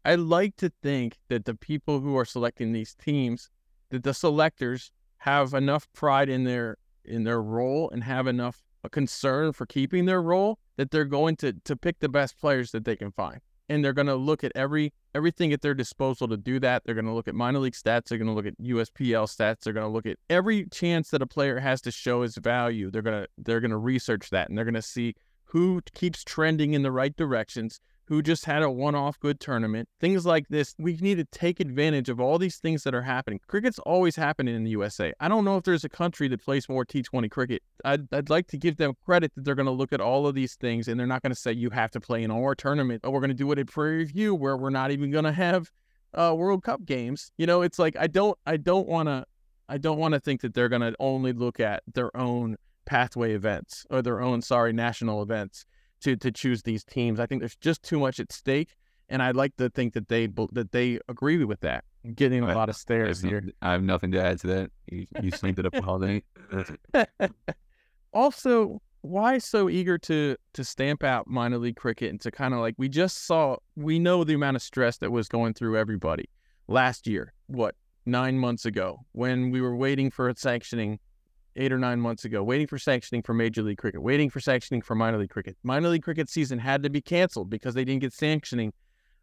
I 0.04 0.14
like 0.14 0.56
to 0.56 0.70
think 0.82 1.16
that 1.28 1.44
the 1.44 1.54
people 1.54 2.00
who 2.00 2.16
are 2.16 2.24
selecting 2.24 2.72
these 2.72 2.94
teams, 2.94 3.50
that 3.90 4.04
the 4.04 4.14
selectors 4.14 4.90
have 5.18 5.54
enough 5.54 5.88
pride 5.92 6.28
in 6.28 6.44
their 6.44 6.76
in 7.04 7.24
their 7.24 7.42
role 7.42 7.90
and 7.90 8.04
have 8.04 8.26
enough 8.26 8.62
a 8.84 8.88
concern 8.88 9.52
for 9.52 9.66
keeping 9.66 10.04
their 10.04 10.22
role 10.22 10.58
that 10.76 10.90
they're 10.90 11.04
going 11.04 11.36
to 11.36 11.52
to 11.64 11.76
pick 11.76 11.98
the 11.98 12.08
best 12.08 12.38
players 12.38 12.70
that 12.70 12.84
they 12.84 12.96
can 12.96 13.10
find. 13.10 13.40
And 13.68 13.84
they're 13.84 13.92
going 13.92 14.06
to 14.06 14.16
look 14.16 14.44
at 14.44 14.52
every 14.54 14.92
everything 15.14 15.52
at 15.52 15.62
their 15.62 15.74
disposal 15.74 16.28
to 16.28 16.36
do 16.36 16.58
that. 16.60 16.82
They're 16.84 16.94
going 16.94 17.06
to 17.06 17.12
look 17.12 17.28
at 17.28 17.34
minor 17.34 17.58
league 17.58 17.74
stats. 17.74 18.08
They're 18.08 18.18
going 18.18 18.28
to 18.28 18.34
look 18.34 18.46
at 18.46 18.58
USPL 18.58 19.26
stats. 19.26 19.60
They're 19.60 19.72
going 19.72 19.86
to 19.86 19.92
look 19.92 20.06
at 20.06 20.18
every 20.30 20.66
chance 20.66 21.10
that 21.10 21.22
a 21.22 21.26
player 21.26 21.60
has 21.60 21.80
to 21.82 21.90
show 21.90 22.22
his 22.22 22.36
value. 22.36 22.90
They're 22.90 23.02
going 23.02 23.22
to 23.22 23.28
they're 23.38 23.60
going 23.60 23.70
to 23.70 23.76
research 23.76 24.30
that, 24.30 24.48
and 24.48 24.56
they're 24.56 24.64
going 24.64 24.74
to 24.74 24.82
see 24.82 25.14
who 25.44 25.80
keeps 25.94 26.24
trending 26.24 26.74
in 26.74 26.82
the 26.82 26.92
right 26.92 27.16
directions, 27.16 27.80
who 28.08 28.22
just 28.22 28.46
had 28.46 28.62
a 28.62 28.70
one 28.70 28.94
off 28.94 29.20
good 29.20 29.38
tournament, 29.38 29.86
things 30.00 30.24
like 30.24 30.48
this. 30.48 30.74
We 30.78 30.96
need 30.96 31.16
to 31.16 31.26
take 31.26 31.60
advantage 31.60 32.08
of 32.08 32.18
all 32.18 32.38
these 32.38 32.56
things 32.56 32.82
that 32.84 32.94
are 32.94 33.02
happening. 33.02 33.38
Cricket's 33.46 33.78
always 33.80 34.16
happening 34.16 34.56
in 34.56 34.64
the 34.64 34.70
USA. 34.70 35.12
I 35.20 35.28
don't 35.28 35.44
know 35.44 35.58
if 35.58 35.64
there's 35.64 35.84
a 35.84 35.90
country 35.90 36.26
that 36.28 36.42
plays 36.42 36.70
more 36.70 36.86
T20 36.86 37.30
cricket. 37.30 37.62
I'd, 37.84 38.12
I'd 38.12 38.30
like 38.30 38.46
to 38.48 38.56
give 38.56 38.78
them 38.78 38.94
credit 39.04 39.34
that 39.34 39.44
they're 39.44 39.54
going 39.54 39.66
to 39.66 39.72
look 39.72 39.92
at 39.92 40.00
all 40.00 40.26
of 40.26 40.34
these 40.34 40.54
things 40.54 40.88
and 40.88 40.98
they're 40.98 41.06
not 41.06 41.20
going 41.20 41.34
to 41.34 41.38
say 41.38 41.52
you 41.52 41.68
have 41.68 41.90
to 41.90 42.00
play 42.00 42.22
in 42.22 42.30
our 42.30 42.54
tournament 42.54 43.02
or 43.04 43.12
we're 43.12 43.20
going 43.20 43.28
to 43.28 43.34
do 43.34 43.52
it 43.52 43.58
in 43.58 43.66
Prairie 43.66 44.04
View 44.04 44.34
where 44.34 44.56
we're 44.56 44.70
not 44.70 44.90
even 44.90 45.10
going 45.10 45.24
to 45.24 45.32
have 45.32 45.70
uh, 46.14 46.34
World 46.34 46.62
Cup 46.62 46.86
games. 46.86 47.30
You 47.36 47.46
know, 47.46 47.60
it's 47.60 47.78
like 47.78 47.94
I 48.00 48.06
don't 48.06 48.38
I 48.46 48.56
don't 48.56 48.88
want 48.88 49.08
to 49.10 49.26
I 49.68 49.76
don't 49.76 49.98
want 49.98 50.14
to 50.14 50.20
think 50.20 50.40
that 50.40 50.54
they're 50.54 50.70
going 50.70 50.80
to 50.80 50.94
only 50.98 51.34
look 51.34 51.60
at 51.60 51.82
their 51.92 52.16
own 52.16 52.56
pathway 52.86 53.34
events 53.34 53.84
or 53.90 54.00
their 54.00 54.22
own 54.22 54.40
sorry 54.40 54.72
national 54.72 55.20
events 55.20 55.66
to 56.02 56.16
to 56.16 56.30
choose 56.30 56.62
these 56.62 56.84
teams. 56.84 57.20
I 57.20 57.26
think 57.26 57.40
there's 57.40 57.56
just 57.56 57.82
too 57.82 57.98
much 57.98 58.20
at 58.20 58.32
stake, 58.32 58.76
and 59.08 59.22
I'd 59.22 59.36
like 59.36 59.56
to 59.56 59.70
think 59.70 59.94
that 59.94 60.08
they 60.08 60.26
that 60.52 60.72
they 60.72 60.98
agree 61.08 61.44
with 61.44 61.60
that. 61.60 61.84
I'm 62.04 62.14
getting 62.14 62.42
a 62.42 62.54
lot 62.54 62.68
of 62.68 62.76
stares 62.76 63.24
I 63.24 63.28
here. 63.28 63.40
have, 63.40 63.52
I 63.62 63.72
have 63.72 63.82
nothing 63.82 64.12
to 64.12 64.22
add 64.22 64.40
to 64.40 64.46
that. 64.48 64.70
You, 64.86 65.06
you 65.22 65.30
summed 65.30 65.58
it 65.58 65.66
up 65.66 65.86
all 65.86 65.98
day. 65.98 66.22
also, 68.12 68.80
why 69.02 69.38
so 69.38 69.68
eager 69.68 69.98
to 69.98 70.36
to 70.54 70.64
stamp 70.64 71.04
out 71.04 71.26
minor 71.26 71.58
league 71.58 71.76
cricket 71.76 72.10
and 72.10 72.20
to 72.20 72.30
kind 72.30 72.54
of 72.54 72.60
like 72.60 72.74
we 72.78 72.88
just 72.88 73.26
saw 73.26 73.56
we 73.76 73.98
know 73.98 74.24
the 74.24 74.34
amount 74.34 74.56
of 74.56 74.62
stress 74.62 74.98
that 74.98 75.10
was 75.10 75.28
going 75.28 75.54
through 75.54 75.76
everybody 75.76 76.28
last 76.66 77.06
year. 77.06 77.32
What 77.46 77.74
nine 78.06 78.38
months 78.38 78.64
ago 78.64 79.04
when 79.12 79.50
we 79.50 79.60
were 79.60 79.76
waiting 79.76 80.10
for 80.10 80.28
a 80.30 80.36
sanctioning 80.36 80.98
eight 81.58 81.72
or 81.72 81.78
nine 81.78 82.00
months 82.00 82.24
ago, 82.24 82.42
waiting 82.42 82.66
for 82.66 82.78
sanctioning 82.78 83.22
for 83.22 83.34
Major 83.34 83.62
League 83.62 83.78
Cricket, 83.78 84.02
waiting 84.02 84.30
for 84.30 84.40
sanctioning 84.40 84.80
for 84.80 84.94
minor 84.94 85.18
league 85.18 85.30
cricket. 85.30 85.56
Minor 85.62 85.88
league 85.88 86.02
cricket 86.02 86.30
season 86.30 86.58
had 86.58 86.82
to 86.84 86.90
be 86.90 87.00
canceled 87.00 87.50
because 87.50 87.74
they 87.74 87.84
didn't 87.84 88.00
get 88.00 88.12
sanctioning 88.12 88.72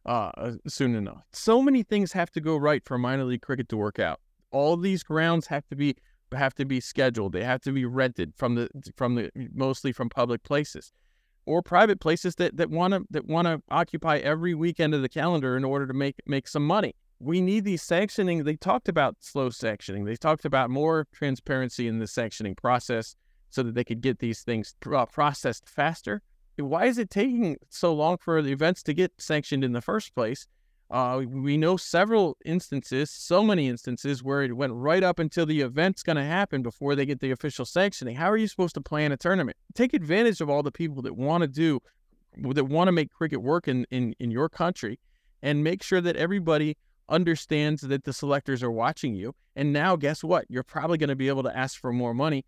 uh, 0.05 0.31
uh, 0.38 0.51
soon 0.67 0.95
enough. 0.95 1.23
So 1.31 1.61
many 1.61 1.81
things 1.81 2.11
have 2.11 2.29
to 2.31 2.41
go 2.41 2.57
right 2.57 2.83
for 2.86 2.97
minor 2.97 3.23
league 3.23 3.41
cricket 3.41 3.69
to 3.69 3.77
work 3.77 3.99
out. 3.99 4.19
All 4.51 4.77
these 4.77 5.01
grounds 5.01 5.47
have 5.47 5.65
to 5.69 5.75
be 5.75 5.95
have 6.33 6.53
to 6.55 6.65
be 6.65 6.79
scheduled. 6.79 7.33
They 7.33 7.43
have 7.43 7.61
to 7.61 7.71
be 7.71 7.86
rented 7.86 8.33
from 8.36 8.55
the 8.55 8.69
from 8.95 9.15
the 9.15 9.31
mostly 9.53 9.91
from 9.91 10.09
public 10.09 10.43
places 10.43 10.91
or 11.45 11.61
private 11.61 11.99
places 11.99 12.36
that 12.36 12.57
that 12.57 12.69
want 12.69 12.93
to 12.93 13.05
that 13.09 13.25
want 13.25 13.47
to 13.47 13.61
occupy 13.69 14.17
every 14.17 14.53
weekend 14.53 14.93
of 14.93 15.01
the 15.01 15.09
calendar 15.09 15.55
in 15.55 15.63
order 15.63 15.88
to 15.88 15.93
make 15.93 16.15
make 16.25 16.47
some 16.47 16.65
money 16.65 16.95
we 17.20 17.41
need 17.41 17.63
these 17.63 17.82
sanctioning. 17.82 18.43
They 18.43 18.55
talked 18.55 18.89
about 18.89 19.18
slow 19.20 19.49
sanctioning. 19.49 20.05
They 20.05 20.16
talked 20.16 20.45
about 20.45 20.70
more 20.70 21.07
transparency 21.13 21.88
in 21.88 21.99
the 21.99 22.07
sanctioning 22.07 22.55
process 22.55 23.16
so 23.49 23.63
that 23.63 23.74
they 23.74 23.84
could 23.84 24.01
get 24.01 24.20
these 24.20 24.41
things 24.43 24.76
uh, 24.93 25.05
processed 25.05 25.70
faster. 25.70 26.22
Why 26.57 26.86
is 26.86 26.97
it 26.97 27.09
taking 27.09 27.57
so 27.70 27.93
long 27.93 28.18
for 28.18 28.41
the 28.41 28.51
events 28.51 28.84
to 28.84 28.93
get 28.93 29.11
sanctioned 29.18 29.63
in 29.63 29.74
the 29.74 29.82
first 29.82 30.13
place? 30.13 30.47
Uh, 30.91 31.24
we 31.28 31.57
know 31.57 31.78
several 31.78 32.38
instances, 32.45 33.09
so 33.09 33.43
many 33.43 33.68
instances, 33.68 34.24
where 34.24 34.43
it 34.43 34.55
went 34.55 34.72
right 34.74 35.03
up 35.03 35.20
until 35.20 35.45
the 35.45 35.61
event's 35.61 36.03
going 36.03 36.16
to 36.16 36.24
happen 36.24 36.61
before 36.61 36.95
they 36.95 37.05
get 37.05 37.20
the 37.20 37.32
official 37.32 37.66
sanctioning. 37.66 38.16
How 38.16 38.30
are 38.30 38.38
you 38.38 38.47
supposed 38.47 38.76
to 38.76 38.82
plan 38.82 39.11
a 39.11 39.18
tournament? 39.18 39.57
Take 39.74 39.93
advantage 39.93 40.41
of 40.41 40.49
all 40.49 40.63
the 40.63 40.72
people 40.72 41.01
that 41.01 41.16
want 41.16 41.41
to 41.41 41.47
do, 41.47 41.80
that 42.38 42.66
want 42.66 42.88
to 42.88 42.91
make 42.91 43.11
cricket 43.11 43.41
work 43.41 43.68
in, 43.68 43.86
in, 43.89 44.13
in 44.20 44.30
your 44.30 44.47
country, 44.47 44.99
and 45.41 45.63
make 45.63 45.82
sure 45.82 46.01
that 46.01 46.16
everybody 46.16 46.78
understands 47.10 47.82
that 47.82 48.03
the 48.03 48.14
selectors 48.14 48.64
are 48.64 48.72
watching 48.72 49.16
you. 49.16 49.34
And 49.56 49.72
now 49.72 49.95
guess 49.95 50.24
what? 50.24 50.45
You're 50.49 50.64
probably 50.64 50.97
going 50.97 51.10
to 51.10 51.16
be 51.16 51.28
able 51.28 51.43
to 51.43 51.56
ask 51.56 51.80
for 51.80 51.93
more 51.93 52.14
money 52.14 52.45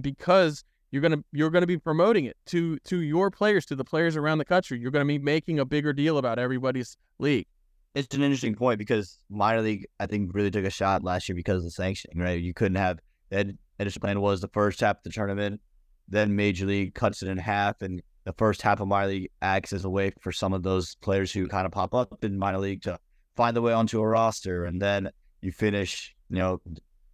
because 0.00 0.64
you're 0.90 1.02
going 1.02 1.12
to 1.12 1.24
you're 1.32 1.50
going 1.50 1.62
to 1.62 1.66
be 1.66 1.78
promoting 1.78 2.24
it 2.24 2.36
to 2.46 2.78
to 2.84 3.00
your 3.00 3.30
players, 3.30 3.66
to 3.66 3.76
the 3.76 3.84
players 3.84 4.16
around 4.16 4.38
the 4.38 4.44
country. 4.44 4.78
You're 4.78 4.90
going 4.90 5.06
to 5.06 5.08
be 5.08 5.18
making 5.18 5.58
a 5.58 5.64
bigger 5.64 5.92
deal 5.92 6.18
about 6.18 6.38
everybody's 6.38 6.96
league. 7.18 7.46
It's 7.94 8.14
an 8.14 8.22
interesting 8.22 8.54
point 8.54 8.78
because 8.78 9.18
minor 9.30 9.62
league, 9.62 9.86
I 10.00 10.06
think, 10.06 10.34
really 10.34 10.50
took 10.50 10.64
a 10.64 10.70
shot 10.70 11.04
last 11.04 11.28
year 11.28 11.36
because 11.36 11.58
of 11.58 11.64
the 11.64 11.70
sanctioning. 11.70 12.18
Right, 12.18 12.40
you 12.40 12.54
couldn't 12.54 12.76
have 12.76 13.00
that. 13.30 13.46
Initial 13.80 14.00
plan 14.00 14.20
was 14.20 14.40
the 14.40 14.48
first 14.48 14.78
half 14.80 14.98
of 14.98 15.02
the 15.02 15.10
tournament, 15.10 15.60
then 16.06 16.36
major 16.36 16.64
league 16.64 16.94
cuts 16.94 17.24
it 17.24 17.28
in 17.28 17.38
half, 17.38 17.82
and 17.82 18.00
the 18.22 18.32
first 18.34 18.62
half 18.62 18.78
of 18.78 18.86
minor 18.86 19.08
league 19.08 19.30
acts 19.42 19.72
as 19.72 19.84
a 19.84 19.90
way 19.90 20.12
for 20.20 20.30
some 20.30 20.52
of 20.52 20.62
those 20.62 20.94
players 20.96 21.32
who 21.32 21.48
kind 21.48 21.66
of 21.66 21.72
pop 21.72 21.92
up 21.92 22.22
in 22.22 22.38
minor 22.38 22.58
league 22.58 22.82
to 22.82 22.98
find 23.36 23.54
their 23.54 23.62
way 23.62 23.72
onto 23.72 24.00
a 24.00 24.06
roster, 24.06 24.64
and 24.64 24.80
then 24.80 25.10
you 25.40 25.52
finish, 25.52 26.14
you 26.30 26.38
know, 26.38 26.60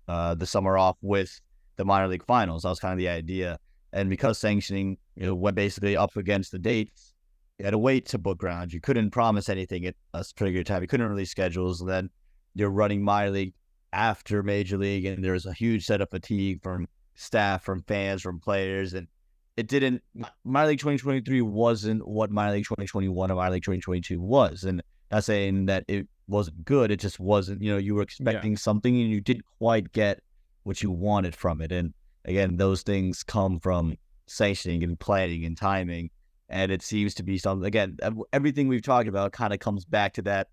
uh, 0.08 0.34
the 0.34 0.46
summer 0.46 0.76
off 0.76 0.96
with 1.02 1.40
the 1.76 1.84
minor 1.84 2.08
league 2.08 2.24
finals. 2.26 2.62
That 2.62 2.70
was 2.70 2.80
kind 2.80 2.92
of 2.92 2.98
the 2.98 3.08
idea. 3.08 3.58
And 3.92 4.08
because 4.08 4.38
sanctioning, 4.38 4.98
you 5.16 5.26
know, 5.26 5.34
went 5.34 5.56
basically 5.56 5.96
up 5.96 6.16
against 6.16 6.52
the 6.52 6.58
dates, 6.58 7.14
you 7.58 7.64
had 7.64 7.72
to 7.72 7.78
wait 7.78 8.06
to 8.06 8.18
book 8.18 8.38
grounds. 8.38 8.72
You 8.72 8.80
couldn't 8.80 9.10
promise 9.10 9.48
anything 9.48 9.86
at 9.86 9.94
a 10.14 10.24
particular 10.36 10.64
time. 10.64 10.82
You 10.82 10.88
couldn't 10.88 11.08
release 11.08 11.30
schedules. 11.30 11.80
And 11.80 11.90
then 11.90 12.10
you're 12.54 12.70
running 12.70 13.02
minor 13.02 13.30
league 13.30 13.54
after 13.92 14.42
major 14.42 14.78
league, 14.78 15.04
and 15.04 15.24
there's 15.24 15.46
a 15.46 15.52
huge 15.52 15.84
set 15.84 16.00
of 16.00 16.10
fatigue 16.10 16.62
from 16.62 16.86
staff, 17.14 17.64
from 17.64 17.82
fans, 17.82 18.22
from 18.22 18.40
players, 18.40 18.94
and 18.94 19.08
it 19.56 19.68
didn't. 19.68 20.02
Minor 20.44 20.68
League 20.68 20.78
2023 20.78 21.42
wasn't 21.42 22.06
what 22.06 22.30
minor 22.30 22.52
league 22.52 22.64
2021 22.64 23.30
or 23.30 23.34
minor 23.34 23.52
league 23.52 23.62
2022 23.62 24.20
was, 24.20 24.64
and 24.64 24.82
not 25.11 25.24
saying 25.24 25.66
that 25.66 25.84
it 25.88 26.08
wasn't 26.28 26.64
good. 26.64 26.90
It 26.90 27.00
just 27.00 27.18
wasn't, 27.18 27.62
you 27.62 27.72
know, 27.72 27.78
you 27.78 27.94
were 27.94 28.02
expecting 28.02 28.52
yeah. 28.52 28.58
something 28.58 29.00
and 29.00 29.11
you 29.11 29.20
didn't 29.20 29.44
quite 29.58 29.92
get 29.92 30.20
what 30.62 30.82
you 30.82 30.90
wanted 30.90 31.34
from 31.34 31.61
it. 31.61 31.72
And 31.72 31.92
again, 32.24 32.56
those 32.56 32.82
things 32.82 33.22
come 33.22 33.58
from 33.58 33.96
sanctioning 34.26 34.84
and 34.84 34.98
planning 34.98 35.44
and 35.44 35.56
timing. 35.56 36.11
And 36.48 36.72
it 36.72 36.82
seems 36.82 37.14
to 37.14 37.22
be 37.22 37.38
something, 37.38 37.66
again, 37.66 37.98
everything 38.32 38.68
we've 38.68 38.82
talked 38.82 39.08
about 39.08 39.32
kind 39.32 39.52
of 39.52 39.61
comes 39.61 39.84
back 39.84 40.14
to 40.14 40.22
that 40.22 40.48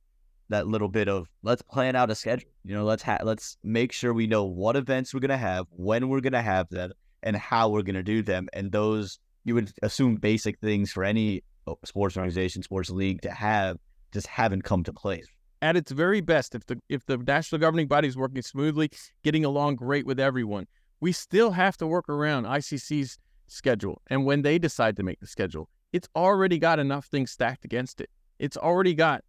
that 0.49 0.67
little 0.67 0.87
bit 0.87 1.09
of 1.09 1.27
let's 1.43 1.61
plan 1.61 1.95
out 1.95 2.09
a 2.09 2.15
schedule. 2.15 2.49
You 2.63 2.75
know, 2.75 2.85
let's 2.85 3.03
ha- 3.03 3.19
let's 3.23 3.57
make 3.63 3.91
sure 3.91 4.13
we 4.13 4.27
know 4.27 4.45
what 4.45 4.75
events 4.75 5.13
we're 5.13 5.19
gonna 5.19 5.37
have, 5.37 5.65
when 5.71 6.07
we're 6.07 6.21
gonna 6.21 6.41
have 6.41 6.69
them, 6.69 6.91
and 7.23 7.35
how 7.35 7.69
we're 7.69 7.81
gonna 7.81 8.03
do 8.03 8.21
them. 8.21 8.47
And 8.53 8.71
those 8.71 9.19
you 9.43 9.55
would 9.55 9.71
assume 9.81 10.15
basic 10.15 10.59
things 10.59 10.91
for 10.91 11.03
any 11.03 11.43
oh, 11.67 11.77
sports 11.85 12.17
organization, 12.17 12.63
sports 12.63 12.89
league 12.89 13.21
to 13.21 13.31
have 13.31 13.77
just 14.11 14.27
haven't 14.27 14.63
come 14.63 14.83
to 14.83 14.93
place. 14.93 15.27
At 15.61 15.75
its 15.75 15.91
very 15.91 16.21
best, 16.21 16.53
if 16.53 16.65
the 16.65 16.79
if 16.87 17.05
the 17.05 17.17
national 17.17 17.59
governing 17.59 17.87
body 17.87 18.07
is 18.07 18.15
working 18.15 18.41
smoothly, 18.41 18.91
getting 19.23 19.43
along 19.43 19.75
great 19.77 20.05
with 20.05 20.19
everyone, 20.19 20.67
we 20.99 21.11
still 21.11 21.51
have 21.51 21.77
to 21.77 21.87
work 21.87 22.07
around 22.09 22.45
ICC's 22.45 23.17
schedule. 23.47 24.01
And 24.07 24.25
when 24.25 24.43
they 24.43 24.59
decide 24.59 24.95
to 24.97 25.03
make 25.03 25.19
the 25.19 25.27
schedule, 25.27 25.69
it's 25.93 26.07
already 26.15 26.59
got 26.59 26.79
enough 26.79 27.05
things 27.05 27.31
stacked 27.31 27.65
against 27.65 28.01
it. 28.01 28.09
It's 28.39 28.57
already 28.57 28.93
got 28.93 29.23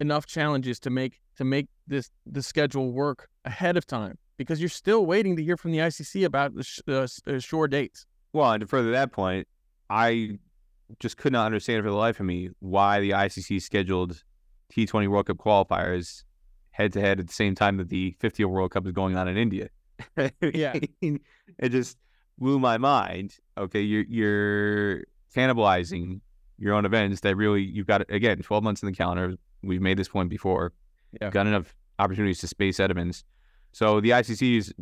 enough 0.00 0.26
challenges 0.26 0.80
to 0.80 0.90
make 0.90 1.20
to 1.36 1.44
make 1.44 1.68
this 1.86 2.10
the 2.26 2.42
schedule 2.42 2.92
work 2.92 3.28
ahead 3.44 3.76
of 3.76 3.86
time 3.86 4.18
because 4.36 4.60
you're 4.60 4.68
still 4.68 5.06
waiting 5.06 5.36
to 5.36 5.42
hear 5.44 5.56
from 5.56 5.72
the 5.72 5.78
ICC 5.78 6.24
about 6.24 6.54
the 6.54 6.64
sh- 6.64 6.80
uh, 6.88 7.06
uh, 7.26 7.38
shore 7.38 7.68
dates. 7.68 8.06
Well, 8.32 8.50
and 8.52 8.60
to 8.60 8.66
further 8.66 8.90
that 8.92 9.12
point, 9.12 9.46
I 9.90 10.38
just 10.98 11.16
could 11.16 11.32
not 11.32 11.46
understand 11.46 11.84
for 11.84 11.90
the 11.90 11.96
life 11.96 12.20
of 12.20 12.26
me 12.26 12.50
why 12.60 13.00
the 13.00 13.10
ICC 13.10 13.62
scheduled 13.62 14.22
T20 14.72 15.08
World 15.08 15.26
Cup 15.26 15.36
qualifiers 15.38 16.24
head 16.70 16.92
to 16.92 17.00
head 17.00 17.20
at 17.20 17.26
the 17.26 17.32
same 17.32 17.54
time 17.54 17.76
that 17.78 17.88
the 17.88 18.14
50 18.20 18.44
World 18.44 18.70
Cup 18.70 18.86
is 18.86 18.92
going 18.92 19.16
on 19.16 19.28
in 19.28 19.36
India. 19.36 19.68
yeah, 20.42 20.78
it 21.00 21.68
just 21.70 21.96
blew 22.38 22.58
my 22.58 22.78
mind. 22.78 23.36
Okay, 23.56 23.80
you're 23.80 24.04
you're 24.08 25.04
cannibalizing 25.34 26.20
your 26.58 26.74
own 26.74 26.84
events 26.84 27.20
that 27.20 27.36
really 27.36 27.62
you've 27.62 27.86
got 27.86 28.08
again 28.10 28.38
12 28.38 28.62
months 28.62 28.82
in 28.82 28.86
the 28.86 28.94
calendar. 28.94 29.34
We've 29.62 29.82
made 29.82 29.98
this 29.98 30.08
point 30.08 30.30
before. 30.30 30.72
Yeah, 31.20 31.30
got 31.30 31.46
enough 31.46 31.74
opportunities 31.98 32.38
to 32.40 32.48
space 32.48 32.78
events. 32.78 33.24
So 33.72 34.00
the 34.00 34.10
ICC's 34.10 34.72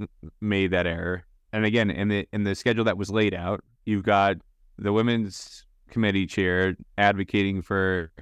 made 0.40 0.70
that 0.70 0.86
error. 0.86 1.24
And 1.52 1.64
again, 1.64 1.90
in 1.90 2.08
the 2.08 2.28
in 2.32 2.44
the 2.44 2.54
schedule 2.54 2.84
that 2.84 2.98
was 2.98 3.10
laid 3.10 3.34
out, 3.34 3.64
you've 3.84 4.02
got 4.02 4.36
the 4.78 4.92
women's 4.92 5.65
committee 5.90 6.26
chair 6.26 6.76
advocating 6.98 7.62
for 7.62 8.12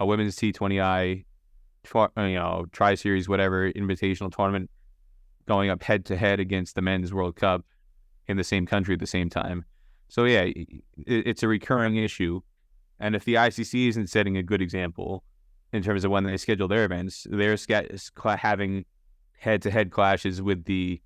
a 0.00 0.06
women's 0.06 0.36
T20I, 0.36 1.24
uh, 1.94 2.08
you 2.22 2.34
know, 2.34 2.66
Tri 2.72 2.94
Series, 2.94 3.28
whatever 3.28 3.70
invitational 3.72 4.34
tournament 4.34 4.70
going 5.46 5.70
up 5.70 5.82
head 5.82 6.04
to 6.06 6.16
head 6.16 6.40
against 6.40 6.74
the 6.74 6.82
men's 6.82 7.12
World 7.12 7.36
Cup 7.36 7.64
in 8.26 8.36
the 8.36 8.44
same 8.44 8.66
country 8.66 8.94
at 8.94 9.00
the 9.00 9.06
same 9.06 9.28
time. 9.28 9.64
So 10.08 10.24
yeah, 10.24 10.50
it's 11.06 11.42
a 11.42 11.48
recurring 11.48 11.96
issue, 11.96 12.40
and 13.00 13.16
if 13.16 13.24
the 13.24 13.34
ICC 13.34 13.88
isn't 13.88 14.08
setting 14.08 14.36
a 14.36 14.42
good 14.42 14.62
example 14.62 15.24
in 15.72 15.82
terms 15.82 16.04
of 16.04 16.10
when 16.10 16.24
they 16.24 16.36
schedule 16.36 16.68
their 16.68 16.84
events, 16.84 17.26
they're 17.28 17.56
having 18.38 18.84
head 19.38 19.62
to 19.62 19.70
head 19.70 19.90
clashes 19.90 20.40
with 20.40 20.64
the 20.64 21.00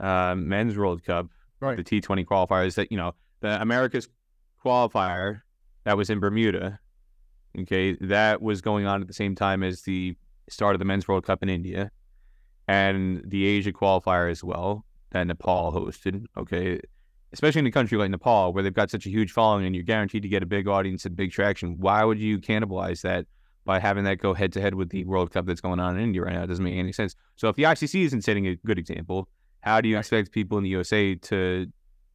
uh, 0.00 0.34
men's 0.36 0.76
World 0.76 1.04
Cup, 1.04 1.28
right. 1.60 1.76
the 1.76 1.84
T20 1.84 2.24
qualifiers. 2.24 2.74
That 2.74 2.90
you 2.90 2.98
know, 2.98 3.14
the 3.40 3.60
America's 3.60 4.08
qualifier 4.64 5.40
that 5.84 5.96
was 5.96 6.10
in 6.10 6.20
Bermuda 6.20 6.78
Okay, 7.58 7.96
that 8.00 8.40
was 8.40 8.60
going 8.60 8.86
on 8.86 9.00
at 9.00 9.08
the 9.08 9.14
same 9.14 9.34
time 9.34 9.62
as 9.62 9.82
the 9.82 10.16
start 10.48 10.74
of 10.74 10.78
the 10.78 10.84
Men's 10.84 11.08
World 11.08 11.24
Cup 11.24 11.42
in 11.42 11.48
India, 11.48 11.90
and 12.68 13.22
the 13.24 13.44
Asia 13.44 13.72
qualifier 13.72 14.30
as 14.30 14.44
well 14.44 14.84
that 15.10 15.26
Nepal 15.26 15.72
hosted. 15.72 16.26
Okay, 16.36 16.80
especially 17.32 17.60
in 17.60 17.66
a 17.66 17.72
country 17.72 17.98
like 17.98 18.10
Nepal 18.10 18.52
where 18.52 18.62
they've 18.62 18.72
got 18.72 18.90
such 18.90 19.06
a 19.06 19.10
huge 19.10 19.32
following 19.32 19.66
and 19.66 19.74
you're 19.74 19.84
guaranteed 19.84 20.22
to 20.22 20.28
get 20.28 20.42
a 20.42 20.46
big 20.46 20.68
audience 20.68 21.04
and 21.04 21.16
big 21.16 21.32
traction. 21.32 21.76
Why 21.78 22.04
would 22.04 22.20
you 22.20 22.38
cannibalize 22.38 23.02
that 23.02 23.26
by 23.64 23.80
having 23.80 24.04
that 24.04 24.18
go 24.18 24.32
head 24.32 24.52
to 24.52 24.60
head 24.60 24.74
with 24.74 24.90
the 24.90 25.04
World 25.04 25.32
Cup 25.32 25.46
that's 25.46 25.60
going 25.60 25.80
on 25.80 25.96
in 25.96 26.02
India 26.04 26.22
right 26.22 26.34
now? 26.34 26.44
It 26.44 26.48
doesn't 26.48 26.64
make 26.64 26.76
any 26.76 26.92
sense. 26.92 27.16
So 27.34 27.48
if 27.48 27.56
the 27.56 27.64
ICC 27.64 28.04
isn't 28.04 28.22
setting 28.22 28.46
a 28.46 28.54
good 28.54 28.78
example, 28.78 29.28
how 29.62 29.80
do 29.80 29.88
you 29.88 29.98
expect 29.98 30.30
people 30.30 30.56
in 30.56 30.64
the 30.64 30.70
USA 30.70 31.16
to 31.16 31.66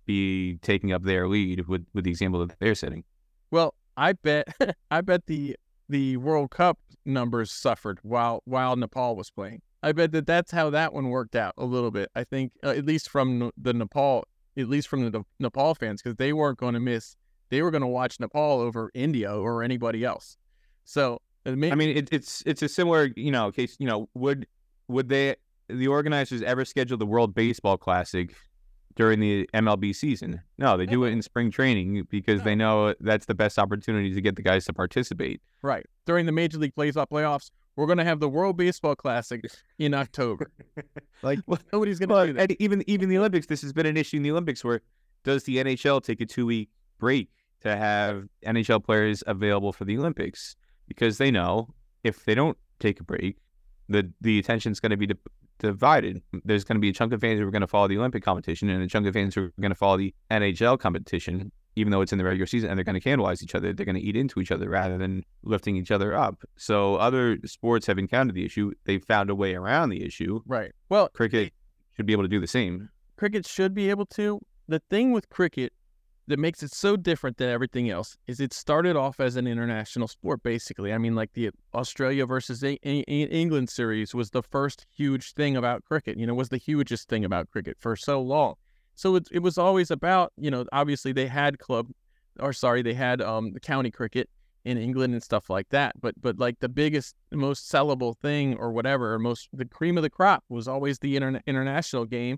be 0.05 0.57
taking 0.61 0.91
up 0.91 1.03
their 1.03 1.27
lead 1.27 1.67
with, 1.67 1.85
with 1.93 2.05
the 2.05 2.11
example 2.11 2.45
that 2.45 2.57
they're 2.59 2.75
setting? 2.75 3.03
Well, 3.51 3.73
I 3.97 4.13
bet 4.13 4.47
I 4.91 5.01
bet 5.01 5.25
the 5.27 5.55
the 5.87 6.17
World 6.17 6.51
Cup 6.51 6.79
numbers 7.05 7.51
suffered 7.51 7.99
while 8.03 8.41
while 8.45 8.75
Nepal 8.75 9.15
was 9.15 9.29
playing. 9.29 9.61
I 9.83 9.91
bet 9.91 10.11
that 10.13 10.25
that's 10.25 10.51
how 10.51 10.71
that 10.71 10.93
one 10.93 11.09
worked 11.09 11.35
out 11.35 11.53
a 11.57 11.65
little 11.65 11.91
bit. 11.91 12.09
I 12.15 12.23
think 12.23 12.53
uh, 12.63 12.69
at 12.69 12.85
least 12.85 13.09
from 13.09 13.51
the 13.57 13.73
Nepal, 13.73 14.25
at 14.57 14.67
least 14.67 14.87
from 14.87 15.09
the 15.09 15.23
Nepal 15.39 15.75
fans, 15.75 16.01
because 16.01 16.17
they 16.17 16.33
weren't 16.33 16.57
going 16.57 16.73
to 16.73 16.79
miss. 16.79 17.15
They 17.49 17.61
were 17.61 17.69
going 17.69 17.81
to 17.81 17.87
watch 17.87 18.19
Nepal 18.19 18.59
over 18.61 18.89
India 18.95 19.31
or 19.31 19.61
anybody 19.61 20.03
else. 20.03 20.37
So 20.85 21.21
I 21.45 21.51
mean, 21.51 21.95
it, 21.95 22.09
it's 22.11 22.41
it's 22.45 22.63
a 22.63 22.69
similar 22.69 23.09
you 23.15 23.31
know 23.31 23.51
case. 23.51 23.75
You 23.79 23.87
know, 23.87 24.09
would 24.15 24.47
would 24.87 25.09
they 25.09 25.35
the 25.69 25.87
organizers 25.87 26.41
ever 26.41 26.65
schedule 26.65 26.97
the 26.97 27.05
World 27.05 27.35
Baseball 27.35 27.77
Classic 27.77 28.35
during 28.95 29.19
the 29.19 29.49
MLB 29.53 29.93
season. 29.95 30.41
No, 30.57 30.77
they 30.77 30.85
do 30.85 31.03
it 31.03 31.07
mm-hmm. 31.07 31.17
in 31.17 31.21
spring 31.21 31.51
training 31.51 32.07
because 32.09 32.41
they 32.43 32.51
mm-hmm. 32.51 32.59
know 32.59 32.95
that's 33.01 33.25
the 33.25 33.35
best 33.35 33.59
opportunity 33.59 34.13
to 34.13 34.21
get 34.21 34.35
the 34.35 34.41
guys 34.41 34.65
to 34.65 34.73
participate. 34.73 35.41
Right. 35.61 35.85
During 36.05 36.25
the 36.25 36.31
Major 36.31 36.57
League 36.57 36.73
Baseball 36.75 37.05
playoffs, 37.05 37.51
we're 37.75 37.87
going 37.87 37.97
to 37.97 38.05
have 38.05 38.19
the 38.19 38.29
World 38.29 38.55
Baseball 38.55 38.95
Classic 38.95 39.43
in 39.79 39.93
October. 39.93 40.49
like 41.21 41.39
well, 41.47 41.59
nobody's 41.73 41.99
going 41.99 42.09
to 42.09 42.33
do 42.33 42.33
that. 42.33 42.51
even 42.61 42.83
even 42.87 43.09
the 43.09 43.17
Olympics, 43.17 43.47
this 43.47 43.61
has 43.61 43.73
been 43.73 43.85
an 43.85 43.97
issue 43.97 44.17
in 44.17 44.23
the 44.23 44.31
Olympics 44.31 44.63
where 44.63 44.81
does 45.23 45.43
the 45.43 45.57
NHL 45.57 46.01
take 46.03 46.21
a 46.21 46.25
two 46.25 46.45
week 46.45 46.69
break 46.97 47.29
to 47.61 47.75
have 47.75 48.27
NHL 48.45 48.83
players 48.83 49.23
available 49.27 49.73
for 49.73 49.85
the 49.85 49.97
Olympics 49.97 50.55
because 50.87 51.17
they 51.17 51.31
know 51.31 51.73
if 52.03 52.23
they 52.23 52.35
don't 52.35 52.57
take 52.79 52.99
a 52.99 53.03
break, 53.03 53.37
the 53.89 54.09
the 54.21 54.39
attention 54.39 54.71
is 54.71 54.79
going 54.79 54.91
to 54.91 54.97
be 54.97 55.07
divided. 55.59 56.21
There's 56.43 56.63
going 56.63 56.75
to 56.75 56.81
be 56.81 56.89
a 56.89 56.93
chunk 56.93 57.13
of 57.13 57.21
fans 57.21 57.39
who 57.39 57.47
are 57.47 57.51
going 57.51 57.61
to 57.61 57.67
follow 57.67 57.87
the 57.87 57.97
Olympic 57.97 58.23
competition 58.23 58.69
and 58.69 58.83
a 58.83 58.87
chunk 58.87 59.07
of 59.07 59.13
fans 59.13 59.35
who 59.35 59.45
are 59.45 59.53
going 59.59 59.71
to 59.71 59.75
follow 59.75 59.97
the 59.97 60.13
NHL 60.31 60.79
competition, 60.79 61.51
even 61.75 61.91
though 61.91 62.01
it's 62.01 62.11
in 62.11 62.17
the 62.17 62.23
regular 62.23 62.45
season, 62.45 62.69
and 62.69 62.77
they're 62.77 62.83
going 62.83 62.99
to 62.99 63.09
cannibalize 63.09 63.41
each 63.43 63.55
other. 63.55 63.73
They're 63.73 63.85
going 63.85 63.95
to 63.95 64.01
eat 64.01 64.15
into 64.15 64.39
each 64.39 64.51
other 64.51 64.69
rather 64.69 64.97
than 64.97 65.23
lifting 65.43 65.75
each 65.75 65.91
other 65.91 66.15
up. 66.15 66.43
So 66.57 66.95
other 66.95 67.37
sports 67.45 67.87
have 67.87 67.97
encountered 67.97 68.35
the 68.35 68.45
issue. 68.45 68.71
They've 68.85 69.03
found 69.03 69.29
a 69.29 69.35
way 69.35 69.55
around 69.55 69.89
the 69.89 70.03
issue. 70.03 70.41
Right. 70.45 70.71
Well, 70.89 71.09
cricket 71.09 71.53
should 71.95 72.05
be 72.05 72.13
able 72.13 72.23
to 72.23 72.29
do 72.29 72.39
the 72.39 72.47
same. 72.47 72.89
Cricket 73.17 73.47
should 73.47 73.73
be 73.73 73.89
able 73.89 74.05
to. 74.07 74.41
The 74.67 74.81
thing 74.89 75.11
with 75.11 75.29
cricket 75.29 75.71
that 76.27 76.39
makes 76.39 76.63
it 76.63 76.71
so 76.73 76.95
different 76.97 77.37
than 77.37 77.49
everything 77.49 77.89
else 77.89 78.17
is 78.27 78.39
it 78.39 78.53
started 78.53 78.95
off 78.95 79.19
as 79.19 79.35
an 79.35 79.47
international 79.47 80.07
sport 80.07 80.41
basically. 80.43 80.91
I 80.93 80.97
mean 80.97 81.15
like 81.15 81.33
the 81.33 81.51
australia 81.73 82.25
versus 82.25 82.63
a- 82.63 82.79
a- 82.83 83.03
england 83.41 83.69
series 83.69 84.13
was 84.15 84.31
the 84.31 84.41
first 84.41 84.85
huge 84.95 85.33
thing 85.33 85.55
about 85.55 85.83
cricket 85.83 86.17
you 86.17 86.25
know 86.25 86.33
was 86.33 86.49
the 86.49 86.57
hugest 86.57 87.09
thing 87.09 87.25
about 87.25 87.49
cricket 87.51 87.77
for 87.79 87.95
so 87.95 88.21
long. 88.21 88.55
So 88.95 89.15
it, 89.15 89.27
it 89.31 89.39
was 89.39 89.57
always 89.57 89.91
about 89.91 90.33
you 90.37 90.49
know 90.51 90.65
obviously 90.71 91.11
they 91.11 91.27
had 91.27 91.59
club 91.59 91.87
or 92.39 92.53
sorry 92.53 92.81
they 92.81 92.93
had 92.93 93.21
um 93.21 93.53
the 93.53 93.59
county 93.59 93.91
cricket 93.91 94.29
in 94.65 94.77
england 94.77 95.13
and 95.13 95.21
stuff 95.21 95.49
like 95.49 95.69
that 95.69 95.93
but 96.01 96.15
but 96.19 96.39
like 96.39 96.59
the 96.59 96.67
biggest 96.67 97.15
most 97.31 97.71
sellable 97.71 98.17
thing 98.17 98.55
or 98.57 98.71
whatever 98.71 99.19
most 99.19 99.47
the 99.53 99.65
cream 99.65 99.95
of 99.95 100.01
the 100.01 100.09
crop 100.09 100.43
was 100.49 100.67
always 100.67 100.97
the 100.99 101.15
inter- 101.15 101.41
international 101.45 102.05
game. 102.05 102.37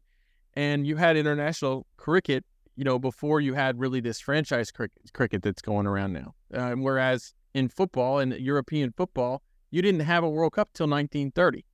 And 0.55 0.87
you 0.87 0.95
had 0.95 1.15
international 1.17 1.85
cricket 1.97 2.43
you 2.77 2.83
know, 2.83 2.99
before 2.99 3.41
you 3.41 3.55
had 3.55 3.79
really 3.79 3.99
this 3.99 4.19
franchise 4.19 4.71
cricket, 4.71 5.01
cricket 5.11 5.41
that's 5.41 5.61
going 5.63 5.87
around 5.87 6.13
now. 6.13 6.35
Uh, 6.53 6.73
whereas 6.73 7.33
in 7.55 7.67
football 7.67 8.19
and 8.19 8.33
European 8.33 8.93
football, 8.95 9.41
you 9.71 9.81
didn't 9.81 10.01
have 10.01 10.23
a 10.23 10.29
World 10.29 10.53
Cup 10.53 10.69
till 10.73 10.85
1930. 10.85 11.65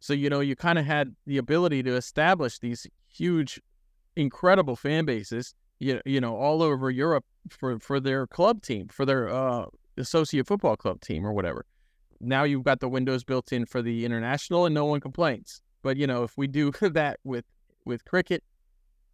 So, 0.00 0.12
you 0.12 0.28
know, 0.28 0.40
you 0.40 0.56
kind 0.56 0.78
of 0.78 0.84
had 0.84 1.14
the 1.26 1.38
ability 1.38 1.84
to 1.84 1.94
establish 1.94 2.58
these 2.58 2.86
huge, 3.08 3.60
incredible 4.16 4.74
fan 4.74 5.04
bases, 5.04 5.54
you, 5.78 6.00
you 6.04 6.20
know, 6.20 6.36
all 6.36 6.60
over 6.60 6.90
Europe 6.90 7.24
for, 7.48 7.78
for 7.78 8.00
their 8.00 8.26
club 8.26 8.60
team, 8.62 8.88
for 8.88 9.06
their 9.06 9.28
uh, 9.28 9.66
associate 9.96 10.46
football 10.48 10.76
club 10.76 11.00
team 11.00 11.24
or 11.24 11.32
whatever. 11.32 11.64
Now 12.20 12.42
you've 12.42 12.64
got 12.64 12.80
the 12.80 12.88
windows 12.88 13.22
built 13.22 13.52
in 13.52 13.64
for 13.64 13.80
the 13.80 14.04
international 14.04 14.66
and 14.66 14.74
no 14.74 14.86
one 14.86 15.00
complains. 15.00 15.62
But, 15.82 15.96
you 15.96 16.08
know, 16.08 16.24
if 16.24 16.36
we 16.36 16.48
do 16.48 16.72
that 16.80 17.20
with, 17.22 17.44
with 17.84 18.04
cricket, 18.04 18.42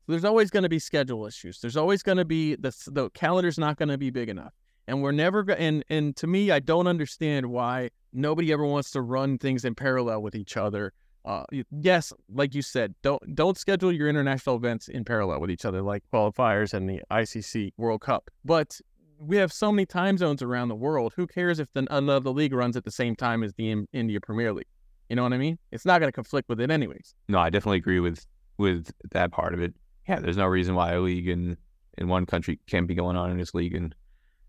there's 0.07 0.25
always 0.25 0.51
going 0.51 0.63
to 0.63 0.69
be 0.69 0.79
schedule 0.79 1.27
issues. 1.27 1.61
There's 1.61 1.77
always 1.77 2.03
going 2.03 2.19
to 2.19 2.25
be 2.25 2.55
the 2.57 2.75
the 2.87 3.11
calendar's 3.11 3.59
not 3.59 3.77
going 3.77 3.89
to 3.89 3.99
be 3.99 4.11
big 4.11 4.29
enough, 4.29 4.53
and 4.87 5.03
we're 5.03 5.13
never. 5.13 5.45
And 5.53 5.85
and 5.89 6.15
to 6.17 6.27
me, 6.27 6.51
I 6.51 6.61
don't 6.61 6.87
understand 6.87 7.47
why 7.47 7.91
nobody 8.13 8.53
ever 8.53 8.65
wants 8.65 8.91
to 8.93 9.03
run 9.03 9.39
things 9.39 9.65
in 9.65 9.75
parallel 9.75 10.23
with 10.23 10.35
each 10.35 10.57
other. 10.57 10.93
Uh, 11.25 11.45
yes, 11.71 12.13
like 12.29 12.55
you 12.55 12.61
said, 12.61 12.95
don't 13.03 13.35
don't 13.35 13.57
schedule 13.57 13.93
your 13.93 14.09
international 14.09 14.57
events 14.57 14.89
in 14.89 15.05
parallel 15.05 15.41
with 15.41 15.51
each 15.51 15.65
other, 15.65 15.81
like 15.81 16.03
qualifiers 16.13 16.75
and 16.75 16.89
the 16.89 17.01
ICC 17.11 17.73
World 17.79 18.03
Cup. 18.03 18.31
But 18.45 18.79
we 19.19 19.37
have 19.37 19.53
so 19.53 19.73
many 19.73 19.87
time 19.87 20.19
zones 20.19 20.43
around 20.43 20.69
the 20.69 20.75
world. 20.75 21.15
Who 21.17 21.27
cares 21.27 21.59
if 21.59 21.73
the 21.73 21.87
another 21.91 22.31
league 22.31 22.53
runs 22.53 22.77
at 22.77 22.85
the 22.85 22.91
same 22.91 23.17
time 23.17 23.43
as 23.43 23.55
the 23.55 23.87
India 23.93 24.21
Premier 24.21 24.53
League? 24.53 24.67
You 25.09 25.17
know 25.17 25.23
what 25.23 25.33
I 25.33 25.39
mean? 25.39 25.59
It's 25.71 25.85
not 25.87 26.01
going 26.01 26.09
to 26.09 26.13
conflict 26.13 26.49
with 26.49 26.61
it 26.61 26.71
anyways. 26.71 27.15
No, 27.29 27.39
I 27.39 27.51
definitely 27.51 27.79
agree 27.79 28.01
with 28.01 28.27
with 28.59 28.91
that 29.11 29.33
part 29.33 29.55
of 29.55 29.61
it 29.61 29.75
yeah, 30.09 30.21
there's 30.21 30.37
no 30.37 30.47
reason 30.47 30.75
why 30.75 30.93
a 30.93 31.01
league 31.01 31.29
in 31.29 31.57
in 31.97 32.09
one 32.09 32.27
country 32.27 32.59
can't 32.67 32.87
be 32.87 32.95
going 32.95 33.17
on 33.17 33.31
in 33.31 33.39
this 33.39 33.55
league 33.55 33.75
in, 33.75 33.95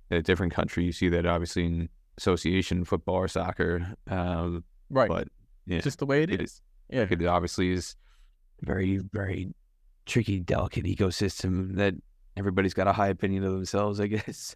in 0.10 0.18
a 0.18 0.22
different 0.22 0.54
country. 0.54 0.84
You 0.84 0.92
see 0.92 1.10
that 1.10 1.26
obviously 1.26 1.66
in 1.66 1.90
association 2.18 2.86
football 2.86 3.16
or 3.16 3.28
soccer. 3.28 3.94
Um, 4.10 4.64
right. 4.90 5.08
But 5.08 5.28
yeah, 5.66 5.82
just 5.82 6.00
the 6.00 6.06
way 6.06 6.24
it, 6.24 6.32
it 6.32 6.42
is. 6.42 6.62
Yeah. 6.90 7.06
It 7.10 7.26
obviously 7.26 7.72
is 7.72 7.96
very, 8.62 8.98
very 8.98 9.54
tricky, 10.06 10.40
delicate 10.40 10.86
ecosystem 10.86 11.76
that 11.76 11.96
everybody's 12.38 12.74
got 12.74 12.88
a 12.88 12.94
high 12.94 13.08
opinion 13.08 13.44
of 13.44 13.54
themselves, 13.54 14.00
I 14.00 14.08
guess. 14.08 14.56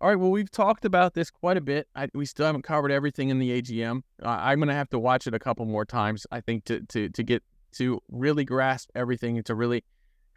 All 0.00 0.08
right. 0.08 0.16
Well, 0.16 0.30
we've 0.30 0.50
talked 0.50 0.84
about 0.84 1.14
this 1.14 1.30
quite 1.30 1.56
a 1.56 1.60
bit. 1.60 1.88
I, 1.96 2.08
we 2.14 2.24
still 2.24 2.46
haven't 2.46 2.62
covered 2.62 2.92
everything 2.92 3.30
in 3.30 3.38
the 3.38 3.60
AGM. 3.60 4.02
Uh, 4.22 4.28
I'm 4.28 4.58
going 4.58 4.68
to 4.68 4.74
have 4.74 4.90
to 4.90 4.98
watch 4.98 5.26
it 5.26 5.34
a 5.34 5.38
couple 5.38 5.66
more 5.66 5.84
times, 5.84 6.26
I 6.30 6.40
think, 6.40 6.64
to, 6.66 6.80
to, 6.80 7.08
to 7.08 7.22
get 7.22 7.42
to 7.72 8.00
really 8.08 8.44
grasp 8.44 8.90
everything 8.94 9.36
and 9.36 9.46
to 9.46 9.54
really 9.54 9.84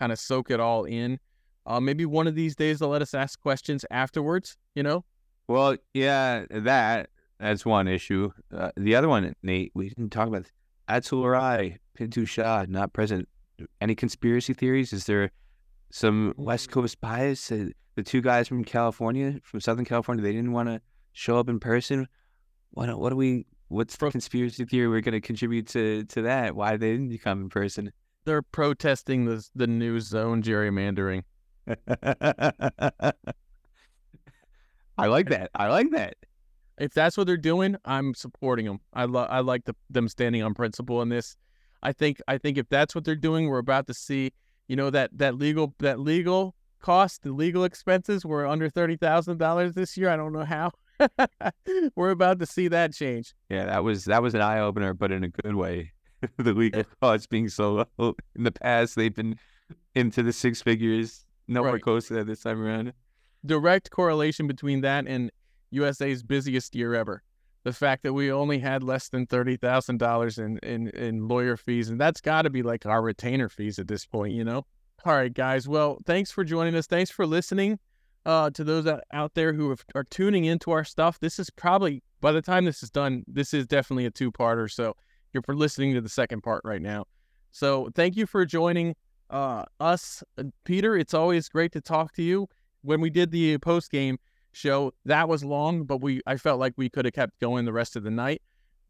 kind 0.01 0.11
of 0.11 0.19
soak 0.19 0.49
it 0.49 0.59
all 0.59 0.85
in. 0.85 1.19
Uh, 1.67 1.79
maybe 1.79 2.05
one 2.05 2.25
of 2.25 2.33
these 2.33 2.55
days 2.55 2.79
they'll 2.79 2.89
let 2.89 3.03
us 3.03 3.13
ask 3.13 3.39
questions 3.39 3.85
afterwards. 3.91 4.57
You 4.73 4.83
know. 4.83 5.05
Well, 5.47 5.75
yeah, 5.93 6.45
that 6.49 7.09
that's 7.39 7.65
one 7.65 7.87
issue. 7.87 8.31
Uh, 8.55 8.71
the 8.75 8.95
other 8.95 9.07
one, 9.07 9.33
Nate, 9.43 9.71
we 9.75 9.89
didn't 9.89 10.09
talk 10.09 10.27
about 10.27 10.49
Atul 10.89 11.29
Rai, 11.31 11.77
Pintu 11.97 12.27
Shah, 12.27 12.65
not 12.67 12.93
present. 12.93 13.27
Any 13.79 13.93
conspiracy 13.93 14.53
theories? 14.53 14.91
Is 14.91 15.05
there 15.05 15.29
some 15.91 16.33
West 16.35 16.69
mm. 16.69 16.73
Coast 16.73 16.99
bias? 16.99 17.49
The 17.49 18.03
two 18.03 18.21
guys 18.21 18.47
from 18.47 18.63
California, 18.63 19.39
from 19.43 19.59
Southern 19.59 19.85
California, 19.85 20.23
they 20.23 20.31
didn't 20.31 20.53
want 20.53 20.69
to 20.69 20.81
show 21.13 21.37
up 21.37 21.47
in 21.47 21.59
person. 21.59 22.07
What? 22.71 22.97
What 22.97 23.09
do 23.11 23.15
we? 23.15 23.45
What's 23.67 23.95
the 23.95 24.09
conspiracy 24.09 24.65
theory 24.65 24.87
we're 24.87 25.01
going 25.01 25.13
to 25.13 25.21
contribute 25.21 25.67
to 25.67 26.05
to 26.05 26.23
that? 26.23 26.55
Why 26.55 26.77
they 26.77 26.93
didn't 26.93 27.15
come 27.19 27.41
in 27.43 27.49
person? 27.49 27.91
They're 28.25 28.41
protesting 28.41 29.25
the 29.25 29.47
the 29.55 29.67
new 29.67 29.99
zone 29.99 30.41
gerrymandering. 30.41 31.23
I 34.97 35.07
like 35.07 35.29
that. 35.29 35.51
I 35.55 35.67
like 35.67 35.91
that. 35.91 36.15
If 36.79 36.93
that's 36.93 37.17
what 37.17 37.27
they're 37.27 37.37
doing, 37.37 37.75
I'm 37.85 38.13
supporting 38.13 38.65
them. 38.65 38.79
I 38.93 39.05
love. 39.05 39.27
I 39.29 39.39
like 39.39 39.65
the, 39.65 39.75
them 39.89 40.07
standing 40.07 40.43
on 40.43 40.53
principle 40.53 41.01
in 41.01 41.09
this. 41.09 41.35
I 41.83 41.93
think. 41.93 42.19
I 42.27 42.37
think 42.37 42.57
if 42.57 42.69
that's 42.69 42.95
what 42.95 43.03
they're 43.03 43.15
doing, 43.15 43.47
we're 43.47 43.59
about 43.59 43.87
to 43.87 43.93
see. 43.93 44.31
You 44.67 44.75
know 44.75 44.89
that 44.89 45.11
that 45.17 45.35
legal 45.35 45.73
that 45.79 45.99
legal 45.99 46.55
cost, 46.79 47.23
the 47.23 47.31
legal 47.31 47.63
expenses 47.63 48.25
were 48.25 48.47
under 48.47 48.69
thirty 48.69 48.95
thousand 48.95 49.37
dollars 49.37 49.73
this 49.73 49.97
year. 49.97 50.09
I 50.09 50.15
don't 50.15 50.33
know 50.33 50.45
how. 50.45 50.71
we're 51.95 52.11
about 52.11 52.39
to 52.39 52.45
see 52.45 52.67
that 52.67 52.93
change. 52.93 53.33
Yeah, 53.49 53.65
that 53.65 53.83
was 53.83 54.05
that 54.05 54.21
was 54.21 54.33
an 54.33 54.41
eye 54.41 54.59
opener, 54.59 54.93
but 54.93 55.11
in 55.11 55.23
a 55.23 55.29
good 55.29 55.55
way. 55.55 55.91
the 56.37 56.53
legal 56.53 56.83
costs 57.01 57.27
being 57.27 57.49
so 57.49 57.85
low. 57.97 58.15
In 58.35 58.43
the 58.43 58.51
past, 58.51 58.95
they've 58.95 59.13
been 59.13 59.37
into 59.95 60.23
the 60.23 60.33
six 60.33 60.61
figures. 60.61 61.25
Nowhere 61.47 61.73
right. 61.73 61.81
close 61.81 62.07
to 62.07 62.13
that 62.15 62.27
this 62.27 62.41
time 62.41 62.61
around. 62.61 62.93
Direct 63.45 63.89
correlation 63.89 64.47
between 64.47 64.81
that 64.81 65.07
and 65.07 65.31
USA's 65.71 66.23
busiest 66.23 66.75
year 66.75 66.93
ever. 66.93 67.23
The 67.63 67.73
fact 67.73 68.03
that 68.03 68.13
we 68.13 68.31
only 68.31 68.59
had 68.59 68.83
less 68.83 69.09
than 69.09 69.27
thirty 69.27 69.57
thousand 69.57 69.97
dollars 69.97 70.37
in, 70.37 70.57
in 70.59 70.89
in 70.89 71.27
lawyer 71.27 71.57
fees, 71.57 71.89
and 71.89 71.99
that's 71.99 72.21
got 72.21 72.43
to 72.43 72.49
be 72.49 72.63
like 72.63 72.85
our 72.85 73.01
retainer 73.01 73.49
fees 73.49 73.79
at 73.79 73.87
this 73.87 74.05
point, 74.05 74.33
you 74.33 74.43
know. 74.43 74.65
All 75.05 75.13
right, 75.13 75.33
guys. 75.33 75.67
Well, 75.67 75.99
thanks 76.05 76.31
for 76.31 76.43
joining 76.43 76.75
us. 76.75 76.87
Thanks 76.87 77.11
for 77.11 77.25
listening. 77.25 77.79
uh, 78.25 78.49
to 78.51 78.63
those 78.63 78.85
out- 78.85 79.03
out 79.11 79.33
there 79.33 79.53
who 79.53 79.69
have, 79.69 79.83
are 79.95 80.03
tuning 80.03 80.45
into 80.45 80.71
our 80.71 80.83
stuff. 80.83 81.19
This 81.19 81.39
is 81.39 81.49
probably 81.49 82.03
by 82.19 82.31
the 82.31 82.41
time 82.41 82.65
this 82.65 82.83
is 82.83 82.91
done, 82.91 83.23
this 83.27 83.53
is 83.53 83.65
definitely 83.65 84.05
a 84.05 84.11
two-parter. 84.11 84.69
So 84.71 84.95
you're 85.33 85.43
for 85.43 85.55
listening 85.55 85.93
to 85.93 86.01
the 86.01 86.09
second 86.09 86.41
part 86.41 86.61
right 86.63 86.81
now. 86.81 87.05
So 87.51 87.89
thank 87.95 88.15
you 88.15 88.25
for 88.25 88.45
joining 88.45 88.95
uh, 89.29 89.65
us, 89.79 90.23
Uh, 90.37 90.43
Peter. 90.63 90.97
It's 90.97 91.13
always 91.13 91.49
great 91.49 91.71
to 91.73 91.81
talk 91.81 92.13
to 92.15 92.23
you. 92.23 92.47
When 92.81 93.01
we 93.01 93.09
did 93.09 93.31
the 93.31 93.57
post 93.59 93.91
game 93.91 94.17
show, 94.51 94.93
that 95.05 95.29
was 95.29 95.43
long, 95.43 95.83
but 95.83 96.01
we 96.01 96.21
I 96.25 96.37
felt 96.37 96.59
like 96.59 96.73
we 96.77 96.89
could 96.89 97.05
have 97.05 97.13
kept 97.13 97.39
going 97.39 97.65
the 97.65 97.73
rest 97.73 97.95
of 97.95 98.03
the 98.03 98.11
night. 98.11 98.41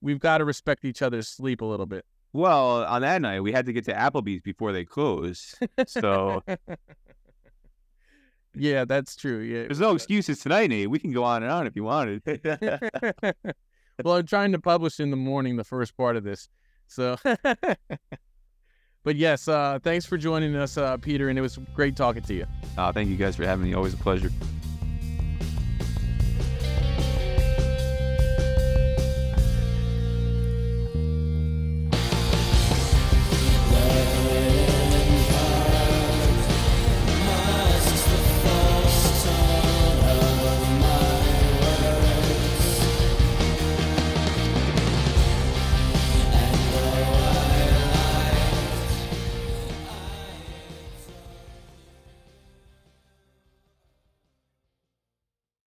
We've 0.02 0.20
got 0.20 0.40
to 0.40 0.46
respect 0.46 0.86
each 0.86 1.02
other's 1.02 1.28
sleep 1.28 1.62
a 1.62 1.66
little 1.66 1.86
bit. 1.86 2.06
Well, 2.34 2.86
on 2.86 3.02
that 3.02 3.22
night, 3.22 3.42
we 3.42 3.52
had 3.52 3.66
to 3.66 3.74
get 3.74 3.84
to 3.86 3.94
Applebee's 3.94 4.42
before 4.42 4.72
they 4.72 4.86
close. 4.86 5.54
So 5.86 6.42
yeah, 8.56 8.86
that's 8.86 9.16
true. 9.16 9.40
Yeah. 9.40 9.64
there's 9.64 9.80
no 9.80 9.94
excuses 9.94 10.40
tonight, 10.40 10.70
Nate. 10.70 10.90
We 10.90 11.00
can 11.00 11.12
go 11.12 11.24
on 11.24 11.44
and 11.44 11.52
on 11.52 11.68
if 11.68 11.76
you 11.76 11.84
wanted. 11.84 12.22
well, 14.04 14.16
I'm 14.16 14.26
trying 14.26 14.52
to 14.52 14.60
publish 14.60 15.00
in 15.00 15.12
the 15.12 15.18
morning 15.18 15.56
the 15.56 15.64
first 15.64 15.96
part 15.96 16.16
of 16.16 16.24
this. 16.24 16.50
So, 16.88 17.18
but 19.04 19.16
yes, 19.16 19.48
uh, 19.48 19.80
thanks 19.82 20.06
for 20.06 20.18
joining 20.18 20.56
us, 20.56 20.78
uh, 20.78 20.98
Peter, 20.98 21.30
and 21.30 21.40
it 21.40 21.42
was 21.42 21.58
great 21.74 21.96
talking 21.96 22.24
to 22.24 22.34
you. 22.34 22.46
Uh, 22.78 22.92
thank 22.92 23.10
you 23.10 23.18
guys 23.18 23.36
for 23.36 23.46
having 23.46 23.66
me. 23.66 23.74
Always 23.74 23.94
a 23.94 23.98
pleasure. 23.98 24.30